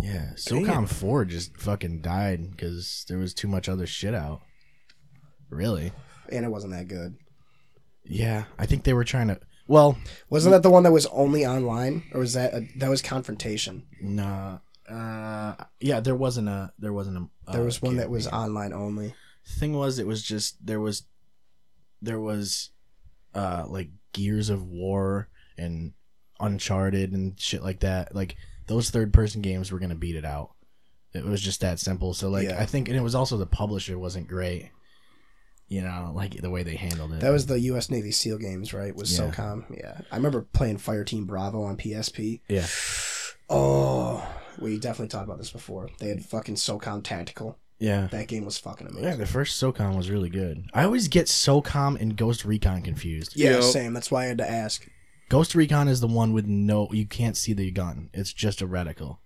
Yeah, 0.00 0.30
SOCOM 0.36 0.88
four 0.88 1.24
just 1.24 1.56
fucking 1.56 2.02
died 2.02 2.52
because 2.52 3.04
there 3.08 3.18
was 3.18 3.34
too 3.34 3.48
much 3.48 3.68
other 3.68 3.86
shit 3.86 4.14
out. 4.14 4.42
Really? 5.50 5.92
And 6.30 6.44
it 6.44 6.50
wasn't 6.50 6.74
that 6.74 6.88
good. 6.88 7.16
Yeah, 8.04 8.44
I 8.58 8.66
think 8.66 8.84
they 8.84 8.92
were 8.94 9.04
trying 9.04 9.28
to. 9.28 9.40
Well, 9.66 9.98
Wasn't 10.30 10.52
that 10.52 10.62
the 10.62 10.70
one 10.70 10.84
that 10.84 10.92
was 10.92 11.04
only 11.06 11.44
online, 11.44 12.04
or 12.14 12.20
was 12.20 12.32
that 12.32 12.54
a, 12.54 12.66
that 12.76 12.88
was 12.88 13.02
Confrontation? 13.02 13.86
nah. 14.00 14.58
Uh, 14.88 15.54
yeah, 15.80 16.00
there 16.00 16.14
wasn't 16.14 16.48
a. 16.48 16.72
There 16.78 16.94
wasn't 16.94 17.18
a. 17.18 17.52
There 17.52 17.60
uh, 17.60 17.64
was 17.66 17.82
one 17.82 17.96
that 17.96 18.08
was 18.08 18.26
online 18.26 18.72
only. 18.72 19.14
thing 19.46 19.74
was 19.74 19.98
it 19.98 20.06
was 20.06 20.22
just 20.22 20.64
there 20.64 20.80
was 20.80 21.02
there 22.02 22.20
was 22.20 22.70
uh 23.34 23.64
like 23.68 23.90
gears 24.12 24.48
of 24.50 24.64
war 24.64 25.28
and 25.56 25.92
uncharted 26.40 27.12
and 27.12 27.38
shit 27.40 27.62
like 27.62 27.80
that 27.80 28.14
like 28.14 28.36
those 28.66 28.90
third 28.90 29.12
person 29.12 29.42
games 29.42 29.70
were 29.72 29.78
gonna 29.78 29.94
beat 29.94 30.16
it 30.16 30.24
out 30.24 30.50
it 31.12 31.24
was 31.24 31.40
just 31.40 31.60
that 31.60 31.78
simple 31.80 32.14
so 32.14 32.28
like 32.28 32.48
Yeah. 32.48 32.60
i 32.60 32.66
think 32.66 32.88
and 32.88 32.96
it 32.96 33.02
was 33.02 33.14
also 33.14 33.36
the 33.36 33.46
publisher 33.46 33.98
wasn't 33.98 34.28
great 34.28 34.70
you 35.66 35.82
know 35.82 36.12
like 36.14 36.40
the 36.40 36.50
way 36.50 36.62
they 36.62 36.76
handled 36.76 37.12
it 37.12 37.20
That 37.20 37.30
was 37.30 37.46
the 37.46 37.60
U.S. 37.60 37.90
Navy 37.90 38.10
SEAL 38.10 38.38
games, 38.38 38.72
right? 38.72 38.94
Was 38.96 39.12
Yeah. 39.18 39.30
SOCOM? 39.30 39.76
Yeah, 39.78 40.00
I 40.10 40.16
remember 40.16 40.40
playing 40.52 40.78
Fireteam 40.78 41.26
Bravo 41.26 41.62
on 41.62 41.76
PSP. 41.76 42.40
yeah 42.48 42.66
Oh, 43.50 44.26
we 44.58 44.78
definitely 44.78 45.08
talked 45.08 45.24
about 45.26 45.38
this 45.38 45.50
before. 45.50 45.88
They 45.98 46.08
had 46.08 46.24
fucking 46.24 46.56
SOCOM 46.56 47.02
Tactical. 47.04 47.58
Yeah 47.80 48.08
That 48.10 48.28
game 48.28 48.44
was 48.44 48.58
fucking 48.58 48.86
amazing. 48.86 49.04
yeah 49.04 49.16
the 49.16 49.26
first 49.26 49.60
socom 49.62 49.96
was 49.96 50.10
really 50.10 50.30
good 50.30 50.64
i 50.74 50.82
always 50.84 51.08
get 51.08 51.26
socom 51.26 52.00
and 52.00 52.16
ghost 52.16 52.44
recon 52.44 52.82
confused 52.82 53.34
Yeah, 53.36 53.52
Yep. 53.52 53.62
same. 53.62 53.92
That's 53.92 54.10
why 54.10 54.24
I 54.24 54.26
had 54.26 54.38
to 54.38 54.50
ask. 54.50 54.86
ghost 55.28 55.54
recon 55.54 55.88
is 55.88 56.00
the 56.00 56.06
one 56.08 56.32
with 56.32 56.46
no 56.46 56.88
you 56.92 57.06
can't 57.06 57.36
see 57.36 57.52
the 57.52 57.70
gun 57.70 58.10
it's 58.12 58.32
just 58.32 58.60
a 58.62 58.66
reticle 58.66 59.18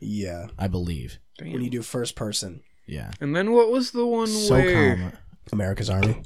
Yeah, 0.00 0.46
i 0.58 0.68
believe 0.68 1.18
Damn. 1.38 1.52
when 1.52 1.62
you 1.62 1.70
do 1.70 1.82
first 1.82 2.14
person, 2.16 2.62
yeah 2.86 3.10
and 3.20 3.34
then 3.36 3.52
what 3.52 3.70
was 3.70 3.90
the 3.92 4.06
one 4.06 4.28
where 4.48 4.96
SOCOM 4.96 5.12
America's 5.52 5.88
Army. 5.90 6.22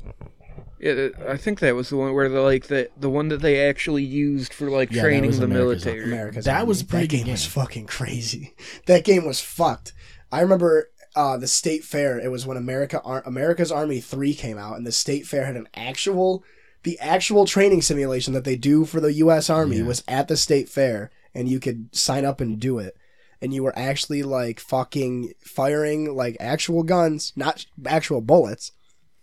Yeah, 0.80 1.10
I 1.28 1.36
think 1.36 1.60
that 1.60 1.76
was 1.76 1.90
the 1.90 1.96
one 1.96 2.12
where 2.12 2.28
the 2.28 2.40
like 2.40 2.66
the 2.66 2.90
the 2.98 3.08
one 3.08 3.28
that 3.28 3.40
they 3.40 3.68
actually 3.68 4.02
used 4.02 4.52
for 4.52 4.68
like 4.68 4.90
Yeah, 4.90 5.02
training 5.02 5.30
the 5.30 5.44
America's- 5.44 5.84
military. 5.84 6.04
America's 6.04 6.44
That 6.44 6.56
Army. 6.56 6.66
was 6.68 6.82
pretty 6.82 7.06
that 7.06 7.16
good 7.18 7.24
game, 7.26 7.32
was 7.32 7.46
fucking 7.46 7.86
crazy. 7.86 8.54
That 8.86 9.04
game 9.04 9.24
was 9.24 9.40
fucked. 9.40 9.92
I 10.32 10.40
remember 10.40 10.88
uh, 11.14 11.36
the 11.36 11.46
state 11.46 11.84
fair. 11.84 12.18
It 12.18 12.30
was 12.30 12.46
when 12.46 12.56
America 12.56 13.00
Ar- 13.02 13.22
America's 13.26 13.72
Army 13.72 14.00
Three 14.00 14.34
came 14.34 14.58
out, 14.58 14.76
and 14.76 14.86
the 14.86 14.92
state 14.92 15.26
fair 15.26 15.44
had 15.44 15.56
an 15.56 15.68
actual 15.74 16.44
the 16.84 16.98
actual 16.98 17.44
training 17.46 17.80
simulation 17.82 18.32
that 18.34 18.44
they 18.44 18.56
do 18.56 18.84
for 18.84 19.00
the 19.00 19.12
U.S. 19.14 19.48
Army 19.48 19.76
Yeah. 19.78 19.84
was 19.84 20.02
at 20.08 20.28
the 20.28 20.36
state 20.36 20.68
fair, 20.68 21.10
and 21.34 21.48
you 21.48 21.60
could 21.60 21.94
sign 21.94 22.24
up 22.24 22.40
and 22.40 22.58
do 22.58 22.78
it. 22.78 22.96
And 23.40 23.52
you 23.52 23.62
were 23.62 23.76
actually 23.78 24.22
like 24.22 24.60
fucking 24.60 25.32
firing 25.40 26.14
like 26.14 26.36
actual 26.40 26.82
guns, 26.82 27.32
not 27.36 27.66
actual 27.86 28.20
bullets. 28.20 28.72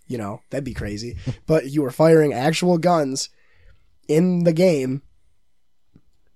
You 0.08 0.18
know 0.18 0.42
that'd 0.50 0.64
be 0.64 0.74
crazy, 0.74 1.18
but 1.48 1.68
you 1.72 1.82
were 1.82 1.92
firing 1.92 2.34
actual 2.34 2.78
guns 2.78 3.30
in 4.08 4.44
the 4.44 4.54
game 4.54 5.04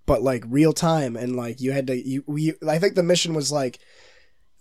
but 0.05 0.21
like 0.21 0.43
real 0.47 0.73
time 0.73 1.15
and 1.15 1.35
like 1.35 1.61
you 1.61 1.71
had 1.71 1.87
to 1.87 1.95
you 2.07 2.23
we 2.27 2.53
I 2.67 2.77
think 2.77 2.93
the 2.95 3.01
mission 3.01 3.33
was 3.33 3.51
like 3.51 3.79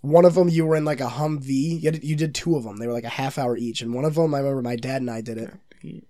one 0.03 0.25
of 0.25 0.35
them 0.35 0.49
you 0.49 0.67
were 0.67 0.77
in 0.77 0.85
like 0.85 1.01
a 1.01 1.09
Humvee. 1.09 1.81
You, 1.81 1.93
had, 1.93 2.05
you 2.05 2.17
did 2.17 2.35
two 2.35 2.57
of 2.57 2.65
them. 2.65 2.77
They 2.77 2.87
were 2.87 2.93
like 2.93 3.05
a 3.05 3.09
half 3.09 3.39
hour 3.39 3.57
each. 3.57 3.81
And 3.81 3.95
one 3.95 4.05
of 4.05 4.15
them 4.15 4.35
I 4.35 4.39
remember 4.39 4.63
my 4.63 4.77
dad 4.77 5.01
and 5.01 5.11
I 5.11 5.21
did 5.21 5.39
it. 5.39 6.05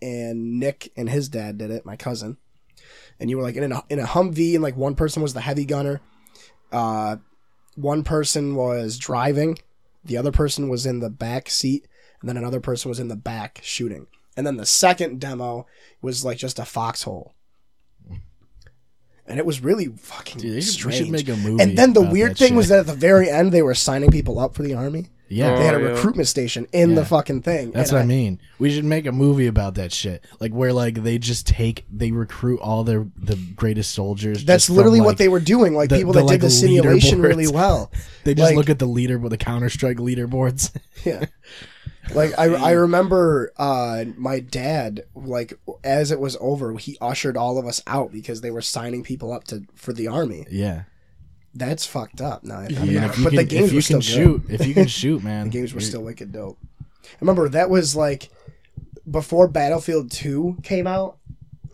And 0.00 0.58
Nick 0.58 0.92
and 0.96 1.10
his 1.10 1.28
dad 1.28 1.58
did 1.58 1.70
it 1.70 1.84
my 1.84 1.96
cousin. 1.96 2.38
And 3.20 3.28
you 3.28 3.36
were 3.36 3.42
like 3.42 3.56
in 3.56 3.70
a 3.70 3.82
in 3.90 3.98
a 3.98 4.06
Humvee 4.06 4.54
and 4.54 4.62
like 4.62 4.76
one 4.76 4.94
person 4.94 5.22
was 5.22 5.34
the 5.34 5.40
heavy 5.40 5.64
gunner. 5.64 6.00
Uh 6.70 7.16
one 7.74 8.04
person 8.04 8.54
was 8.54 8.96
driving. 8.96 9.58
The 10.04 10.16
other 10.16 10.32
person 10.32 10.68
was 10.68 10.86
in 10.86 11.00
the 11.00 11.10
back 11.10 11.50
seat. 11.50 11.86
And 12.20 12.28
then 12.28 12.36
another 12.36 12.60
person 12.60 12.88
was 12.88 13.00
in 13.00 13.08
the 13.08 13.16
back 13.16 13.60
shooting. 13.62 14.06
And 14.36 14.46
then 14.46 14.56
the 14.56 14.66
second 14.66 15.20
demo 15.20 15.66
was 16.00 16.24
like 16.24 16.38
just 16.38 16.60
a 16.60 16.64
foxhole 16.64 17.34
and 19.26 19.38
it 19.38 19.46
was 19.46 19.60
really 19.62 19.86
fucking 19.86 20.40
Dude, 20.40 20.56
they 20.56 20.60
should, 20.60 20.84
we 20.84 20.92
strange. 20.92 20.96
should 20.96 21.10
make 21.10 21.28
a 21.28 21.36
movie. 21.36 21.62
and 21.62 21.76
then 21.78 21.92
the 21.92 22.00
about 22.00 22.12
weird 22.12 22.30
that 22.32 22.38
thing 22.38 22.48
shit. 22.48 22.56
was 22.56 22.68
that 22.68 22.80
at 22.80 22.86
the 22.86 22.94
very 22.94 23.30
end 23.30 23.52
they 23.52 23.62
were 23.62 23.74
signing 23.74 24.10
people 24.10 24.38
up 24.38 24.54
for 24.54 24.62
the 24.62 24.74
army. 24.74 25.08
yeah, 25.28 25.56
They 25.58 25.64
had 25.64 25.74
a 25.74 25.78
Oh, 25.78 25.80
yeah. 25.80 25.88
recruitment 25.92 26.28
station 26.28 26.66
in 26.72 26.94
the 26.94 27.00
Yeah. 27.02 27.06
fucking 27.06 27.40
thing. 27.42 27.70
That's 27.70 27.90
And 27.90 27.96
what 27.98 28.02
I 28.02 28.06
mean. 28.06 28.38
We 28.58 28.70
should 28.70 28.84
make 28.84 29.06
a 29.06 29.12
movie 29.12 29.46
about 29.46 29.76
that 29.76 29.90
shit. 29.92 30.22
Like 30.40 30.52
where 30.52 30.72
like 30.74 31.02
they 31.02 31.16
just 31.18 31.46
take 31.46 31.84
they 31.90 32.10
recruit 32.10 32.60
all 32.60 32.84
their 32.84 33.06
the 33.16 33.36
greatest 33.56 33.92
soldiers. 33.92 34.44
That's 34.44 34.64
just 34.64 34.66
from, 34.66 34.76
literally 34.76 35.00
what 35.00 35.08
like- 35.08 35.16
they 35.18 35.28
were 35.28 35.40
doing. 35.40 35.72
Like 35.74 35.88
the- 35.88 35.96
people 35.96 36.12
the, 36.12 36.18
that 36.20 36.26
like, 36.26 36.40
did 36.40 36.46
the 36.46 36.50
simulation 36.50 37.20
leaderboards. 37.20 37.22
really 37.28 37.48
well. 37.48 37.90
They 38.24 38.34
just 38.34 38.50
like- 38.50 38.56
look 38.56 38.70
at 38.70 38.78
the 38.78 38.86
leader 38.86 39.18
with 39.18 39.30
the 39.30 39.38
Counter 39.38 39.68
Strike 39.70 39.96
leaderboards. 39.96 40.70
Yeah. 41.04 41.24
Like 42.14 42.36
I, 42.38 42.46
I 42.54 42.72
remember 42.72 43.52
uh, 43.56 44.04
my 44.16 44.40
dad 44.40 45.04
like 45.14 45.54
as 45.84 46.10
it 46.10 46.18
was 46.20 46.36
over 46.40 46.72
he 46.76 46.98
ushered 47.00 47.36
all 47.36 47.58
of 47.58 47.66
us 47.66 47.80
out 47.86 48.10
because 48.12 48.40
they 48.40 48.50
were 48.50 48.60
signing 48.62 49.02
people 49.04 49.32
up 49.32 49.44
to 49.44 49.64
for 49.74 49.92
the 49.92 50.08
army. 50.08 50.46
yeah. 50.50 50.82
That's 51.54 51.84
fucked 51.84 52.22
up. 52.22 52.44
No, 52.44 52.54
I 52.56 52.66
thought 52.68 52.86
Yeah, 52.86 53.06
if 53.10 53.18
you 53.18 53.24
but 53.24 53.30
can, 53.30 53.36
the 53.36 53.44
games 53.44 53.66
if 53.66 53.72
you 53.72 53.76
were 53.78 53.82
still 53.82 54.00
can 54.00 54.06
good. 54.40 54.48
shoot, 54.48 54.60
if 54.60 54.66
you 54.66 54.72
can 54.74 54.86
shoot, 54.86 55.22
man, 55.24 55.44
The 55.44 55.50
games 55.50 55.74
were 55.74 55.80
you're- 55.80 55.88
still 55.90 56.02
wicked 56.02 56.32
dope. 56.32 56.58
I 57.04 57.16
remember 57.20 57.48
that 57.50 57.68
was 57.68 57.94
like 57.94 58.30
before 59.10 59.48
Battlefield 59.48 60.10
2 60.10 60.58
came 60.62 60.86
out, 60.86 61.18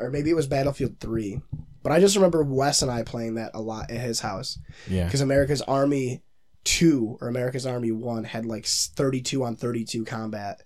or 0.00 0.10
maybe 0.10 0.30
it 0.30 0.34
was 0.34 0.46
Battlefield 0.48 0.98
3. 0.98 1.40
But 1.84 1.92
I 1.92 2.00
just 2.00 2.16
remember 2.16 2.42
Wes 2.42 2.82
and 2.82 2.90
I 2.90 3.02
playing 3.04 3.36
that 3.36 3.52
a 3.54 3.60
lot 3.60 3.90
at 3.90 4.00
his 4.00 4.20
house 4.20 4.58
Yeah, 4.88 5.04
because 5.04 5.20
America's 5.20 5.62
Army 5.62 6.22
2 6.64 7.18
or 7.20 7.28
America's 7.28 7.66
Army 7.66 7.92
1 7.92 8.24
had 8.24 8.44
like 8.46 8.66
32 8.66 9.42
on 9.44 9.56
32 9.56 10.04
combat. 10.04 10.62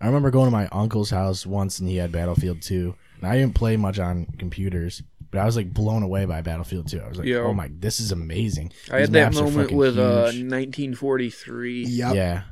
I 0.00 0.06
remember 0.06 0.30
going 0.30 0.46
to 0.46 0.50
my 0.50 0.66
uncle's 0.68 1.10
house 1.10 1.46
once 1.46 1.78
and 1.78 1.88
he 1.88 1.96
had 1.96 2.12
Battlefield 2.12 2.60
2. 2.62 2.94
And 3.20 3.30
I 3.30 3.38
didn't 3.38 3.54
play 3.54 3.76
much 3.76 3.98
on 3.98 4.26
computers, 4.38 5.02
but 5.30 5.38
I 5.38 5.44
was 5.46 5.56
like 5.56 5.72
blown 5.72 6.02
away 6.02 6.24
by 6.26 6.42
Battlefield 6.42 6.88
2. 6.88 7.00
I 7.00 7.08
was 7.08 7.18
like, 7.18 7.26
Yeah. 7.28 7.38
oh 7.38 7.54
my, 7.54 7.70
this 7.72 8.00
is 8.00 8.12
amazing. 8.12 8.72
I 8.90 9.00
had 9.00 9.12
that 9.12 9.32
moment 9.34 9.54
fucking 9.56 9.76
with 9.76 9.98
uh, 9.98 10.30
huge. 10.30 10.50
1943. 10.50 11.84
Yep. 11.84 12.42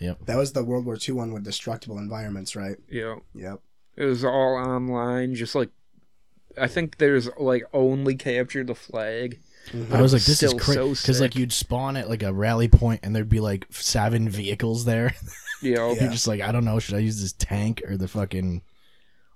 Yeah, 0.00 0.14
That 0.26 0.36
was 0.36 0.52
the 0.52 0.64
World 0.64 0.84
War 0.86 0.96
II 0.96 1.14
one 1.14 1.32
with 1.32 1.44
destructible 1.44 1.98
environments, 1.98 2.56
right? 2.56 2.76
Yeah, 2.90 3.16
Yep. 3.34 3.60
it 3.96 4.04
was 4.04 4.24
all 4.24 4.56
online. 4.56 5.34
Just 5.34 5.54
like 5.54 5.70
I 6.58 6.66
think 6.66 6.98
there's 6.98 7.28
like 7.38 7.64
only 7.72 8.14
capture 8.16 8.64
the 8.64 8.74
flag. 8.74 9.40
I 9.92 10.02
was 10.02 10.12
like, 10.12 10.22
this 10.22 10.42
is 10.42 10.50
Still 10.50 10.58
crazy. 10.58 10.80
so 10.80 10.88
Because 11.02 11.20
like 11.20 11.34
you'd 11.36 11.52
spawn 11.52 11.96
at 11.96 12.08
like 12.10 12.22
a 12.22 12.32
rally 12.32 12.68
point 12.68 13.00
and 13.02 13.14
there'd 13.14 13.28
be 13.28 13.40
like 13.40 13.66
seven 13.70 14.28
vehicles 14.28 14.84
there. 14.84 15.14
Yeah, 15.62 15.92
Yeah. 15.92 16.02
You're 16.02 16.10
just 16.12 16.26
like, 16.26 16.40
I 16.40 16.50
don't 16.50 16.64
know, 16.64 16.80
should 16.80 16.96
I 16.96 16.98
use 16.98 17.20
this 17.22 17.32
tank 17.34 17.82
or 17.86 17.96
the 17.96 18.08
fucking. 18.08 18.62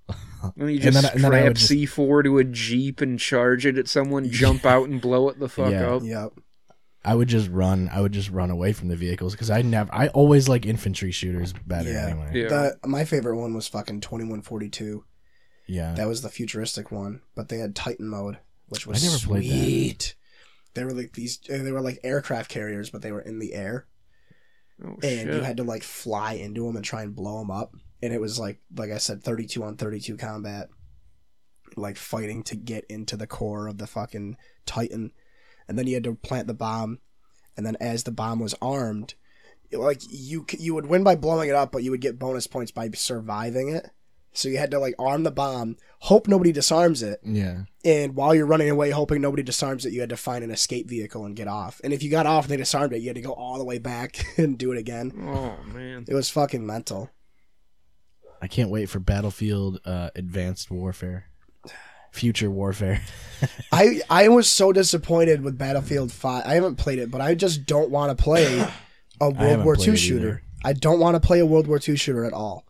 and 0.57 0.71
you 0.73 0.79
just 0.81 1.01
then- 1.01 1.13
and 1.15 1.23
then 1.25 1.33
I 1.33 1.37
strap 1.39 1.45
would 1.49 1.57
just- 1.57 1.71
C4 1.71 2.25
to 2.25 2.39
a 2.39 2.45
jeep 2.45 3.01
and 3.01 3.17
charge 3.19 3.65
it 3.65 3.79
at 3.79 3.87
someone, 3.89 4.29
jump 4.31 4.67
out 4.67 4.89
and 4.89 5.01
blow 5.01 5.29
it 5.29 5.39
the 5.39 5.49
fuck 5.49 5.71
Yeah. 5.71 5.95
up. 5.95 6.03
Yep. 6.05 6.33
I 7.05 7.15
would 7.15 7.29
just 7.29 7.49
run. 7.51 7.89
I 7.93 8.01
would 8.01 8.11
just 8.11 8.31
run 8.31 8.51
away 8.51 8.73
from 8.73 8.89
the 8.89 8.97
vehicles 8.97 9.35
because 9.35 9.51
I 9.51 9.63
never. 9.63 9.89
I 9.95 10.09
always 10.09 10.49
like 10.49 10.67
infantry 10.67 11.13
shooters 11.13 11.53
better 11.53 11.93
Yeah. 11.93 12.07
anyway. 12.09 12.31
Yeah. 12.35 12.49
The, 12.49 12.79
my 12.89 13.05
favorite 13.05 13.37
one 13.37 13.55
was 13.55 13.69
fucking 13.69 14.01
2142. 14.01 15.05
Yeah. 15.69 15.95
That 15.95 16.09
was 16.09 16.23
the 16.23 16.29
futuristic 16.29 16.91
one, 16.91 17.21
but 17.37 17.49
they 17.49 17.59
had 17.59 17.77
Titan 17.77 18.09
mode, 18.09 18.39
which 18.69 18.87
was 18.87 19.03
I 19.03 19.07
never 19.09 19.19
played 19.25 19.51
that. 19.51 19.63
sweet. 19.65 20.15
They 20.75 20.85
were 20.85 20.93
like 20.93 21.13
these. 21.13 21.41
uh, 21.51 21.63
They 21.63 21.73
were 21.73 21.81
like 21.81 22.01
aircraft 22.05 22.51
carriers, 22.51 22.91
but 22.91 23.03
they 23.03 23.13
were 23.13 23.21
in 23.21 23.39
the 23.39 23.55
air, 23.55 23.87
Oh, 24.85 24.89
and 25.03 25.03
shit. 25.03 25.35
you 25.35 25.41
had 25.41 25.57
to 25.59 25.65
like 25.65 25.83
fly 25.83 26.35
into 26.35 26.67
them 26.67 26.77
and 26.77 26.85
try 26.85 27.03
and 27.03 27.15
blow 27.17 27.39
them 27.39 27.51
up. 27.51 27.75
And 28.03 28.13
it 28.13 28.21
was 28.21 28.39
like, 28.39 28.61
like 28.77 28.91
I 28.91 28.99
said, 28.99 29.23
thirty-two 29.23 29.63
on 29.65 29.77
thirty-two 29.77 30.19
combat, 30.19 30.69
like 31.77 31.97
fighting 31.97 32.43
to 32.45 32.57
get 32.57 32.85
into 32.91 33.17
the 33.17 33.27
core 33.27 33.67
of 33.69 33.79
the 33.79 33.87
fucking 33.87 34.37
Titan, 34.67 35.13
and 35.67 35.79
then 35.79 35.87
you 35.87 35.95
had 35.95 36.05
to 36.05 36.15
plant 36.15 36.47
the 36.47 36.55
bomb, 36.55 36.99
and 37.57 37.65
then 37.65 37.77
as 37.81 38.05
the 38.05 38.11
bomb 38.13 38.39
was 38.39 38.55
armed, 38.61 39.15
like 39.73 40.03
you 40.11 40.45
you 40.59 40.75
would 40.75 40.87
win 40.87 41.03
by 41.05 41.17
blowing 41.17 41.49
it 41.49 41.55
up, 41.55 41.73
but 41.73 41.83
you 41.83 41.91
would 41.91 42.03
get 42.03 42.19
bonus 42.19 42.47
points 42.47 42.71
by 42.71 42.91
surviving 42.91 43.71
it. 43.71 43.89
So 44.37 44.49
you 44.49 44.59
had 44.59 44.71
to 44.73 44.79
like 44.79 44.95
arm 44.99 45.23
the 45.23 45.31
bomb, 45.31 45.77
hope 46.01 46.29
nobody 46.29 46.53
disarms 46.53 47.03
it, 47.03 47.21
yeah. 47.23 47.63
and 47.85 48.15
while 48.15 48.35
you're 48.35 48.47
running 48.47 48.69
away, 48.69 48.91
hoping 48.91 49.21
nobody 49.21 49.43
disarms 49.43 49.87
it, 49.87 49.93
you 49.93 50.01
had 50.01 50.11
to 50.11 50.17
find 50.17 50.45
an 50.45 50.51
escape 50.51 50.89
vehicle 50.89 51.25
and 51.25 51.35
get 51.35 51.49
off. 51.49 51.81
And 51.83 51.93
if 51.93 52.03
you 52.03 52.11
got 52.11 52.27
off 52.27 52.45
and 52.45 52.53
they 52.53 52.57
disarmed 52.57 52.93
it, 52.93 52.99
you 52.99 53.09
had 53.09 53.17
to 53.17 53.23
go 53.23 53.33
all 53.33 53.59
the 53.59 53.65
way 53.65 53.79
back 53.79 54.25
and 54.37 54.59
do 54.59 54.73
it 54.73 54.79
again. 54.79 55.13
Oh 55.19 55.57
man. 55.73 56.05
It 56.07 56.15
was 56.15 56.31
fucking 56.31 56.67
mental. 56.67 57.11
I 58.43 58.49
can't 58.49 58.71
wait 58.71 58.91
for 58.91 59.01
Battlefield 59.01 59.81
uh, 59.87 60.11
Advanced 60.15 60.71
Warfare, 60.71 61.27
Future 62.13 62.51
Warfare. 62.51 63.01
I 63.73 64.03
I 64.11 64.29
was 64.29 64.49
so 64.49 64.73
disappointed 64.73 65.43
with 65.43 65.57
Battlefield 65.57 66.13
Five. 66.13 66.45
I 66.47 66.55
haven't 66.55 66.77
played 66.77 66.99
it, 66.99 67.11
but 67.11 67.21
I 67.21 67.35
just 67.35 67.65
don't 67.65 67.91
want 67.91 68.17
to 68.17 68.23
play 68.23 68.67
a 69.21 69.31
World 69.31 69.65
War 69.65 69.77
played 69.77 69.89
II 69.89 69.97
shooter. 69.97 70.29
either. 70.29 70.43
I 70.65 70.73
don't 70.73 71.01
want 71.01 71.15
to 71.15 71.27
play 71.27 71.41
a 71.41 71.47
World 71.47 71.67
War 71.67 71.81
II 71.87 71.97
shooter 71.97 72.25
at 72.25 72.33
all. 72.33 72.67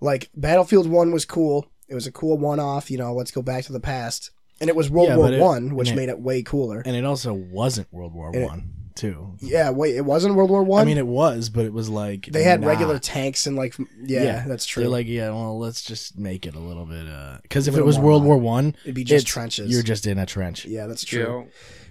Like 0.00 0.30
Battlefield 0.34 0.88
One 0.88 1.12
was 1.12 1.24
cool. 1.24 1.70
It 1.88 1.94
was 1.94 2.06
a 2.06 2.12
cool 2.12 2.38
one-off. 2.38 2.90
You 2.90 2.98
know, 2.98 3.12
let's 3.14 3.30
go 3.30 3.42
back 3.42 3.64
to 3.64 3.72
the 3.72 3.80
past. 3.80 4.30
And 4.60 4.68
it 4.68 4.76
was 4.76 4.90
World 4.90 5.08
Yeah, 5.08 5.16
War 5.16 5.32
it- 5.32 5.40
One, 5.40 5.74
which 5.74 5.88
and 5.90 5.98
it- 5.98 6.02
made 6.02 6.08
it 6.10 6.20
way 6.20 6.42
cooler. 6.42 6.82
and 6.84 6.94
it 6.94 7.04
also 7.04 7.32
wasn't 7.32 7.92
World 7.92 8.12
War 8.14 8.28
And 8.28 8.36
it- 8.36 8.46
One 8.46 8.70
too. 8.94 9.34
Yeah, 9.40 9.70
wait, 9.70 9.96
it 9.96 10.04
wasn't 10.04 10.34
World 10.34 10.50
War 10.50 10.62
One. 10.62 10.82
I 10.82 10.84
mean, 10.84 10.98
it 10.98 11.06
was, 11.06 11.48
but 11.48 11.64
it 11.64 11.72
was 11.72 11.88
like 11.88 12.26
they 12.30 12.42
had 12.42 12.60
nah. 12.60 12.66
regular 12.68 12.98
tanks 12.98 13.46
and 13.46 13.56
like 13.56 13.74
yeah, 14.02 14.44
that's 14.46 14.66
true. 14.66 14.82
They're 14.82 14.90
like, 14.90 15.06
yeah, 15.06 15.30
well, 15.30 15.58
let's 15.58 15.82
just 15.82 16.18
make 16.18 16.44
it 16.46 16.54
a 16.54 16.58
little 16.58 16.84
bit. 16.84 17.08
Uh, 17.08 17.38
because 17.42 17.66
if 17.68 17.72
it 17.72 17.76
little 17.78 17.86
was 17.86 17.96
more 17.96 18.06
World 18.06 18.24
War 18.24 18.36
One, 18.36 18.76
It'd 18.84 18.94
be 18.94 19.04
just 19.04 19.22
it's- 19.24 19.32
trenches. 19.32 19.70
You're 19.70 19.82
just 19.82 20.06
in 20.06 20.18
a 20.18 20.26
trench, 20.26 20.66
yeah, 20.66 20.86
that's 20.86 21.04
true. 21.04 21.20
Yo. 21.22 21.46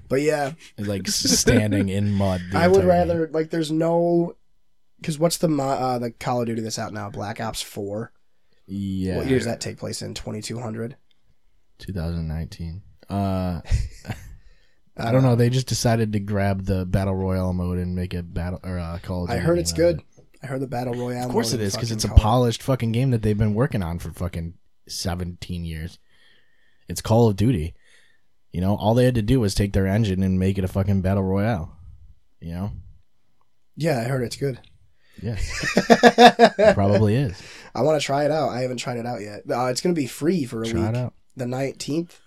But 0.08 0.22
yeah, 0.22 0.52
like 0.78 1.08
standing 1.08 1.90
in 1.90 2.12
mud. 2.12 2.42
the 2.52 2.58
I 2.60 2.68
would 2.68 2.82
entire 2.84 3.00
game. 3.06 3.10
rather 3.10 3.30
like 3.34 3.50
there's 3.50 3.72
no 3.72 4.36
because 5.00 5.20
what's 5.20 5.38
the 5.38 5.50
uh, 5.50 6.00
the 6.00 6.12
Call 6.12 6.42
of 6.42 6.48
Duty 6.48 6.62
that's 6.62 6.80
out 6.80 6.94
now? 6.94 7.10
Black 7.10 7.40
Ops 7.40 7.62
Four. 7.62 8.12
Yeah, 8.68 9.18
What 9.18 9.28
year 9.28 9.40
does 9.40 9.46
that 9.48 9.62
take 9.62 9.78
place 9.78 10.02
in? 10.02 10.14
Twenty 10.14 10.42
two 10.42 10.60
hundred. 10.60 10.96
2019. 11.80 12.82
Uh, 13.10 13.62
I 14.98 15.12
don't 15.14 15.24
know. 15.24 15.36
They 15.36 15.50
just 15.50 15.68
decided 15.68 16.12
to 16.14 16.20
grab 16.20 16.66
the 16.66 16.86
battle 16.86 17.16
royale 17.16 17.54
mode 17.54 17.78
and 17.78 17.96
make 17.96 18.14
it 18.14 18.34
battle 18.34 18.60
or 18.64 18.78
uh, 18.78 19.00
Call 19.02 19.24
of 19.24 19.30
Duty. 19.30 19.40
I 19.40 19.44
heard 19.44 19.58
it's 19.58 19.72
good. 19.72 20.00
it. 20.00 20.26
I 20.44 20.48
heard 20.48 20.62
the 20.62 20.68
battle 20.68 20.94
royale. 20.94 21.26
Of 21.26 21.32
course 21.32 21.54
it 21.54 21.60
because 21.60 21.92
it's 21.92 22.04
a 22.04 22.10
polished 22.10 22.62
fucking 22.64 22.92
game 22.92 23.12
that 23.12 23.22
they've 23.22 23.38
been 23.38 23.54
working 23.54 23.82
on 23.82 24.00
for 24.00 24.12
fucking 24.12 24.56
17 24.88 25.66
years. 25.66 26.00
It's 26.88 27.02
Call 27.02 27.30
of 27.30 27.36
Duty. 27.36 27.76
You 28.52 28.62
know, 28.62 28.76
all 28.76 28.94
they 28.94 29.06
had 29.06 29.16
to 29.16 29.22
do 29.22 29.40
was 29.40 29.54
take 29.54 29.74
their 29.74 29.88
engine 29.88 30.24
and 30.24 30.40
make 30.40 30.58
it 30.58 30.64
a 30.64 30.68
fucking 30.70 31.02
battle 31.02 31.24
royale. 31.24 31.78
You 32.42 32.54
know, 32.54 32.72
Yeah, 33.76 34.00
I 34.00 34.04
heard 34.04 34.24
it's 34.24 34.38
good. 34.38 34.60
Yeah, 35.22 35.38
it 35.78 36.74
probably 36.76 37.16
is. 37.16 37.42
I 37.76 37.82
want 37.82 38.00
to 38.02 38.06
try 38.06 38.26
it 38.26 38.32
out. 38.32 38.50
I 38.50 38.62
haven't 38.62 38.78
tried 38.78 38.98
it 38.98 39.06
out 39.06 39.22
yet. 39.22 39.44
Uh, 39.50 39.66
it's 39.68 39.82
gonna 39.82 39.94
be 39.96 40.08
free 40.08 40.46
for 40.46 40.64
a 40.64 40.66
Try 40.68 40.80
week, 40.82 40.90
it 40.90 40.96
out. 40.98 41.14
the 41.36 41.46
nineteenth. 41.46 42.20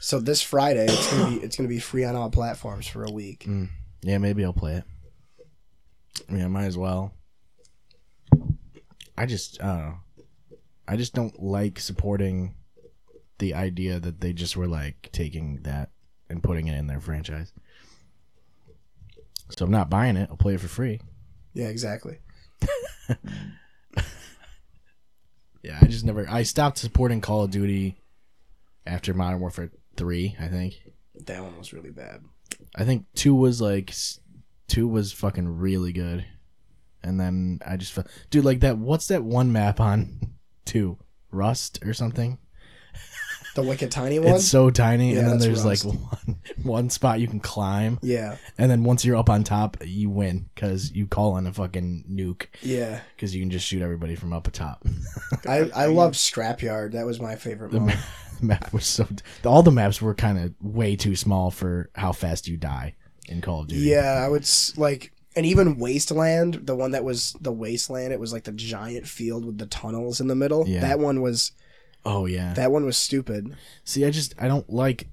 So 0.00 0.20
this 0.20 0.42
Friday, 0.42 0.84
it's 0.86 1.12
gonna 1.12 1.30
be 1.30 1.44
it's 1.44 1.56
gonna 1.56 1.68
be 1.68 1.78
free 1.80 2.04
on 2.04 2.14
all 2.16 2.30
platforms 2.30 2.86
for 2.86 3.04
a 3.04 3.10
week. 3.10 3.44
Mm. 3.48 3.68
Yeah, 4.02 4.18
maybe 4.18 4.44
I'll 4.44 4.52
play 4.52 4.74
it. 4.74 4.84
Yeah, 6.30 6.48
might 6.48 6.66
as 6.66 6.78
well. 6.78 7.12
I 9.18 9.26
just 9.26 9.62
I 9.62 9.66
don't 9.66 9.78
know. 9.86 9.98
I 10.88 10.96
just 10.96 11.14
don't 11.14 11.42
like 11.42 11.80
supporting 11.80 12.54
the 13.38 13.54
idea 13.54 13.98
that 13.98 14.20
they 14.20 14.32
just 14.32 14.56
were 14.56 14.68
like 14.68 15.08
taking 15.12 15.62
that 15.62 15.90
and 16.30 16.42
putting 16.42 16.68
it 16.68 16.76
in 16.78 16.86
their 16.86 17.00
franchise. 17.00 17.52
So 19.50 19.64
I'm 19.64 19.70
not 19.70 19.90
buying 19.90 20.16
it. 20.16 20.28
I'll 20.30 20.36
play 20.36 20.54
it 20.54 20.60
for 20.60 20.68
free. 20.68 21.00
Yeah, 21.54 21.66
exactly. 21.68 22.18
Yeah, 25.66 25.78
I 25.82 25.86
just 25.86 26.04
never. 26.04 26.30
I 26.30 26.44
stopped 26.44 26.78
supporting 26.78 27.20
Call 27.20 27.42
of 27.42 27.50
Duty 27.50 27.96
after 28.86 29.12
Modern 29.12 29.40
Warfare 29.40 29.72
Three. 29.96 30.36
I 30.38 30.46
think. 30.46 30.74
That 31.26 31.42
one 31.42 31.58
was 31.58 31.72
really 31.72 31.90
bad. 31.90 32.20
I 32.76 32.84
think 32.84 33.06
two 33.16 33.34
was 33.34 33.60
like 33.60 33.92
two 34.68 34.86
was 34.86 35.12
fucking 35.12 35.58
really 35.58 35.92
good, 35.92 36.24
and 37.02 37.18
then 37.18 37.58
I 37.66 37.76
just 37.76 37.92
felt, 37.92 38.06
dude, 38.30 38.44
like 38.44 38.60
that. 38.60 38.78
What's 38.78 39.08
that 39.08 39.24
one 39.24 39.50
map 39.50 39.80
on 39.80 40.36
two? 40.64 40.98
Rust 41.32 41.80
or 41.84 41.92
something? 41.92 42.38
The 43.56 43.62
wicked 43.62 43.90
tiny 43.90 44.18
one. 44.18 44.34
It's 44.34 44.46
so 44.46 44.70
tiny, 44.70 45.14
Yeah, 45.14 45.20
and 45.20 45.28
then 45.28 45.38
that's 45.38 45.44
there's 45.46 45.64
like 45.64 45.82
one 45.84 46.36
one 46.62 46.90
spot 46.90 47.20
you 47.20 47.26
can 47.26 47.40
climb, 47.40 47.98
yeah, 48.02 48.36
and 48.58 48.70
then 48.70 48.84
once 48.84 49.04
you're 49.04 49.16
up 49.16 49.30
on 49.30 49.44
top, 49.44 49.78
you 49.84 50.10
win 50.10 50.48
because 50.54 50.92
you 50.92 51.06
call 51.06 51.38
in 51.38 51.46
a 51.46 51.52
fucking 51.52 52.04
nuke 52.10 52.46
yeah. 52.62 53.00
because 53.14 53.34
you 53.34 53.40
can 53.40 53.50
just 53.50 53.66
shoot 53.66 53.82
everybody 53.82 54.14
from 54.14 54.32
up 54.32 54.46
atop. 54.46 54.86
I 55.48 55.70
I 55.74 55.86
loved 55.86 56.16
Scrapyard. 56.16 56.92
That 56.92 57.06
was 57.06 57.18
my 57.18 57.34
favorite 57.36 57.72
map. 57.72 57.98
the 58.40 58.46
map 58.46 58.72
was 58.72 58.86
so 58.86 59.06
all 59.44 59.62
the 59.62 59.70
maps 59.72 60.02
were 60.02 60.14
kind 60.14 60.38
of 60.38 60.54
way 60.60 60.94
too 60.94 61.16
small 61.16 61.50
for 61.50 61.90
how 61.94 62.12
fast 62.12 62.46
you 62.48 62.56
die 62.56 62.94
in 63.28 63.40
Call 63.40 63.62
of 63.62 63.68
Duty. 63.68 63.82
Yeah, 63.82 64.22
I 64.24 64.28
would 64.28 64.42
s- 64.42 64.74
like, 64.76 65.12
and 65.34 65.46
even 65.46 65.78
Wasteland, 65.78 66.66
the 66.66 66.76
one 66.76 66.90
that 66.90 67.04
was 67.04 67.34
the 67.40 67.52
Wasteland, 67.52 68.12
it 68.12 68.20
was 68.20 68.32
like 68.32 68.44
the 68.44 68.52
giant 68.52 69.06
field 69.06 69.44
with 69.44 69.58
the 69.58 69.66
tunnels 69.66 70.20
in 70.20 70.26
the 70.26 70.34
middle. 70.36 70.68
Yeah. 70.68 70.80
That 70.80 70.98
one 70.98 71.22
was 71.22 71.52
Oh 72.06 72.26
yeah. 72.26 72.54
that 72.54 72.70
one 72.72 72.84
was 72.86 72.96
stupid. 72.96 73.54
See, 73.84 74.04
I 74.06 74.10
just 74.10 74.34
I 74.38 74.48
don't 74.48 74.68
like. 74.70 75.08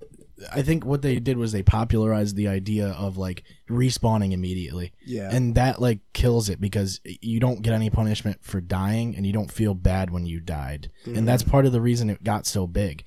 I 0.51 0.61
think 0.61 0.83
what 0.85 1.01
they 1.01 1.19
did 1.19 1.37
was 1.37 1.51
they 1.53 1.63
popularized 1.63 2.35
the 2.35 2.47
idea 2.49 2.87
of 2.89 3.17
like 3.17 3.43
respawning 3.69 4.33
immediately, 4.33 4.91
Yeah, 5.05 5.29
and 5.33 5.55
that 5.55 5.79
like 5.81 5.99
kills 6.13 6.49
it 6.49 6.59
because 6.59 6.99
you 7.05 7.39
don't 7.39 7.61
get 7.61 7.71
any 7.73 7.89
punishment 7.89 8.43
for 8.43 8.59
dying, 8.59 9.15
and 9.15 9.25
you 9.25 9.31
don't 9.31 9.51
feel 9.51 9.73
bad 9.73 10.09
when 10.09 10.25
you 10.25 10.39
died, 10.41 10.89
Mm-hmm. 11.05 11.17
and 11.17 11.27
that's 11.27 11.43
part 11.43 11.65
of 11.65 11.71
the 11.71 11.79
reason 11.81 12.09
it 12.09 12.23
got 12.23 12.45
so 12.45 12.67
big, 12.67 13.05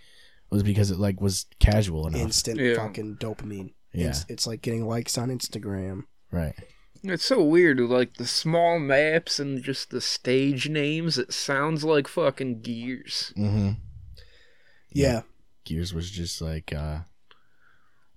was 0.51 0.63
because 0.63 0.91
it 0.91 0.99
like 0.99 1.21
was 1.21 1.47
casual 1.59 2.07
enough. 2.07 2.23
instant 2.23 2.59
Yeah. 2.59 2.77
fucking 2.77 3.17
dopamine. 3.17 3.75
Yeah. 3.93 4.09
It's, 4.09 4.25
it's 4.29 4.47
like 4.47 4.63
getting 4.63 4.87
likes 4.87 5.19
on 5.19 5.29
Instagram. 5.29 6.05
right. 6.31 6.55
It's 7.11 7.25
so 7.25 7.43
weird, 7.43 7.81
like 7.81 8.15
the 8.15 8.27
small 8.27 8.79
maps 8.79 9.39
and 9.39 9.63
just 9.63 9.91
the 9.91 10.01
stage 10.01 10.69
names. 10.69 11.19
It 11.19 11.33
sounds 11.33 11.85
like 11.85 12.09
fucking 12.09 12.63
Gears. 12.63 13.33
Mm-hmm. 13.37 13.73
Yeah, 14.91 15.23
Gears 15.65 15.93
was 15.93 16.11
just 16.11 16.41
like 16.41 16.73
uh 16.73 17.01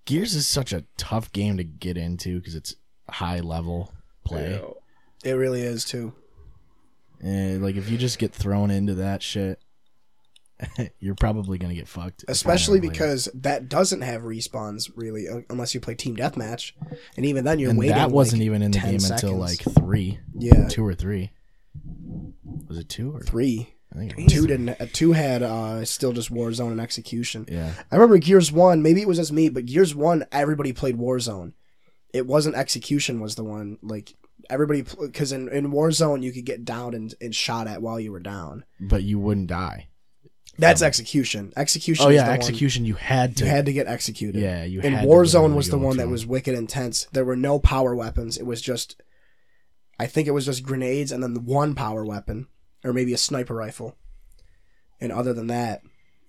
Gears 0.06 0.34
is 0.34 0.48
such 0.48 0.74
a 0.74 0.86
tough 0.98 1.32
game 1.32 1.58
to 1.58 1.64
get 1.64 1.98
into 1.98 2.40
because 2.40 2.56
it's 2.56 2.76
high 3.10 3.40
level 3.40 3.94
play. 4.24 4.52
Yeah. 4.52 5.32
it 5.32 5.34
really 5.34 5.62
is 5.62 5.86
too. 5.86 6.14
And 7.22 7.62
like 7.62 7.76
if 7.76 7.90
you 7.90 7.98
just 7.98 8.20
get 8.20 8.34
thrown 8.34 8.72
into 8.72 8.96
that 8.96 9.22
shit, 9.22 9.62
you're 11.00 11.16
probably 11.16 11.58
gonna 11.58 11.76
get 11.76 11.88
fucked. 11.88 12.26
Especially 12.28 12.80
because 12.80 13.30
that 13.34 13.70
doesn't 13.70 14.02
have 14.02 14.22
respawns 14.24 14.92
really, 14.96 15.28
uh, 15.28 15.42
unless 15.50 15.74
you 15.74 15.80
play 15.80 15.96
team 15.96 16.16
deathmatch, 16.16 16.74
and 17.16 17.26
even 17.26 17.46
then 17.46 17.60
you're 17.60 17.70
and 17.70 17.80
waiting. 17.80 17.96
that 17.96 18.12
wasn't 18.12 18.42
like, 18.42 18.46
even 18.46 18.62
in 18.62 18.72
the 18.72 18.80
10 18.80 18.98
game 18.98 19.12
until 19.12 19.36
like 19.36 19.60
three, 19.76 20.20
yeah 20.34 20.68
two 20.68 20.86
or 20.86 20.94
three. 20.94 21.32
Was 22.68 22.78
it 22.78 22.90
two 22.90 23.16
or 23.16 23.22
three. 23.22 23.74
I 23.94 23.98
think 23.98 24.12
it 24.12 24.18
was 24.18 24.34
Two 24.34 24.46
didn't. 24.46 24.70
Uh, 24.70 24.86
two 24.94 25.14
had 25.14 25.42
uh, 25.42 25.84
still 25.84 26.14
just 26.14 26.32
Warzone 26.32 26.72
and 26.72 26.82
execution. 26.82 27.46
Yeah, 27.50 27.74
I 27.92 27.96
remember 27.96 28.18
Gears 28.20 28.52
One. 28.52 28.84
Maybe 28.84 29.02
it 29.02 29.08
was 29.08 29.18
just 29.18 29.32
me, 29.32 29.50
but 29.50 29.66
Gears 29.66 29.96
One, 29.96 30.26
everybody 30.32 30.74
played 30.74 30.98
Warzone. 30.98 31.54
It 32.14 32.28
wasn't 32.28 32.56
Execution 32.56 33.20
was 33.20 33.36
the 33.36 33.44
one 33.44 33.78
like 33.82 34.16
everybody 34.50 34.82
because 34.82 35.32
in, 35.32 35.50
in 35.50 35.72
Warzone 35.72 36.24
you 36.24 36.32
could 36.32 36.46
get 36.46 36.66
down 36.66 36.94
and, 36.94 37.14
and 37.22 37.34
shot 37.34 37.68
at 37.68 37.82
while 37.82 38.00
you 38.00 38.12
were 38.12 38.20
down. 38.20 38.64
but 38.80 39.04
you 39.04 39.20
wouldn't 39.20 39.48
die. 39.48 39.89
That's 40.60 40.82
Execution. 40.82 41.54
Execution. 41.58 42.06
Oh 42.06 42.10
yeah, 42.10 42.24
the 42.24 42.30
one- 42.32 42.38
execution. 42.40 42.86
You 42.86 42.96
had 42.96 43.38
to. 43.38 43.46
you 43.46 43.50
had 43.50 43.66
to 43.66 43.74
get 43.74 43.88
executed. 43.88 44.42
Yeah, 44.42 44.64
you 44.64 44.82
And 44.82 44.94
had 44.96 45.02
to 45.02 45.08
go 45.08 45.14
Warzone 45.14 45.56
was 45.56 45.70
the 45.70 45.78
one 45.78 45.98
that 45.98 46.08
was 46.10 46.26
wicked 46.26 46.54
intense. 46.56 47.08
There 47.12 47.26
were 47.26 47.36
no 47.36 47.60
power 47.60 47.96
weapons. 47.96 48.38
It 48.38 48.46
was 48.46 48.62
just, 48.62 49.02
I 50.00 50.06
think 50.06 50.28
it 50.28 50.32
was 50.32 50.46
just 50.46 50.64
grenades 50.64 51.12
and 51.12 51.24
then 51.24 51.34
the 51.34 51.40
one 51.40 51.76
power 51.76 52.06
weapon, 52.06 52.48
or 52.84 52.94
maybe 52.94 53.14
a 53.14 53.18
sniper 53.18 53.56
rifle. 53.56 53.98
And 55.02 55.12
other 55.12 55.34
than 55.34 55.48
that, 55.48 55.82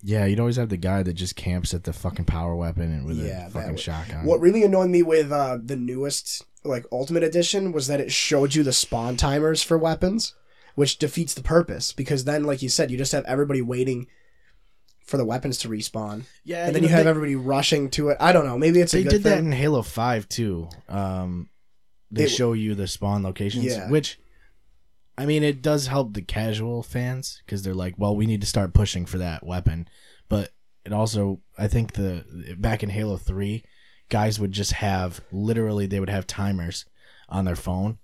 Yeah, 0.03 0.25
you'd 0.27 0.41
always 0.41 0.57
have 0.57 0.69
the 0.69 0.77
guy 0.77 1.03
that 1.03 1.15
just 1.15 1.35
camps 1.37 1.75
at 1.75 1.85
the 1.85 1.93
fucking 1.93 2.25
power 2.27 2.55
weapon 2.55 2.93
and 2.93 3.05
with 3.07 3.19
Yeah, 3.19 3.49
a 3.49 3.51
fucking 3.51 3.77
shotgun. 3.77 4.25
What 4.25 4.41
really 4.41 4.63
annoyed 4.63 4.91
me 4.91 5.03
with 5.03 5.33
uh, 5.33 5.59
the 5.63 5.77
newest 5.77 6.43
like 6.65 6.85
Ultimate 6.93 7.23
Edition 7.25 7.73
was 7.73 7.87
that 7.89 8.01
it 8.01 8.13
showed 8.13 8.55
you 8.55 8.63
the 8.63 8.73
spawn 8.73 9.17
timers 9.17 9.63
for 9.63 9.77
weapons, 9.77 10.35
which 10.77 10.99
defeats 10.99 11.35
the 11.35 11.43
purpose 11.43 11.93
because 11.93 12.25
then, 12.25 12.45
like 12.45 12.63
you 12.63 12.69
said, 12.69 12.91
you 12.91 12.97
just 12.99 13.13
have 13.13 13.25
everybody 13.25 13.61
waiting 13.63 14.07
for 15.11 15.17
the 15.17 15.25
weapons 15.25 15.59
to 15.59 15.69
respawn, 15.69 16.23
Yeah, 16.45 16.67
and 16.67 16.75
then 16.75 16.85
you 16.85 16.89
know, 16.89 16.95
have 16.95 17.05
they- 17.05 17.11
everybody 17.11 17.35
rushing 17.35 17.91
to 17.91 18.11
it. 18.11 18.17
I 18.21 18.33
don't 18.33 18.47
know. 18.47 18.57
Maybe 18.57 18.81
it's 18.81 18.95
a 18.95 18.99
they 18.99 19.03
good 19.03 19.11
did 19.11 19.23
that 19.25 19.39
in 19.39 19.51
Halo 19.51 19.83
Five 19.83 20.29
too. 20.29 20.69
Um, 20.89 21.51
they 22.13 22.25
It- 22.25 22.29
show 22.31 22.53
you 22.53 22.75
the 22.77 22.87
spawn 22.87 23.23
locations, 23.25 23.65
Yeah. 23.65 23.91
which, 23.91 24.19
I 25.19 25.27
mean, 25.27 25.43
it 25.43 25.63
does 25.63 25.89
help 25.89 26.15
the 26.15 26.23
casual 26.23 26.83
fans 26.85 27.43
because 27.45 27.63
they're 27.63 27.75
like, 27.75 27.95
well, 27.99 28.15
we 28.17 28.27
need 28.27 28.41
to 28.41 28.47
start 28.47 28.73
pushing 28.73 29.05
for 29.05 29.19
that 29.19 29.45
weapon. 29.45 29.89
But 30.29 30.53
it 30.85 30.93
also, 30.93 31.41
I 31.59 31.67
think 31.69 31.93
the 31.95 32.25
back 32.59 32.83
in 32.85 32.91
Halo 32.91 33.17
Three, 33.17 33.65
guys 34.09 34.39
would 34.41 34.53
just 34.53 34.73
have 34.75 35.21
literally 35.33 35.87
they 35.87 35.99
would 36.01 36.09
have 36.09 36.27
timers 36.27 36.85
on 37.29 37.45
their 37.45 37.57
phone, 37.57 37.99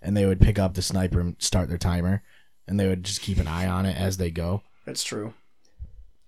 and 0.00 0.16
they 0.16 0.26
would 0.26 0.40
pick 0.40 0.58
up 0.60 0.74
the 0.74 0.82
sniper 0.82 1.20
and 1.20 1.34
start 1.40 1.68
their 1.68 1.78
timer, 1.78 2.22
and 2.68 2.78
they 2.78 2.86
would 2.88 3.02
just 3.04 3.20
keep 3.20 3.38
an 3.38 3.48
eye 3.48 3.66
on 3.66 3.84
it 3.84 3.96
as 3.96 4.16
they 4.16 4.30
go. 4.30 4.62
That's 4.86 5.02
true. 5.04 5.34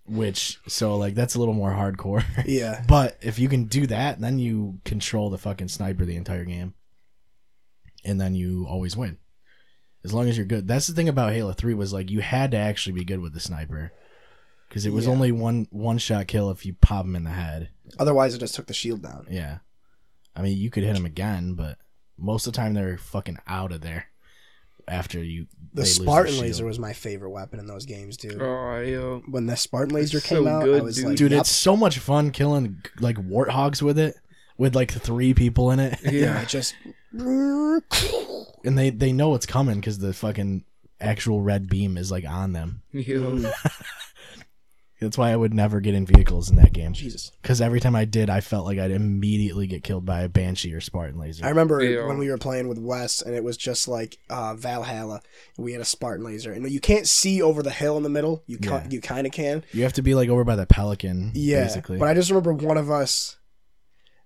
Which 0.06 0.58
so 0.68 0.96
like 0.96 1.14
that's 1.14 1.34
a 1.34 1.38
little 1.38 1.54
more 1.54 1.70
hardcore. 1.72 2.22
Yeah, 2.46 2.84
But 2.86 3.16
if 3.22 3.38
you 3.38 3.48
can 3.48 3.64
do 3.64 3.86
that, 3.86 4.20
then 4.20 4.38
you 4.38 4.80
control 4.84 5.30
the 5.30 5.38
fucking 5.38 5.68
sniper 5.68 6.04
the 6.04 6.16
entire 6.16 6.44
game. 6.44 6.74
And 8.04 8.20
then 8.20 8.34
you 8.34 8.66
always 8.68 8.96
win. 8.96 9.16
As 10.04 10.12
long 10.12 10.28
as 10.28 10.36
you're 10.36 10.44
good. 10.44 10.68
That's 10.68 10.86
the 10.86 10.92
thing 10.94 11.08
about 11.08 11.32
Halo 11.32 11.52
3 11.54 11.72
was 11.72 11.92
like 11.94 12.10
you 12.10 12.20
had 12.20 12.50
to 12.50 12.58
actually 12.58 12.92
be 12.92 13.04
good 13.04 13.20
with 13.20 13.32
the 13.32 13.40
sniper. 13.40 13.92
Cuz 14.68 14.84
it 14.84 14.92
was 14.92 15.06
Yeah. 15.06 15.12
only 15.12 15.32
one 15.32 15.66
one 15.70 15.96
shot 15.98 16.26
kill 16.26 16.50
if 16.50 16.66
you 16.66 16.74
pop 16.74 17.06
him 17.06 17.16
in 17.16 17.24
the 17.24 17.30
head. 17.30 17.70
otherwise 17.98 18.34
it 18.34 18.38
just 18.40 18.54
took 18.54 18.66
the 18.66 18.74
shield 18.74 19.02
down. 19.02 19.26
Yeah. 19.30 19.58
I 20.36 20.42
mean, 20.42 20.58
you 20.58 20.68
could 20.68 20.82
hit 20.82 20.96
him 20.96 21.06
again, 21.06 21.54
but 21.54 21.78
most 22.18 22.46
of 22.46 22.52
the 22.52 22.56
time 22.58 22.74
they're 22.74 22.98
fucking 22.98 23.38
out 23.46 23.72
of 23.72 23.80
there 23.80 24.06
after 24.88 25.22
you 25.22 25.46
The 25.72 25.82
they 25.82 25.88
Spartan 25.88 26.32
shield. 26.34 26.44
laser 26.44 26.64
was 26.66 26.78
my 26.78 26.92
favorite 26.92 27.30
weapon 27.30 27.58
in 27.58 27.66
those 27.66 27.84
games, 27.86 28.16
dude. 28.16 28.40
Oh, 28.40 28.80
yeah. 28.80 29.20
when 29.30 29.46
the 29.46 29.56
Spartan 29.56 29.94
laser 29.94 30.18
It's 30.18 30.26
came 30.26 30.44
so 30.44 30.48
out, 30.48 30.68
I 30.68 30.80
was 30.80 30.96
dude. 30.96 31.04
like, 31.06 31.16
Dude, 31.16 31.32
yep. 31.32 31.40
it's 31.42 31.50
so 31.50 31.76
much 31.76 31.98
fun 31.98 32.30
killing 32.30 32.82
like 33.00 33.16
warthogs 33.16 33.80
with 33.82 33.98
it 33.98 34.16
with 34.58 34.74
like 34.74 34.90
three 34.92 35.34
people 35.34 35.70
in 35.70 35.80
it. 35.80 35.98
yeah, 36.04 36.10
Yeah. 36.10 36.40
it 36.42 36.48
just 36.48 36.74
and 38.64 38.78
they 38.78 38.90
they 38.90 39.12
know 39.12 39.34
it's 39.34 39.46
coming 39.46 39.76
because 39.80 39.98
the 39.98 40.12
fucking 40.12 40.64
actual 41.00 41.40
red 41.40 41.68
beam 41.68 41.96
is 41.96 42.10
like 42.10 42.24
on 42.28 42.52
them. 42.52 42.82
Mm. 42.94 43.52
yeah. 45.00 45.06
That's 45.06 45.18
why 45.18 45.30
I 45.32 45.36
would 45.36 45.52
never 45.54 45.80
get 45.80 45.94
in 45.94 46.06
vehicles 46.06 46.50
in 46.50 46.56
that 46.56 46.72
game. 46.72 46.92
Jesus. 46.92 47.30
Because 47.42 47.60
every 47.60 47.80
time 47.80 47.94
I 47.96 48.04
did, 48.04 48.30
I 48.30 48.40
felt 48.40 48.64
like 48.66 48.78
I'd 48.78 48.90
immediately 48.90 49.66
get 49.66 49.82
killed 49.84 50.04
by 50.04 50.22
a 50.22 50.28
banshee 50.28 50.72
or 50.72 50.80
Spartan 50.80 51.18
laser. 51.18 51.44
I 51.44 51.48
remember 51.48 51.82
Yeah. 51.82 52.06
when 52.06 52.18
we 52.18 52.30
were 52.30 52.38
playing 52.38 52.68
with 52.68 52.78
Wes, 52.78 53.20
and 53.22 53.34
it 53.34 53.44
was 53.44 53.56
just 53.56 53.88
like 53.88 54.18
uh, 54.30 54.54
Valhalla. 54.54 55.20
We 55.58 55.72
had 55.72 55.80
a 55.80 55.84
Spartan 55.84 56.24
laser, 56.24 56.52
and 56.52 56.70
you 56.70 56.80
can't 56.80 57.06
see 57.08 57.42
over 57.42 57.62
the 57.62 57.70
hill 57.70 57.96
in 57.96 58.02
the 58.02 58.08
middle. 58.08 58.42
You 58.46 58.58
ca- 58.58 58.82
Yeah. 58.84 58.88
you 58.90 59.00
kind 59.00 59.26
of 59.26 59.32
can, 59.32 59.64
you 59.72 59.82
have 59.82 59.92
to 59.94 60.02
be 60.02 60.14
like 60.14 60.28
over 60.28 60.44
by 60.44 60.56
the 60.56 60.66
pelican. 60.66 61.32
yeah. 61.34 61.62
basically. 61.64 61.98
But 61.98 62.08
I 62.08 62.14
just 62.14 62.30
remember 62.30 62.52
one 62.54 62.76
of 62.78 62.90
us, 62.90 63.36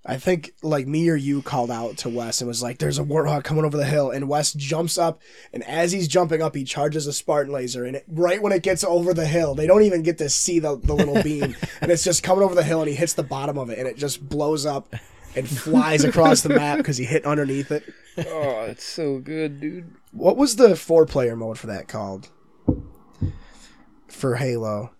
I 0.06 0.16
think 0.16 0.52
like 0.62 0.86
me 0.86 1.08
or 1.10 1.16
you, 1.16 1.42
called 1.42 1.70
out 1.70 1.98
to 1.98 2.08
Wes 2.08 2.40
and 2.40 2.48
was 2.48 2.62
like, 2.62 2.78
"There's 2.78 2.98
a 2.98 3.04
warthog 3.04 3.44
coming 3.44 3.64
over 3.64 3.76
the 3.76 3.84
hill," 3.84 4.10
and 4.10 4.28
Wes 4.28 4.52
jumps 4.52 4.96
up, 4.96 5.20
and 5.52 5.62
as 5.64 5.92
he's 5.92 6.08
jumping 6.08 6.40
up, 6.40 6.54
he 6.54 6.64
charges 6.64 7.06
a 7.06 7.12
Spartan 7.12 7.52
laser, 7.52 7.84
and 7.84 7.96
it, 7.96 8.04
right 8.08 8.40
when 8.40 8.52
it 8.52 8.62
gets 8.62 8.84
over 8.84 9.12
the 9.12 9.26
hill, 9.26 9.54
they 9.54 9.66
don't 9.66 9.82
even 9.82 10.02
get 10.02 10.18
to 10.18 10.28
see 10.28 10.60
the, 10.60 10.76
the 10.76 10.94
little 10.94 11.22
beam, 11.22 11.56
and 11.80 11.90
it's 11.90 12.04
just 12.04 12.22
coming 12.22 12.44
over 12.44 12.54
the 12.54 12.62
hill, 12.62 12.80
and 12.80 12.88
he 12.88 12.94
hits 12.94 13.14
the 13.14 13.22
bottom 13.22 13.58
of 13.58 13.70
it, 13.70 13.78
and 13.78 13.86
it 13.88 13.96
just 13.96 14.26
blows 14.26 14.64
up. 14.64 14.94
And 15.36 15.46
flies 15.46 16.04
across 16.04 16.40
the 16.40 16.48
map 16.48 16.78
because 16.78 16.96
he 16.96 17.04
hit 17.04 17.24
underneath 17.26 17.70
it. 17.70 17.84
Oh, 18.16 18.62
it's 18.62 18.82
so 18.82 19.18
good, 19.18 19.60
dude. 19.60 19.94
What 20.10 20.36
was 20.36 20.56
the 20.56 20.74
four 20.74 21.06
player 21.06 21.36
mode 21.36 21.58
for 21.58 21.66
that 21.68 21.86
called? 21.86 22.30
For 24.08 24.36
Halo. 24.36 24.90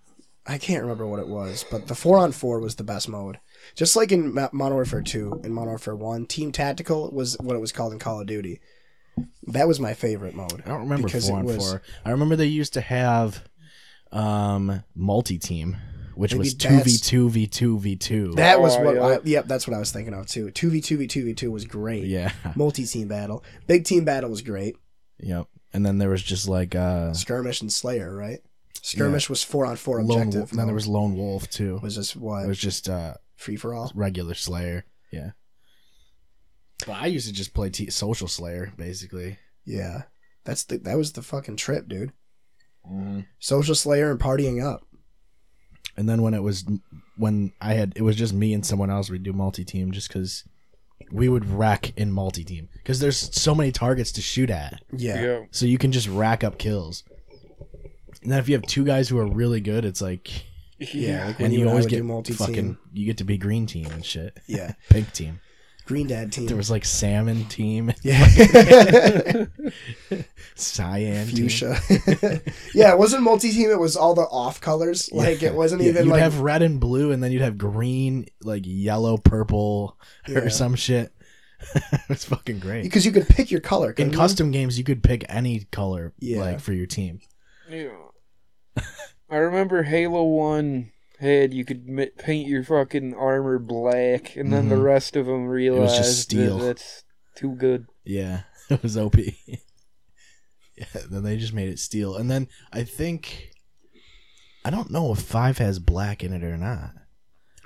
I 0.47 0.59
can't 0.59 0.83
remember 0.83 1.07
what 1.07 1.19
it 1.19 1.29
was, 1.29 1.65
but 1.69 1.89
the 1.89 1.95
four 1.95 2.19
on 2.19 2.33
four 2.33 2.61
was 2.61 2.77
the 2.77 2.85
best 2.85 3.09
mode. 3.09 3.41
Just 3.75 3.97
like 3.97 4.13
in 4.13 4.35
Ma- 4.35 4.49
Modern 4.53 4.75
Warfare 4.77 5.03
2 5.03 5.41
and 5.45 5.55
Modern 5.55 5.71
Warfare 5.71 5.97
1, 5.97 6.27
Team 6.27 6.53
Tactical 6.53 7.11
was 7.11 7.37
what 7.41 7.55
it 7.57 7.61
was 7.61 7.73
called 7.73 7.93
in 7.93 7.99
Call 7.99 8.21
of 8.21 8.27
Duty. 8.27 8.61
That 9.49 9.67
was 9.69 9.81
my 9.81 9.95
favorite 9.95 10.35
mode. 10.35 10.63
I 10.65 10.69
don't 10.69 10.81
remember 10.81 11.09
because 11.09 11.29
four 11.29 11.37
it 11.39 11.41
on 11.41 11.45
was 11.47 11.57
four. 11.57 11.83
I 12.05 12.11
remember 12.11 12.37
they 12.37 12.47
used 12.47 12.75
to 12.75 12.81
have 12.81 13.43
um 14.13 14.83
multi 14.95 15.39
team, 15.39 15.77
which 16.15 16.33
Maybe 16.33 16.39
was 16.39 16.55
two 16.55 16.81
v 16.81 16.97
two 16.99 17.29
v 17.31 17.47
two 17.47 17.79
v 17.79 17.97
two. 17.97 18.33
That 18.37 18.61
was 18.61 18.77
Oh, 18.77 18.83
what. 18.83 18.95
yeah. 18.95 19.03
I, 19.07 19.19
yep, 19.25 19.47
that's 19.47 19.67
what 19.67 19.75
I 19.77 19.79
was 19.81 19.91
thinking 19.93 20.15
of 20.15 20.27
too. 20.27 20.51
Two 20.51 20.71
v 20.71 20.81
two 20.81 20.97
v 20.99 21.07
two 21.07 21.25
v 21.25 21.35
two 21.35 21.51
was 21.51 21.65
great. 21.65 22.05
Yeah. 22.05 22.33
Multi 22.55 22.87
team 22.87 23.09
battle, 23.09 23.45
big 23.67 23.85
team 23.85 24.05
battle 24.05 24.31
was 24.31 24.43
great. 24.43 24.77
Yep. 25.21 25.47
And 25.73 25.85
then 25.85 25.99
there 25.99 26.09
was 26.11 26.23
just 26.23 26.49
like 26.49 26.75
uh 26.75 27.13
Skirmish 27.13 27.61
and 27.61 27.73
Slayer, 27.73 28.15
right? 28.15 28.39
Skirmish 28.83 29.29
was 29.29 29.43
four 29.43 29.67
on 29.67 29.77
four 29.77 30.03
lone 30.03 30.19
objective. 30.29 30.41
wolf. 30.41 30.51
Then 30.53 30.67
there 30.67 30.75
was 30.75 30.87
lone 30.87 31.17
wolf 31.17 31.51
too. 31.51 31.79
was 31.83 31.97
just 31.97 32.17
what 32.17 32.45
It 32.45 32.49
was 32.49 32.59
just 32.59 32.89
uh 32.89 33.15
free 33.39 33.57
for 33.57 33.73
all. 33.73 33.91
regular 33.95 34.35
Slayer. 34.35 34.85
Yeah. 35.11 35.31
But 36.87 36.97
I 36.97 37.07
used 37.07 37.27
to 37.27 37.33
just 37.33 37.55
play 37.55 37.71
t- 37.71 37.91
social 37.91 38.29
Slayer 38.29 38.73
basically. 38.77 39.39
Yeah, 39.65 40.03
that's 40.45 40.65
the 40.65 40.79
that 40.79 40.97
was 40.97 41.13
the 41.13 41.23
fucking 41.23 41.57
trip, 41.57 41.89
dude. 41.89 42.13
Mm-hmm. 42.87 43.21
Social 43.39 43.75
Slayer 43.75 44.11
and 44.11 44.21
partying 44.21 44.63
up. 44.65 44.87
And 45.97 46.09
then 46.09 46.23
when 46.23 46.35
it 46.35 46.43
was 46.43 46.65
when 47.17 47.53
I 47.61 47.75
had 47.75 47.95
it 47.97 48.03
was 48.03 48.17
just 48.17 48.35
me 48.35 48.53
and 48.55 48.65
someone 48.65 48.91
else 48.91 49.11
we'd 49.11 49.23
do 49.23 49.33
multi 49.33 49.65
team 49.65 49.93
just 49.93 50.09
because 50.09 50.45
we 51.11 51.29
would 51.29 51.49
rack 51.49 51.97
in 51.97 52.13
multi 52.13 52.45
team 52.45 52.69
because 52.75 53.01
there's 53.01 53.35
so 53.35 53.55
many 53.55 53.73
targets 53.73 54.13
to 54.13 54.21
shoot 54.21 54.51
at. 54.51 54.83
Yeah, 54.93 55.23
Yeah. 55.23 55.41
So 55.51 55.67
you 55.67 55.79
can 55.79 55.91
just 55.93 56.09
rack 56.09 56.45
up 56.45 56.59
kills. 56.59 57.05
And 58.23 58.33
then 58.33 58.39
if 58.39 58.49
you 58.49 58.55
have 58.55 58.63
two 58.63 58.85
guys 58.85 59.09
who 59.09 59.19
are 59.19 59.27
really 59.27 59.61
good, 59.61 59.85
it's 59.85 60.03
like 60.03 60.45
yeah. 60.79 61.27
Like 61.27 61.39
when 61.39 61.47
and 61.47 61.53
you, 61.55 61.61
you, 61.61 61.65
and 61.65 61.71
always 61.71 61.87
get 61.87 62.05
multi-team. 62.05 62.47
fucking 62.47 62.79
you 62.93 63.07
get 63.07 63.19
to 63.19 63.25
be 63.25 63.39
green 63.39 63.67
team 63.67 63.87
and 63.87 64.05
shit. 64.05 64.39
Yeah, 64.47 64.73
Pink 64.91 65.13
team. 65.13 65.41
Green 65.87 66.07
Dad 66.07 66.33
team. 66.33 66.45
There 66.47 66.57
was 66.57 66.71
like 66.71 66.85
salmon 66.85 67.47
team, 67.47 67.91
yeah, 68.03 68.27
cyan 70.55 71.27
team. 71.29 71.49
fuchsia. 71.49 71.81
yeah, 72.75 72.93
it 72.93 72.99
wasn't 72.99 73.23
multi 73.23 73.51
team. 73.53 73.71
It 73.71 73.79
was 73.79 73.97
all 73.97 74.15
the 74.15 74.23
off 74.23 74.61
colors. 74.61 75.11
Like 75.13 75.43
it 75.43 75.55
wasn't 75.55 75.83
Yeah, 75.83 75.89
even 75.91 76.05
you'd 76.07 76.11
like 76.13 76.21
have 76.23 76.41
red 76.41 76.63
and 76.63 76.79
blue, 76.81 77.11
and 77.13 77.23
then 77.23 77.33
you'd 77.33 77.43
have 77.43 77.57
green, 77.59 78.27
like 78.43 78.63
yellow, 78.67 79.17
purple, 79.17 79.97
Yeah. 80.27 80.39
or 80.41 80.51
some 80.51 80.75
shit. 80.75 81.13
it's 82.09 82.25
fucking 82.27 82.59
great. 82.61 82.83
because 82.83 83.05
you 83.05 83.11
could 83.13 83.27
pick 83.29 83.51
your 83.51 83.61
color. 83.61 83.89
In 83.91 83.95
couldn't 83.97 84.13
you? 84.13 84.19
custom 84.19 84.51
games, 84.51 84.79
you 84.79 84.85
could 84.85 85.03
pick 85.03 85.25
any 85.29 85.61
color, 85.73 86.13
Yeah. 86.21 86.41
like 86.41 86.61
for 86.61 86.73
your 86.73 86.87
team. 86.87 87.21
Yeah. 87.71 87.89
I 89.31 89.37
remember 89.37 89.83
Halo 89.83 90.25
1 90.25 90.91
had 91.21 91.53
you 91.53 91.65
could 91.65 91.87
mi- 91.89 92.11
paint 92.19 92.49
your 92.49 92.63
fucking 92.65 93.15
armor 93.15 93.59
black, 93.59 94.37
and 94.37 94.53
then 94.53 94.69
the 94.69 94.77
Mhm. 94.77 94.85
rest 94.85 95.17
of 95.17 95.27
them 95.27 95.47
realized 95.47 95.99
was 95.99 95.99
just 95.99 96.21
steel. 96.23 96.59
that 96.59 96.65
that's 96.65 97.05
too 97.37 97.55
good. 97.57 97.87
Yeah, 98.05 98.43
it 98.71 98.83
was 98.83 98.97
OP. 98.97 99.17
yeah, 100.77 100.85
then 101.11 101.23
they 101.25 101.37
just 101.37 101.53
made 101.53 101.69
it 101.69 101.79
steel, 101.79 102.17
and 102.17 102.31
then 102.31 102.49
I 102.73 102.85
think 102.85 103.51
I 104.65 104.71
don't 104.71 104.91
know 104.91 105.13
if 105.13 105.19
five 105.21 105.59
has 105.59 105.79
black 105.79 106.23
in 106.25 106.33
it 106.33 106.43
or 106.45 106.57
not. 106.57 106.93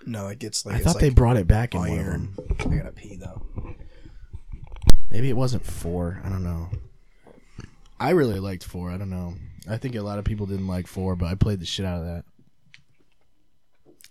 No, 0.06 0.26
it 0.28 0.38
gets 0.40 0.66
like 0.66 0.76
I 0.76 0.78
thought 0.78 0.94
like 0.96 1.00
they 1.02 1.10
brought 1.10 1.36
it 1.36 1.46
back 1.46 1.74
in 1.74 1.80
one 1.80 1.90
of 1.90 1.98
iron. 1.98 2.34
them. 2.36 2.56
I 2.72 2.76
gotta 2.78 2.92
pee 2.92 3.16
though. 3.16 3.76
Maybe 5.10 5.28
it 5.28 5.36
wasn't 5.36 5.64
four. 5.66 6.20
I 6.24 6.28
don't 6.30 6.42
know. 6.42 6.70
I 8.02 8.10
really 8.10 8.40
liked 8.40 8.64
four. 8.64 8.90
I 8.90 8.96
don't 8.96 9.10
know. 9.10 9.34
I 9.68 9.76
think 9.76 9.94
a 9.94 10.02
lot 10.02 10.18
of 10.18 10.24
people 10.24 10.46
didn't 10.46 10.66
like 10.66 10.86
four, 10.86 11.14
but 11.16 11.26
I 11.26 11.34
played 11.36 11.60
the 11.60 11.66
shit 11.66 11.86
out 11.86 12.00
of 12.00 12.06
that. 12.06 12.24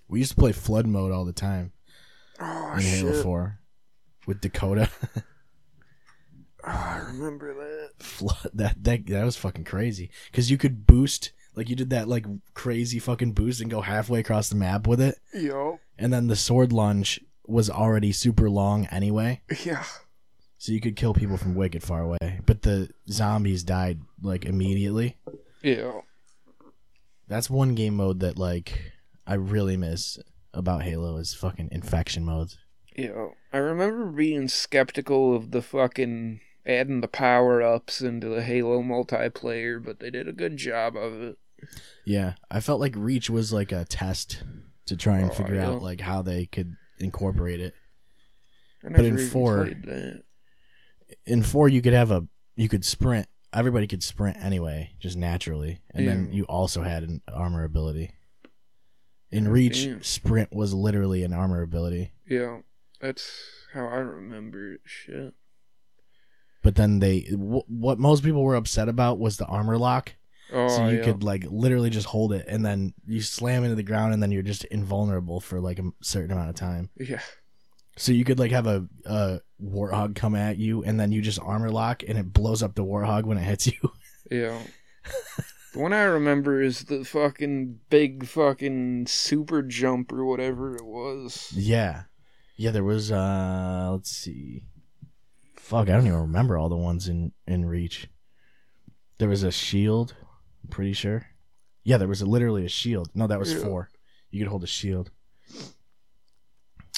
We 0.07 0.19
used 0.19 0.31
to 0.31 0.37
play 0.37 0.51
flood 0.51 0.87
mode 0.87 1.11
all 1.11 1.25
the 1.25 1.33
time 1.33 1.73
Oh, 2.39 2.73
in 2.75 2.81
Halo. 2.81 3.21
Four 3.23 3.59
with 4.27 4.41
Dakota. 4.41 4.89
Oh, 6.63 6.69
I 6.69 6.99
remember 7.07 7.55
that. 7.55 8.03
flood 8.05 8.51
that 8.53 8.83
that 8.83 9.07
that 9.07 9.25
was 9.25 9.35
fucking 9.35 9.63
crazy 9.63 10.11
because 10.31 10.51
you 10.51 10.59
could 10.59 10.85
boost 10.85 11.31
like 11.55 11.69
you 11.71 11.75
did 11.75 11.89
that 11.89 12.07
like 12.07 12.23
crazy 12.53 12.99
fucking 12.99 13.31
boost 13.33 13.61
and 13.61 13.71
go 13.71 13.81
halfway 13.81 14.19
across 14.19 14.47
the 14.49 14.55
map 14.55 14.85
with 14.85 15.01
it, 15.01 15.17
Yo. 15.33 15.79
and 15.97 16.13
then 16.13 16.27
the 16.27 16.35
sword 16.35 16.71
lunge 16.71 17.19
was 17.47 17.67
already 17.71 18.11
super 18.11 18.47
long 18.47 18.85
anyway, 18.91 19.41
Yeah. 19.65 19.83
So 20.61 20.71
you 20.71 20.79
could 20.79 20.95
kill 20.95 21.15
people 21.15 21.37
from 21.37 21.55
wicked 21.55 21.81
far 21.81 22.01
away. 22.01 22.39
But 22.45 22.61
the 22.61 22.91
zombies 23.09 23.63
died 23.63 23.99
like 24.21 24.45
immediately. 24.45 25.17
Yeah. 25.63 26.01
That's 27.27 27.49
one 27.49 27.73
game 27.73 27.95
mode 27.95 28.19
that 28.19 28.37
like 28.37 28.91
I 29.25 29.33
really 29.33 29.75
miss 29.75 30.19
about 30.53 30.83
Halo 30.83 31.17
is 31.17 31.33
fucking 31.33 31.69
infection 31.71 32.23
modes. 32.23 32.59
Yeah. 32.95 33.29
I 33.51 33.57
remember 33.57 34.05
being 34.11 34.47
skeptical 34.47 35.35
of 35.35 35.49
the 35.49 35.63
fucking 35.63 36.41
adding 36.63 37.01
the 37.01 37.07
power 37.07 37.63
ups 37.63 37.99
into 38.01 38.29
the 38.29 38.43
Halo 38.43 38.83
multiplayer, 38.83 39.83
but 39.83 39.99
they 39.99 40.11
did 40.11 40.27
a 40.27 40.31
good 40.33 40.57
job 40.57 40.95
of 40.95 41.19
it. 41.23 41.37
Yeah, 42.05 42.33
I 42.51 42.59
felt 42.59 42.79
like 42.79 42.93
Reach 42.95 43.31
was 43.31 43.51
like 43.51 43.71
a 43.71 43.85
test 43.85 44.43
to 44.85 44.95
try 44.95 45.17
and 45.17 45.31
Oh, 45.31 45.33
figure 45.33 45.55
yeah. 45.55 45.69
out 45.69 45.81
like 45.81 46.01
how 46.01 46.21
they 46.21 46.45
could 46.45 46.75
incorporate 46.99 47.59
it. 47.61 47.73
I 48.85 48.89
But 48.89 49.05
in 49.05 49.17
four-. 49.17 49.67
In 51.25 51.43
four 51.43 51.69
you 51.69 51.81
could 51.81 51.93
have 51.93 52.11
a 52.11 52.25
you 52.55 52.67
could 52.69 52.83
sprint 52.85 53.27
everybody 53.53 53.85
could 53.87 54.03
sprint 54.03 54.37
anyway 54.43 54.91
just 54.99 55.17
naturally 55.17 55.79
and 55.93 56.07
then 56.07 56.29
you 56.31 56.43
also 56.45 56.81
had 56.83 57.03
an 57.03 57.21
armor 57.33 57.63
ability 57.63 58.11
in 59.31 59.47
reach 59.47 59.85
damn. 59.85 60.01
sprint 60.03 60.53
was 60.53 60.73
literally 60.73 61.23
an 61.23 61.33
armor 61.33 61.61
ability 61.61 62.11
Yeah. 62.27 62.59
That's 62.99 63.31
how 63.73 63.85
I 63.87 63.97
remember 63.97 64.73
it. 64.73 64.81
Shit. 64.85 65.33
but 66.61 66.75
then 66.75 66.99
they 66.99 67.21
w- 67.31 67.63
what 67.67 67.97
most 67.99 68.23
people 68.23 68.43
were 68.43 68.55
upset 68.55 68.87
about 68.89 69.17
was 69.19 69.37
the 69.37 69.45
armor 69.45 69.77
lock 69.77 70.13
Oh, 70.53 70.67
so 70.67 70.89
you 70.89 70.97
yeah. 70.97 71.03
could 71.05 71.23
like 71.23 71.45
literally 71.49 71.89
just 71.89 72.07
hold 72.07 72.33
it 72.33 72.45
and 72.47 72.65
then 72.65 72.93
you 73.07 73.21
slam 73.21 73.63
into 73.63 73.75
the 73.75 73.83
ground 73.83 74.13
and 74.13 74.21
then 74.21 74.31
you're 74.31 74.43
just 74.43 74.65
invulnerable 74.65 75.39
for 75.39 75.61
like 75.61 75.79
a 75.79 75.91
certain 76.01 76.31
amount 76.31 76.49
of 76.49 76.55
time 76.55 76.89
Yeah. 76.99 77.21
so 77.97 78.11
you 78.11 78.25
could 78.25 78.37
like 78.37 78.51
have 78.51 78.67
a, 78.67 78.85
a 79.05 79.39
warthog 79.63 80.15
come 80.15 80.35
at 80.35 80.57
you 80.57 80.83
and 80.83 80.99
then 80.99 81.11
you 81.11 81.21
just 81.21 81.39
armor 81.39 81.69
lock 81.69 82.03
and 82.07 82.17
it 82.17 82.33
blows 82.33 82.63
up 82.63 82.75
the 82.75 82.83
warthog 82.83 83.23
when 83.25 83.37
it 83.37 83.43
hits 83.43 83.67
you 83.67 83.73
Yeah. 84.31 84.59
the 85.73 85.79
one 85.79 85.93
I 85.93 86.03
remember 86.03 86.61
is 86.61 86.85
the 86.85 87.03
fucking 87.03 87.79
big 87.89 88.25
fucking 88.25 89.07
super 89.07 89.61
jump 89.61 90.11
or 90.11 90.25
whatever 90.25 90.75
it 90.75 90.85
was. 90.85 91.51
Yeah. 91.55 92.03
Yeah, 92.57 92.71
there 92.71 92.83
was 92.83 93.11
uh 93.11 93.89
let's 93.91 94.09
see. 94.11 94.63
Fuck, 95.57 95.89
I 95.89 95.93
don't 95.93 96.07
even 96.07 96.19
remember 96.21 96.57
all 96.57 96.69
the 96.69 96.75
ones 96.77 97.07
in 97.07 97.31
in 97.47 97.65
reach. 97.65 98.07
There 99.17 99.29
was 99.29 99.43
a 99.43 99.51
shield, 99.51 100.15
I'm 100.63 100.69
pretty 100.69 100.93
sure. 100.93 101.27
Yeah, 101.83 101.97
there 101.97 102.07
was 102.07 102.21
a, 102.21 102.25
literally 102.25 102.65
a 102.65 102.69
shield. 102.69 103.09
No, 103.15 103.27
that 103.27 103.39
was 103.39 103.53
Yeah. 103.53 103.59
4. 103.63 103.89
You 104.29 104.39
could 104.39 104.49
hold 104.49 104.63
a 104.63 104.67
shield. 104.67 105.11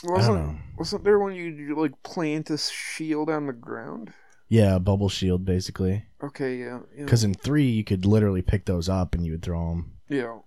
Wasn't 0.04 0.58
wasn't 0.78 1.04
there 1.04 1.20
when 1.20 1.34
you 1.34 1.46
you, 1.46 1.76
like 1.80 2.02
plant 2.04 2.50
a 2.50 2.58
shield 2.58 3.30
on 3.30 3.48
the 3.48 3.54
ground? 3.54 4.14
Yeah, 4.50 4.76
a 4.76 4.80
bubble 4.80 5.10
shield 5.10 5.46
basically. 5.46 6.06
Okay, 6.22 6.58
yeah, 6.58 6.80
yeah. 6.98 7.06
Cuz 7.06 7.24
in 7.24 7.34
3 7.34 7.64
you 7.64 7.84
could 7.84 8.06
literally 8.06 8.42
pick 8.42 8.66
those 8.66 8.90
up 8.90 9.16
and 9.16 9.26
you 9.26 9.32
would 9.32 9.42
throw 9.42 9.70
them. 9.70 9.94
yeah. 10.10 10.40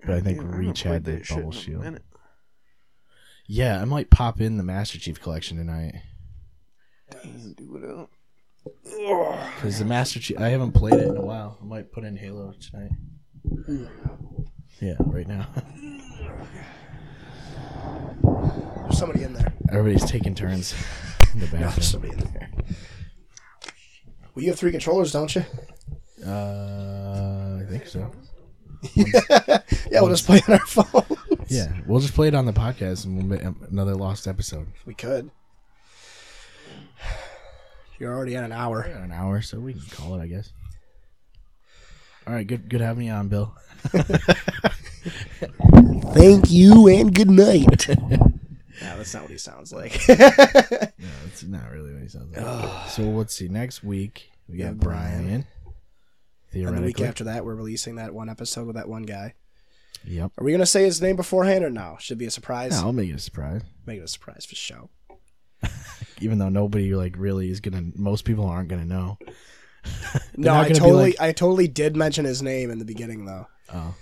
But 0.00 0.14
I 0.16 0.20
think 0.20 0.40
Yeah, 0.40 0.56
Reach 0.56 0.82
had 0.82 1.04
the 1.04 1.24
bubble 1.28 1.52
shield. 1.52 2.00
Yeah, 3.48 3.80
I 3.80 3.84
might 3.84 4.10
pop 4.10 4.40
in 4.40 4.56
the 4.56 4.62
Master 4.62 4.98
Chief 4.98 5.20
collection 5.20 5.56
tonight. 5.56 5.94
Damn, 7.10 7.54
do 7.54 7.76
it 7.76 7.84
up. 7.84 8.10
Cuz 9.60 9.78
the 9.78 9.84
Master 9.84 10.20
Chief 10.20 10.38
I 10.38 10.48
haven't 10.48 10.72
played 10.72 10.94
it 10.94 11.08
in 11.08 11.16
a 11.16 11.24
while. 11.24 11.58
I 11.60 11.64
might 11.64 11.92
put 11.92 12.04
in 12.04 12.16
Halo 12.16 12.52
tonight. 12.52 12.90
Yeah, 14.78 14.96
right 15.00 15.26
now. 15.26 15.48
There's 18.22 18.98
somebody 18.98 19.22
in 19.24 19.32
there. 19.34 19.52
Everybody's 19.70 20.08
taking 20.08 20.34
turns 20.34 20.74
in 21.34 21.40
the 21.40 21.46
No, 21.52 21.52
there's 21.52 21.62
bathroom. 21.76 21.82
somebody 21.84 22.12
in 22.14 22.18
there. 22.32 22.50
Well, 24.34 24.42
you 24.44 24.50
have 24.50 24.58
three 24.58 24.70
controllers, 24.70 25.12
don't 25.12 25.34
you? 25.34 25.44
Uh, 26.26 27.60
I 27.62 27.64
think 27.68 27.86
so. 27.86 28.10
yeah, 28.94 30.00
we'll 30.00 30.08
just 30.10 30.26
play 30.26 30.40
on 30.48 30.54
our 30.54 30.66
phone. 30.66 31.02
Yeah, 31.48 31.72
we'll 31.86 32.00
just 32.00 32.12
play 32.14 32.26
it 32.26 32.34
on 32.34 32.44
the 32.44 32.52
podcast 32.52 33.04
and 33.04 33.16
we'll 33.16 33.24
make 33.24 33.40
another 33.70 33.94
lost 33.94 34.26
episode. 34.26 34.66
we 34.84 34.94
could. 34.94 35.30
You're 38.00 38.12
already 38.12 38.34
at 38.34 38.42
an 38.42 38.50
hour. 38.50 38.82
At 38.82 39.00
An 39.00 39.12
hour, 39.12 39.40
so 39.42 39.60
we 39.60 39.72
can 39.74 39.82
call 39.92 40.16
it, 40.16 40.22
I 40.22 40.26
guess. 40.26 40.50
All 42.26 42.34
right, 42.34 42.44
good, 42.44 42.68
good 42.68 42.80
having 42.80 43.06
you 43.06 43.12
on, 43.12 43.28
Bill. 43.28 43.54
Thank 46.14 46.50
you 46.50 46.88
and 46.88 47.14
good 47.14 47.30
night. 47.30 47.88
yeah, 47.88 48.96
that's 48.96 49.14
not 49.14 49.22
what 49.22 49.30
he 49.32 49.38
sounds 49.38 49.72
like. 49.72 50.00
No, 50.08 51.08
that's 51.24 51.44
not 51.44 51.70
really 51.70 51.92
what 51.92 52.02
he 52.02 52.08
sounds 52.08 52.34
like. 52.36 52.88
so 52.90 53.02
let's 53.02 53.34
see. 53.34 53.48
Next 53.48 53.84
week 53.84 54.30
we 54.48 54.58
got 54.58 54.64
Yeah, 54.64 54.70
Brian. 54.72 55.22
Brian. 55.22 55.28
and 55.34 55.44
the 56.52 56.60
Theoretically, 56.60 56.86
week 56.86 57.00
after 57.02 57.24
that, 57.24 57.44
we're 57.44 57.54
releasing 57.54 57.96
that 57.96 58.14
one 58.14 58.28
episode 58.30 58.66
with 58.66 58.76
that 58.76 58.88
one 58.88 59.02
guy. 59.02 59.34
Yep. 60.04 60.32
Are 60.38 60.44
we 60.44 60.52
gonna 60.52 60.64
say 60.66 60.84
his 60.84 61.02
name 61.02 61.16
beforehand 61.16 61.64
or 61.64 61.70
no? 61.70 61.96
Should 62.00 62.18
be 62.18 62.26
a 62.26 62.30
surprise. 62.30 62.72
Yeah, 62.72 62.80
I'll 62.86 62.92
make 62.92 63.10
it 63.10 63.14
a 63.14 63.18
surprise. 63.18 63.60
Make 63.84 63.98
it 64.00 64.04
a 64.04 64.08
surprise 64.08 64.46
for 64.46 64.54
show. 64.54 64.88
even 66.20 66.38
though 66.38 66.48
nobody 66.48 66.94
like 66.94 67.14
really 67.18 67.50
is 67.50 67.60
gonna. 67.60 67.82
Most 67.94 68.24
people 68.24 68.46
aren't 68.46 68.68
gonna 68.68 68.84
know. 68.84 69.18
No, 70.36 70.52
not 70.52 70.56
I 70.56 70.62
gonna 70.62 70.74
be 70.74 70.78
totally, 70.80 71.04
like- 71.12 71.20
I 71.20 71.32
totally 71.32 71.68
did 71.68 71.94
mention 71.96 72.24
his 72.24 72.42
name 72.42 72.70
in 72.70 72.78
the 72.78 72.84
beginning 72.84 73.24
though, 73.26 73.46
Oh, 73.72 73.94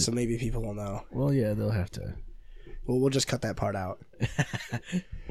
so 0.00 0.10
maybe 0.12 0.38
people 0.38 0.62
will 0.62 0.74
know. 0.74 1.02
well, 1.10 1.32
yeah, 1.32 1.52
they'll 1.54 1.70
have 1.70 1.90
to. 1.92 2.14
Well, 2.86 2.98
we'll 2.98 3.10
just 3.10 3.28
cut 3.28 3.42
that 3.42 3.56
part 3.56 3.76
out. 3.76 4.00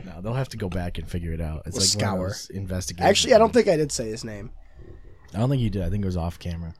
No, 0.04 0.20
they'll 0.20 0.34
have 0.34 0.50
to 0.50 0.58
go 0.58 0.68
back 0.68 0.98
and 0.98 1.08
figure 1.08 1.32
it 1.32 1.42
out. 1.42 1.64
It's 1.68 1.76
We'll 1.76 1.82
like 1.84 1.90
scour. 1.90 2.26
of 2.26 2.32
those 2.32 2.50
investigations. 2.50 3.08
Actually, 3.08 3.34
I 3.36 3.38
don't 3.38 3.54
think 3.54 3.68
I 3.68 3.78
did 3.78 3.92
say 3.92 4.08
his 4.10 4.24
name. 4.24 4.50
I 5.36 5.38
don't 5.38 5.50
think 5.50 5.62
you 5.62 5.70
did. 5.70 5.84
I 5.84 5.90
think 5.92 6.02
it 6.04 6.08
was 6.08 6.18
off 6.18 6.40
camera. 6.40 6.74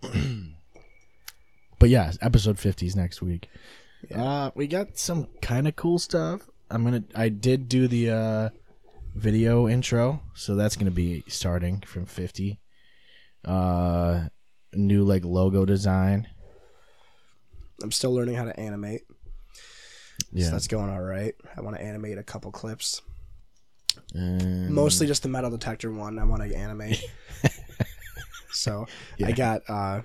but 1.78 1.88
yeah, 1.90 2.12
episode 2.22 2.58
50 2.58 2.86
is 2.86 2.96
next 2.96 3.20
week. 3.20 3.48
Uh, 4.14 4.52
we 4.54 4.66
got 4.66 4.96
some 4.98 5.28
kind 5.42 5.68
of 5.68 5.76
cool 5.76 5.98
stuff. 5.98 6.48
I'm 6.70 6.84
gonna. 6.84 7.04
I 7.14 7.28
did 7.28 7.68
do 7.68 7.88
the 7.88 8.10
uh, 8.10 8.48
video 9.14 9.68
intro, 9.68 10.22
so 10.34 10.54
that's 10.54 10.76
gonna 10.76 10.90
be 10.90 11.24
starting 11.28 11.80
from 11.80 12.06
50. 12.06 12.58
Uh, 13.44 14.28
new 14.76 15.04
like 15.04 15.24
logo 15.24 15.64
design. 15.64 16.28
I'm 17.82 17.92
still 17.92 18.14
learning 18.14 18.36
how 18.36 18.44
to 18.44 18.58
animate. 18.58 19.02
Yeah, 20.32 20.46
So 20.46 20.50
that's 20.52 20.68
going 20.68 20.90
all 20.90 21.02
right. 21.02 21.34
I 21.56 21.60
want 21.60 21.76
to 21.76 21.82
animate 21.82 22.18
a 22.18 22.22
couple 22.22 22.50
clips. 22.52 23.02
And- 24.14 24.70
Mostly 24.70 25.06
just 25.06 25.22
the 25.22 25.28
metal 25.28 25.50
detector 25.50 25.90
one. 25.92 26.18
I 26.18 26.24
want 26.24 26.42
to 26.42 26.54
animate. 26.56 27.04
so 28.52 28.86
Yeah. 29.18 29.28
I 29.28 29.32
got 29.32 29.62
uh, 29.68 30.02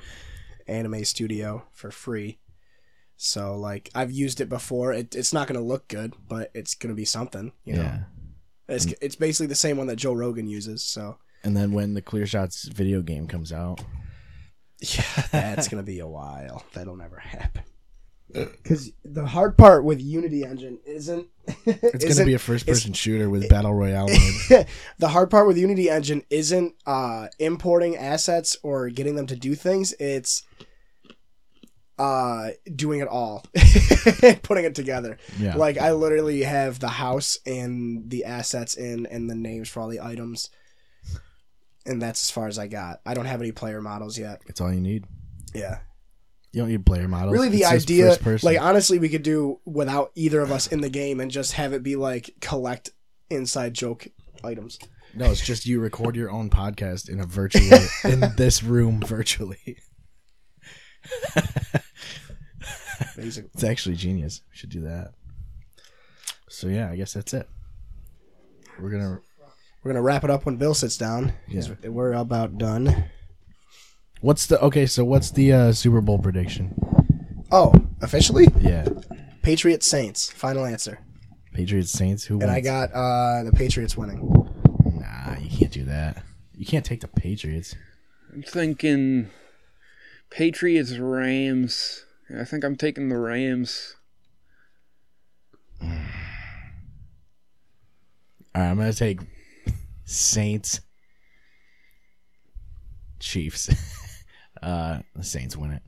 Anime 0.67 1.03
Studio 1.05 1.63
for 1.73 1.91
free. 1.91 2.39
So 3.17 3.57
like 3.57 3.89
I've 3.93 4.11
used 4.11 4.39
it 4.41 4.49
before. 4.49 4.93
It, 4.93 5.15
it's 5.15 5.33
not 5.33 5.47
going 5.47 5.59
to 5.59 5.65
look 5.65 5.87
good, 5.87 6.13
but 6.27 6.51
it's 6.53 6.73
going 6.75 6.89
to 6.89 6.95
be 6.95 7.05
something. 7.05 7.51
You 7.65 7.75
know, 7.75 7.81
yeah. 7.81 7.99
it's 8.67 8.85
it's 9.01 9.15
basically 9.15 9.47
the 9.47 9.55
same 9.55 9.77
one 9.77 9.87
that 9.87 9.97
Joe 9.97 10.13
Rogan 10.13 10.47
uses. 10.47 10.83
So 10.85 11.17
And 11.43 11.55
then 11.55 11.71
when 11.73 11.93
the 11.95 12.01
Clear 12.01 12.25
Shots 12.25 12.63
video 12.69 13.01
game 13.01 13.27
comes 13.27 13.51
out, 13.51 13.81
yeah, 14.81 15.27
that's 15.31 15.67
going 15.67 15.83
to 15.83 15.85
be 15.85 15.99
a 15.99 16.07
while. 16.07 16.63
That'll 16.73 16.95
never 16.95 17.17
happen. 17.17 17.63
Because 18.31 18.91
the 19.03 19.25
hard 19.25 19.57
part 19.57 19.83
with 19.83 19.99
Unity 19.99 20.43
Engine 20.43 20.77
isn't 20.85 21.27
it's 21.65 22.05
gonna 22.05 22.25
be 22.25 22.35
a 22.35 22.39
first-person 22.39 22.93
shooter 22.93 23.27
with 23.27 23.49
battle 23.49 23.73
royale 23.73 24.07
mode. 24.07 24.67
the 24.99 25.07
hard 25.07 25.31
part 25.31 25.47
with 25.47 25.57
Unity 25.57 25.89
Engine 25.89 26.21
isn't 26.29 26.75
uh, 26.85 27.27
importing 27.39 27.97
assets 27.97 28.55
or 28.61 28.89
getting 28.89 29.15
them 29.15 29.25
to 29.25 29.35
do 29.35 29.55
things. 29.55 29.95
It's 29.99 30.43
uh, 31.97 32.51
doing 32.75 33.01
it 33.01 33.07
all, 33.07 33.43
putting 34.43 34.63
it 34.63 34.75
together. 34.75 35.17
Yeah. 35.37 35.55
Like 35.55 35.77
I 35.77 35.91
literally 35.91 36.43
have 36.43 36.79
the 36.79 36.87
house 36.87 37.39
and 37.45 38.09
the 38.09 38.25
assets 38.25 38.75
in 38.75 39.05
and 39.07 39.29
the 39.29 39.35
names 39.35 39.69
for 39.69 39.81
all 39.81 39.89
the 39.89 40.01
items, 40.01 40.49
and 41.89 42.01
that's 42.01 42.21
as 42.21 42.31
far 42.31 42.47
as 42.47 42.57
I 42.59 42.67
got. 42.67 43.01
I 43.05 43.13
don't 43.13 43.25
have 43.25 43.41
any 43.41 43.51
player 43.51 43.81
models 43.81 44.17
yet. 44.17 44.41
It's 44.47 44.61
all 44.61 44.71
you 44.71 44.79
need. 44.81 45.05
Yeah, 45.53 45.79
You 46.53 46.61
don't 46.61 46.69
need 46.69 46.85
player 46.85 47.07
models. 47.07 47.33
really, 47.33 47.49
the 47.49 47.61
It's 47.63 47.71
idea, 47.71 48.17
like 48.43 48.61
honestly, 48.61 48.99
we 48.99 49.09
could 49.09 49.23
do 49.23 49.59
without 49.65 50.11
either 50.15 50.41
of 50.41 50.51
us 50.51 50.67
in 50.67 50.81
the 50.81 50.89
game 50.89 51.19
and 51.19 51.31
just 51.31 51.53
have 51.53 51.73
it 51.73 51.81
be 51.83 51.95
like 51.95 52.29
collect 52.39 52.91
inside 53.29 53.73
joke 53.73 54.07
items. 54.43 54.77
no, 55.15 55.29
it's 55.31 55.41
just 55.45 55.65
you 55.65 55.79
record 55.79 56.15
your 56.15 56.29
own 56.31 56.49
podcast 56.51 57.09
in 57.09 57.19
a 57.19 57.25
virtual 57.25 57.79
in 58.03 58.23
this 58.37 58.61
room 58.63 59.01
virtually. 59.01 59.77
Basically. 63.15 63.49
It's 63.53 63.63
actually 63.63 63.95
genius. 63.95 64.41
We 64.51 64.57
should 64.57 64.69
do 64.69 64.81
that. 64.81 65.11
So 66.49 66.67
yeah, 66.67 66.89
I 66.91 66.95
guess 66.95 67.13
that's 67.13 67.33
it. 67.33 67.47
We're 68.79 68.89
gonna. 68.91 69.19
We're 69.83 69.91
gonna 69.91 70.01
wrap 70.01 70.23
it 70.23 70.29
up 70.29 70.45
when 70.45 70.57
Bill 70.57 70.73
sits 70.73 70.97
down. 70.97 71.27
down. 71.27 71.33
'cause 71.51 71.71
We're 71.83 72.13
about 72.13 72.57
done. 72.57 73.05
What's 74.21 74.45
the 74.45 74.59
okay? 74.61 74.85
So 74.85 75.05
what's 75.05 75.31
the 75.31 75.53
uh, 75.53 75.71
Super 75.71 76.01
Bowl 76.01 76.19
prediction? 76.19 76.73
Oh, 77.51 77.73
officially, 78.01 78.47
Yeah, 78.59 78.85
Patriots 79.41 79.87
Saints. 79.87 80.29
Final 80.31 80.65
answer. 80.65 80.99
Patriots 81.53 81.91
Saints. 81.91 82.25
Who? 82.25 82.39
And 82.41 82.51
I 82.51 82.55
wins? 82.55 82.65
got 82.65 82.91
uh 82.93 83.43
the 83.43 83.51
Patriots 83.53 83.95
winning. 83.97 84.19
Nah, 84.85 85.37
you 85.39 85.49
can't 85.49 85.71
do 85.71 85.85
that. 85.85 86.23
You 86.53 86.65
can't 86.65 86.85
take 86.85 86.99
the 87.01 87.07
Patriots. 87.07 87.75
I'm 88.33 88.43
thinking 88.43 89.29
Patriots 90.29 90.97
Rams. 90.97 92.05
I 92.37 92.43
think 92.43 92.63
I'm 92.63 92.75
taking 92.75 93.07
the 93.09 93.17
Rams. 93.17 93.95
All 95.81 95.87
right, 98.55 98.69
I'm 98.71 98.77
gonna 98.77 98.93
take 98.93 99.19
Saints. 100.09 100.81
Chiefs. 103.19 103.69
uh, 104.63 104.99
the 105.15 105.23
Saints 105.23 105.55
win 105.55 105.71
it. 105.71 105.83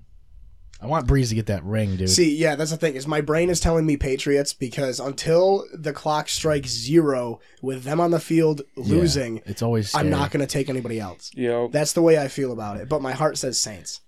I 0.79 0.87
want 0.87 1.07
Brees 1.07 1.29
to 1.29 1.35
get 1.35 1.45
that 1.47 1.63
ring, 1.63 1.95
dude. 1.95 2.09
See, 2.09 2.35
yeah, 2.35 2.55
that's 2.55 2.71
the 2.71 2.77
thing 2.77 2.95
is 2.95 3.07
my 3.07 3.21
brain 3.21 3.51
is 3.51 3.59
telling 3.59 3.85
me 3.85 3.97
Patriots 3.97 4.51
because 4.51 4.99
until 4.99 5.65
the 5.73 5.93
clock 5.93 6.27
strikes 6.27 6.69
zero 6.69 7.39
with 7.61 7.83
them 7.83 7.99
on 7.99 8.09
the 8.09 8.19
field 8.19 8.61
Yeah, 8.75 8.83
losing, 8.95 9.41
it's 9.45 9.61
always. 9.61 9.93
I'm 9.93 10.09
not 10.09 10.31
gonna 10.31 10.47
take 10.47 10.69
anybody 10.69 10.99
else. 10.99 11.29
Yo, 11.35 11.67
That's 11.67 11.93
the 11.93 12.01
way 12.01 12.17
I 12.17 12.27
feel 12.27 12.51
about 12.51 12.77
it. 12.77 12.89
But 12.89 13.01
my 13.01 13.11
heart 13.11 13.37
says 13.37 13.59
Saints. 13.59 14.01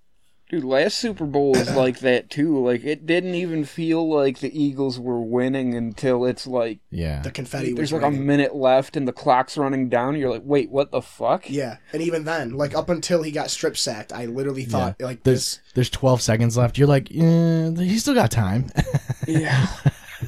Dude, 0.49 0.63
last 0.63 0.97
Super 0.97 1.25
Bowl 1.25 1.51
was 1.51 1.69
like 1.75 1.99
that 1.99 2.29
too. 2.29 2.63
Like 2.63 2.83
it 2.83 3.05
didn't 3.05 3.35
even 3.35 3.63
feel 3.65 4.07
like 4.07 4.39
the 4.39 4.57
Eagles 4.57 4.99
were 4.99 5.19
winning 5.21 5.73
until 5.75 6.25
it's 6.25 6.45
like 6.47 6.79
Yeah. 6.91 7.21
The 7.21 7.31
confetti 7.31 7.73
was 7.73 7.91
there's 7.91 7.93
like 7.93 8.03
a 8.03 8.11
minute 8.15 8.55
left 8.55 8.95
and 8.97 9.07
the 9.07 9.13
clock's 9.13 9.57
running 9.57 9.89
down. 9.89 10.15
You're 10.15 10.31
like, 10.31 10.43
wait, 10.45 10.69
what 10.69 10.91
the 10.91 11.01
fuck? 11.01 11.49
Yeah, 11.49 11.77
and 11.91 12.01
even 12.01 12.23
then, 12.25 12.53
like 12.53 12.75
up 12.75 12.89
until 12.89 13.23
he 13.23 13.31
got 13.31 13.49
strip 13.49 13.77
sacked, 13.77 14.13
I 14.13 14.25
literally 14.25 14.65
thought 14.65 15.01
like 15.01 15.23
There's 15.23 15.57
this. 15.57 15.59
there's 15.75 15.89
12 15.89 16.21
seconds 16.21 16.57
left. 16.57 16.77
You're 16.77 16.87
like, 16.87 17.09
eh, 17.11 17.71
he's 17.77 18.01
still 18.01 18.13
got 18.15 18.31
time. 18.31 18.69
Yeah. 19.27 19.67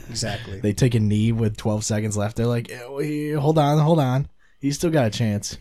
Exactly. 0.09 0.59
they 0.59 0.73
take 0.73 0.93
a 0.95 0.99
knee 0.99 1.31
with 1.31 1.55
12 1.57 1.83
seconds 1.83 2.17
left. 2.17 2.35
They're 2.35 2.45
like, 2.47 2.69
eh, 2.69 3.33
hold 3.35 3.57
on, 3.57 3.77
hold 3.79 3.99
on. 3.99 4.27
He's 4.59 4.75
still 4.75 4.89
got 4.89 5.05
a 5.05 5.09
chance. 5.09 5.57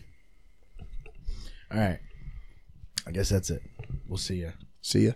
All 1.71 1.79
right. 1.79 1.99
I 3.07 3.11
guess 3.11 3.29
that's 3.29 3.49
it. 3.49 3.61
We'll 4.07 4.17
see 4.17 4.41
ya. 4.43 4.49
See 4.81 5.05
ya. 5.07 5.11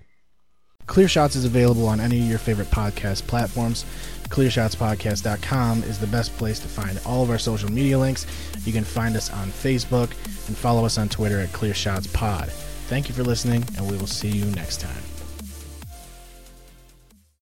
Clear 0.87 1.07
Shots 1.07 1.35
is 1.35 1.45
available 1.45 1.87
on 1.87 1.99
any 1.99 2.19
of 2.19 2.25
your 2.25 2.39
favorite 2.39 2.71
podcast 2.71 3.27
platforms. 3.27 3.85
ClearShotsPodcast.com 4.29 5.83
is 5.83 5.99
the 5.99 6.07
best 6.07 6.35
place 6.37 6.59
to 6.59 6.67
find 6.67 6.99
all 7.05 7.21
of 7.21 7.29
our 7.29 7.37
social 7.37 7.71
media 7.71 7.97
links. 7.97 8.25
You 8.65 8.73
can 8.73 8.83
find 8.83 9.15
us 9.15 9.31
on 9.31 9.49
Facebook 9.49 10.11
and 10.47 10.57
follow 10.57 10.85
us 10.85 10.97
on 10.97 11.09
Twitter 11.09 11.39
at 11.39 11.49
ClearShotsPod. 11.49 12.47
Thank 12.87 13.07
you 13.07 13.13
for 13.13 13.23
listening, 13.23 13.63
and 13.77 13.89
we 13.89 13.97
will 13.97 14.07
see 14.07 14.29
you 14.29 14.45
next 14.45 14.79
time. 14.79 15.08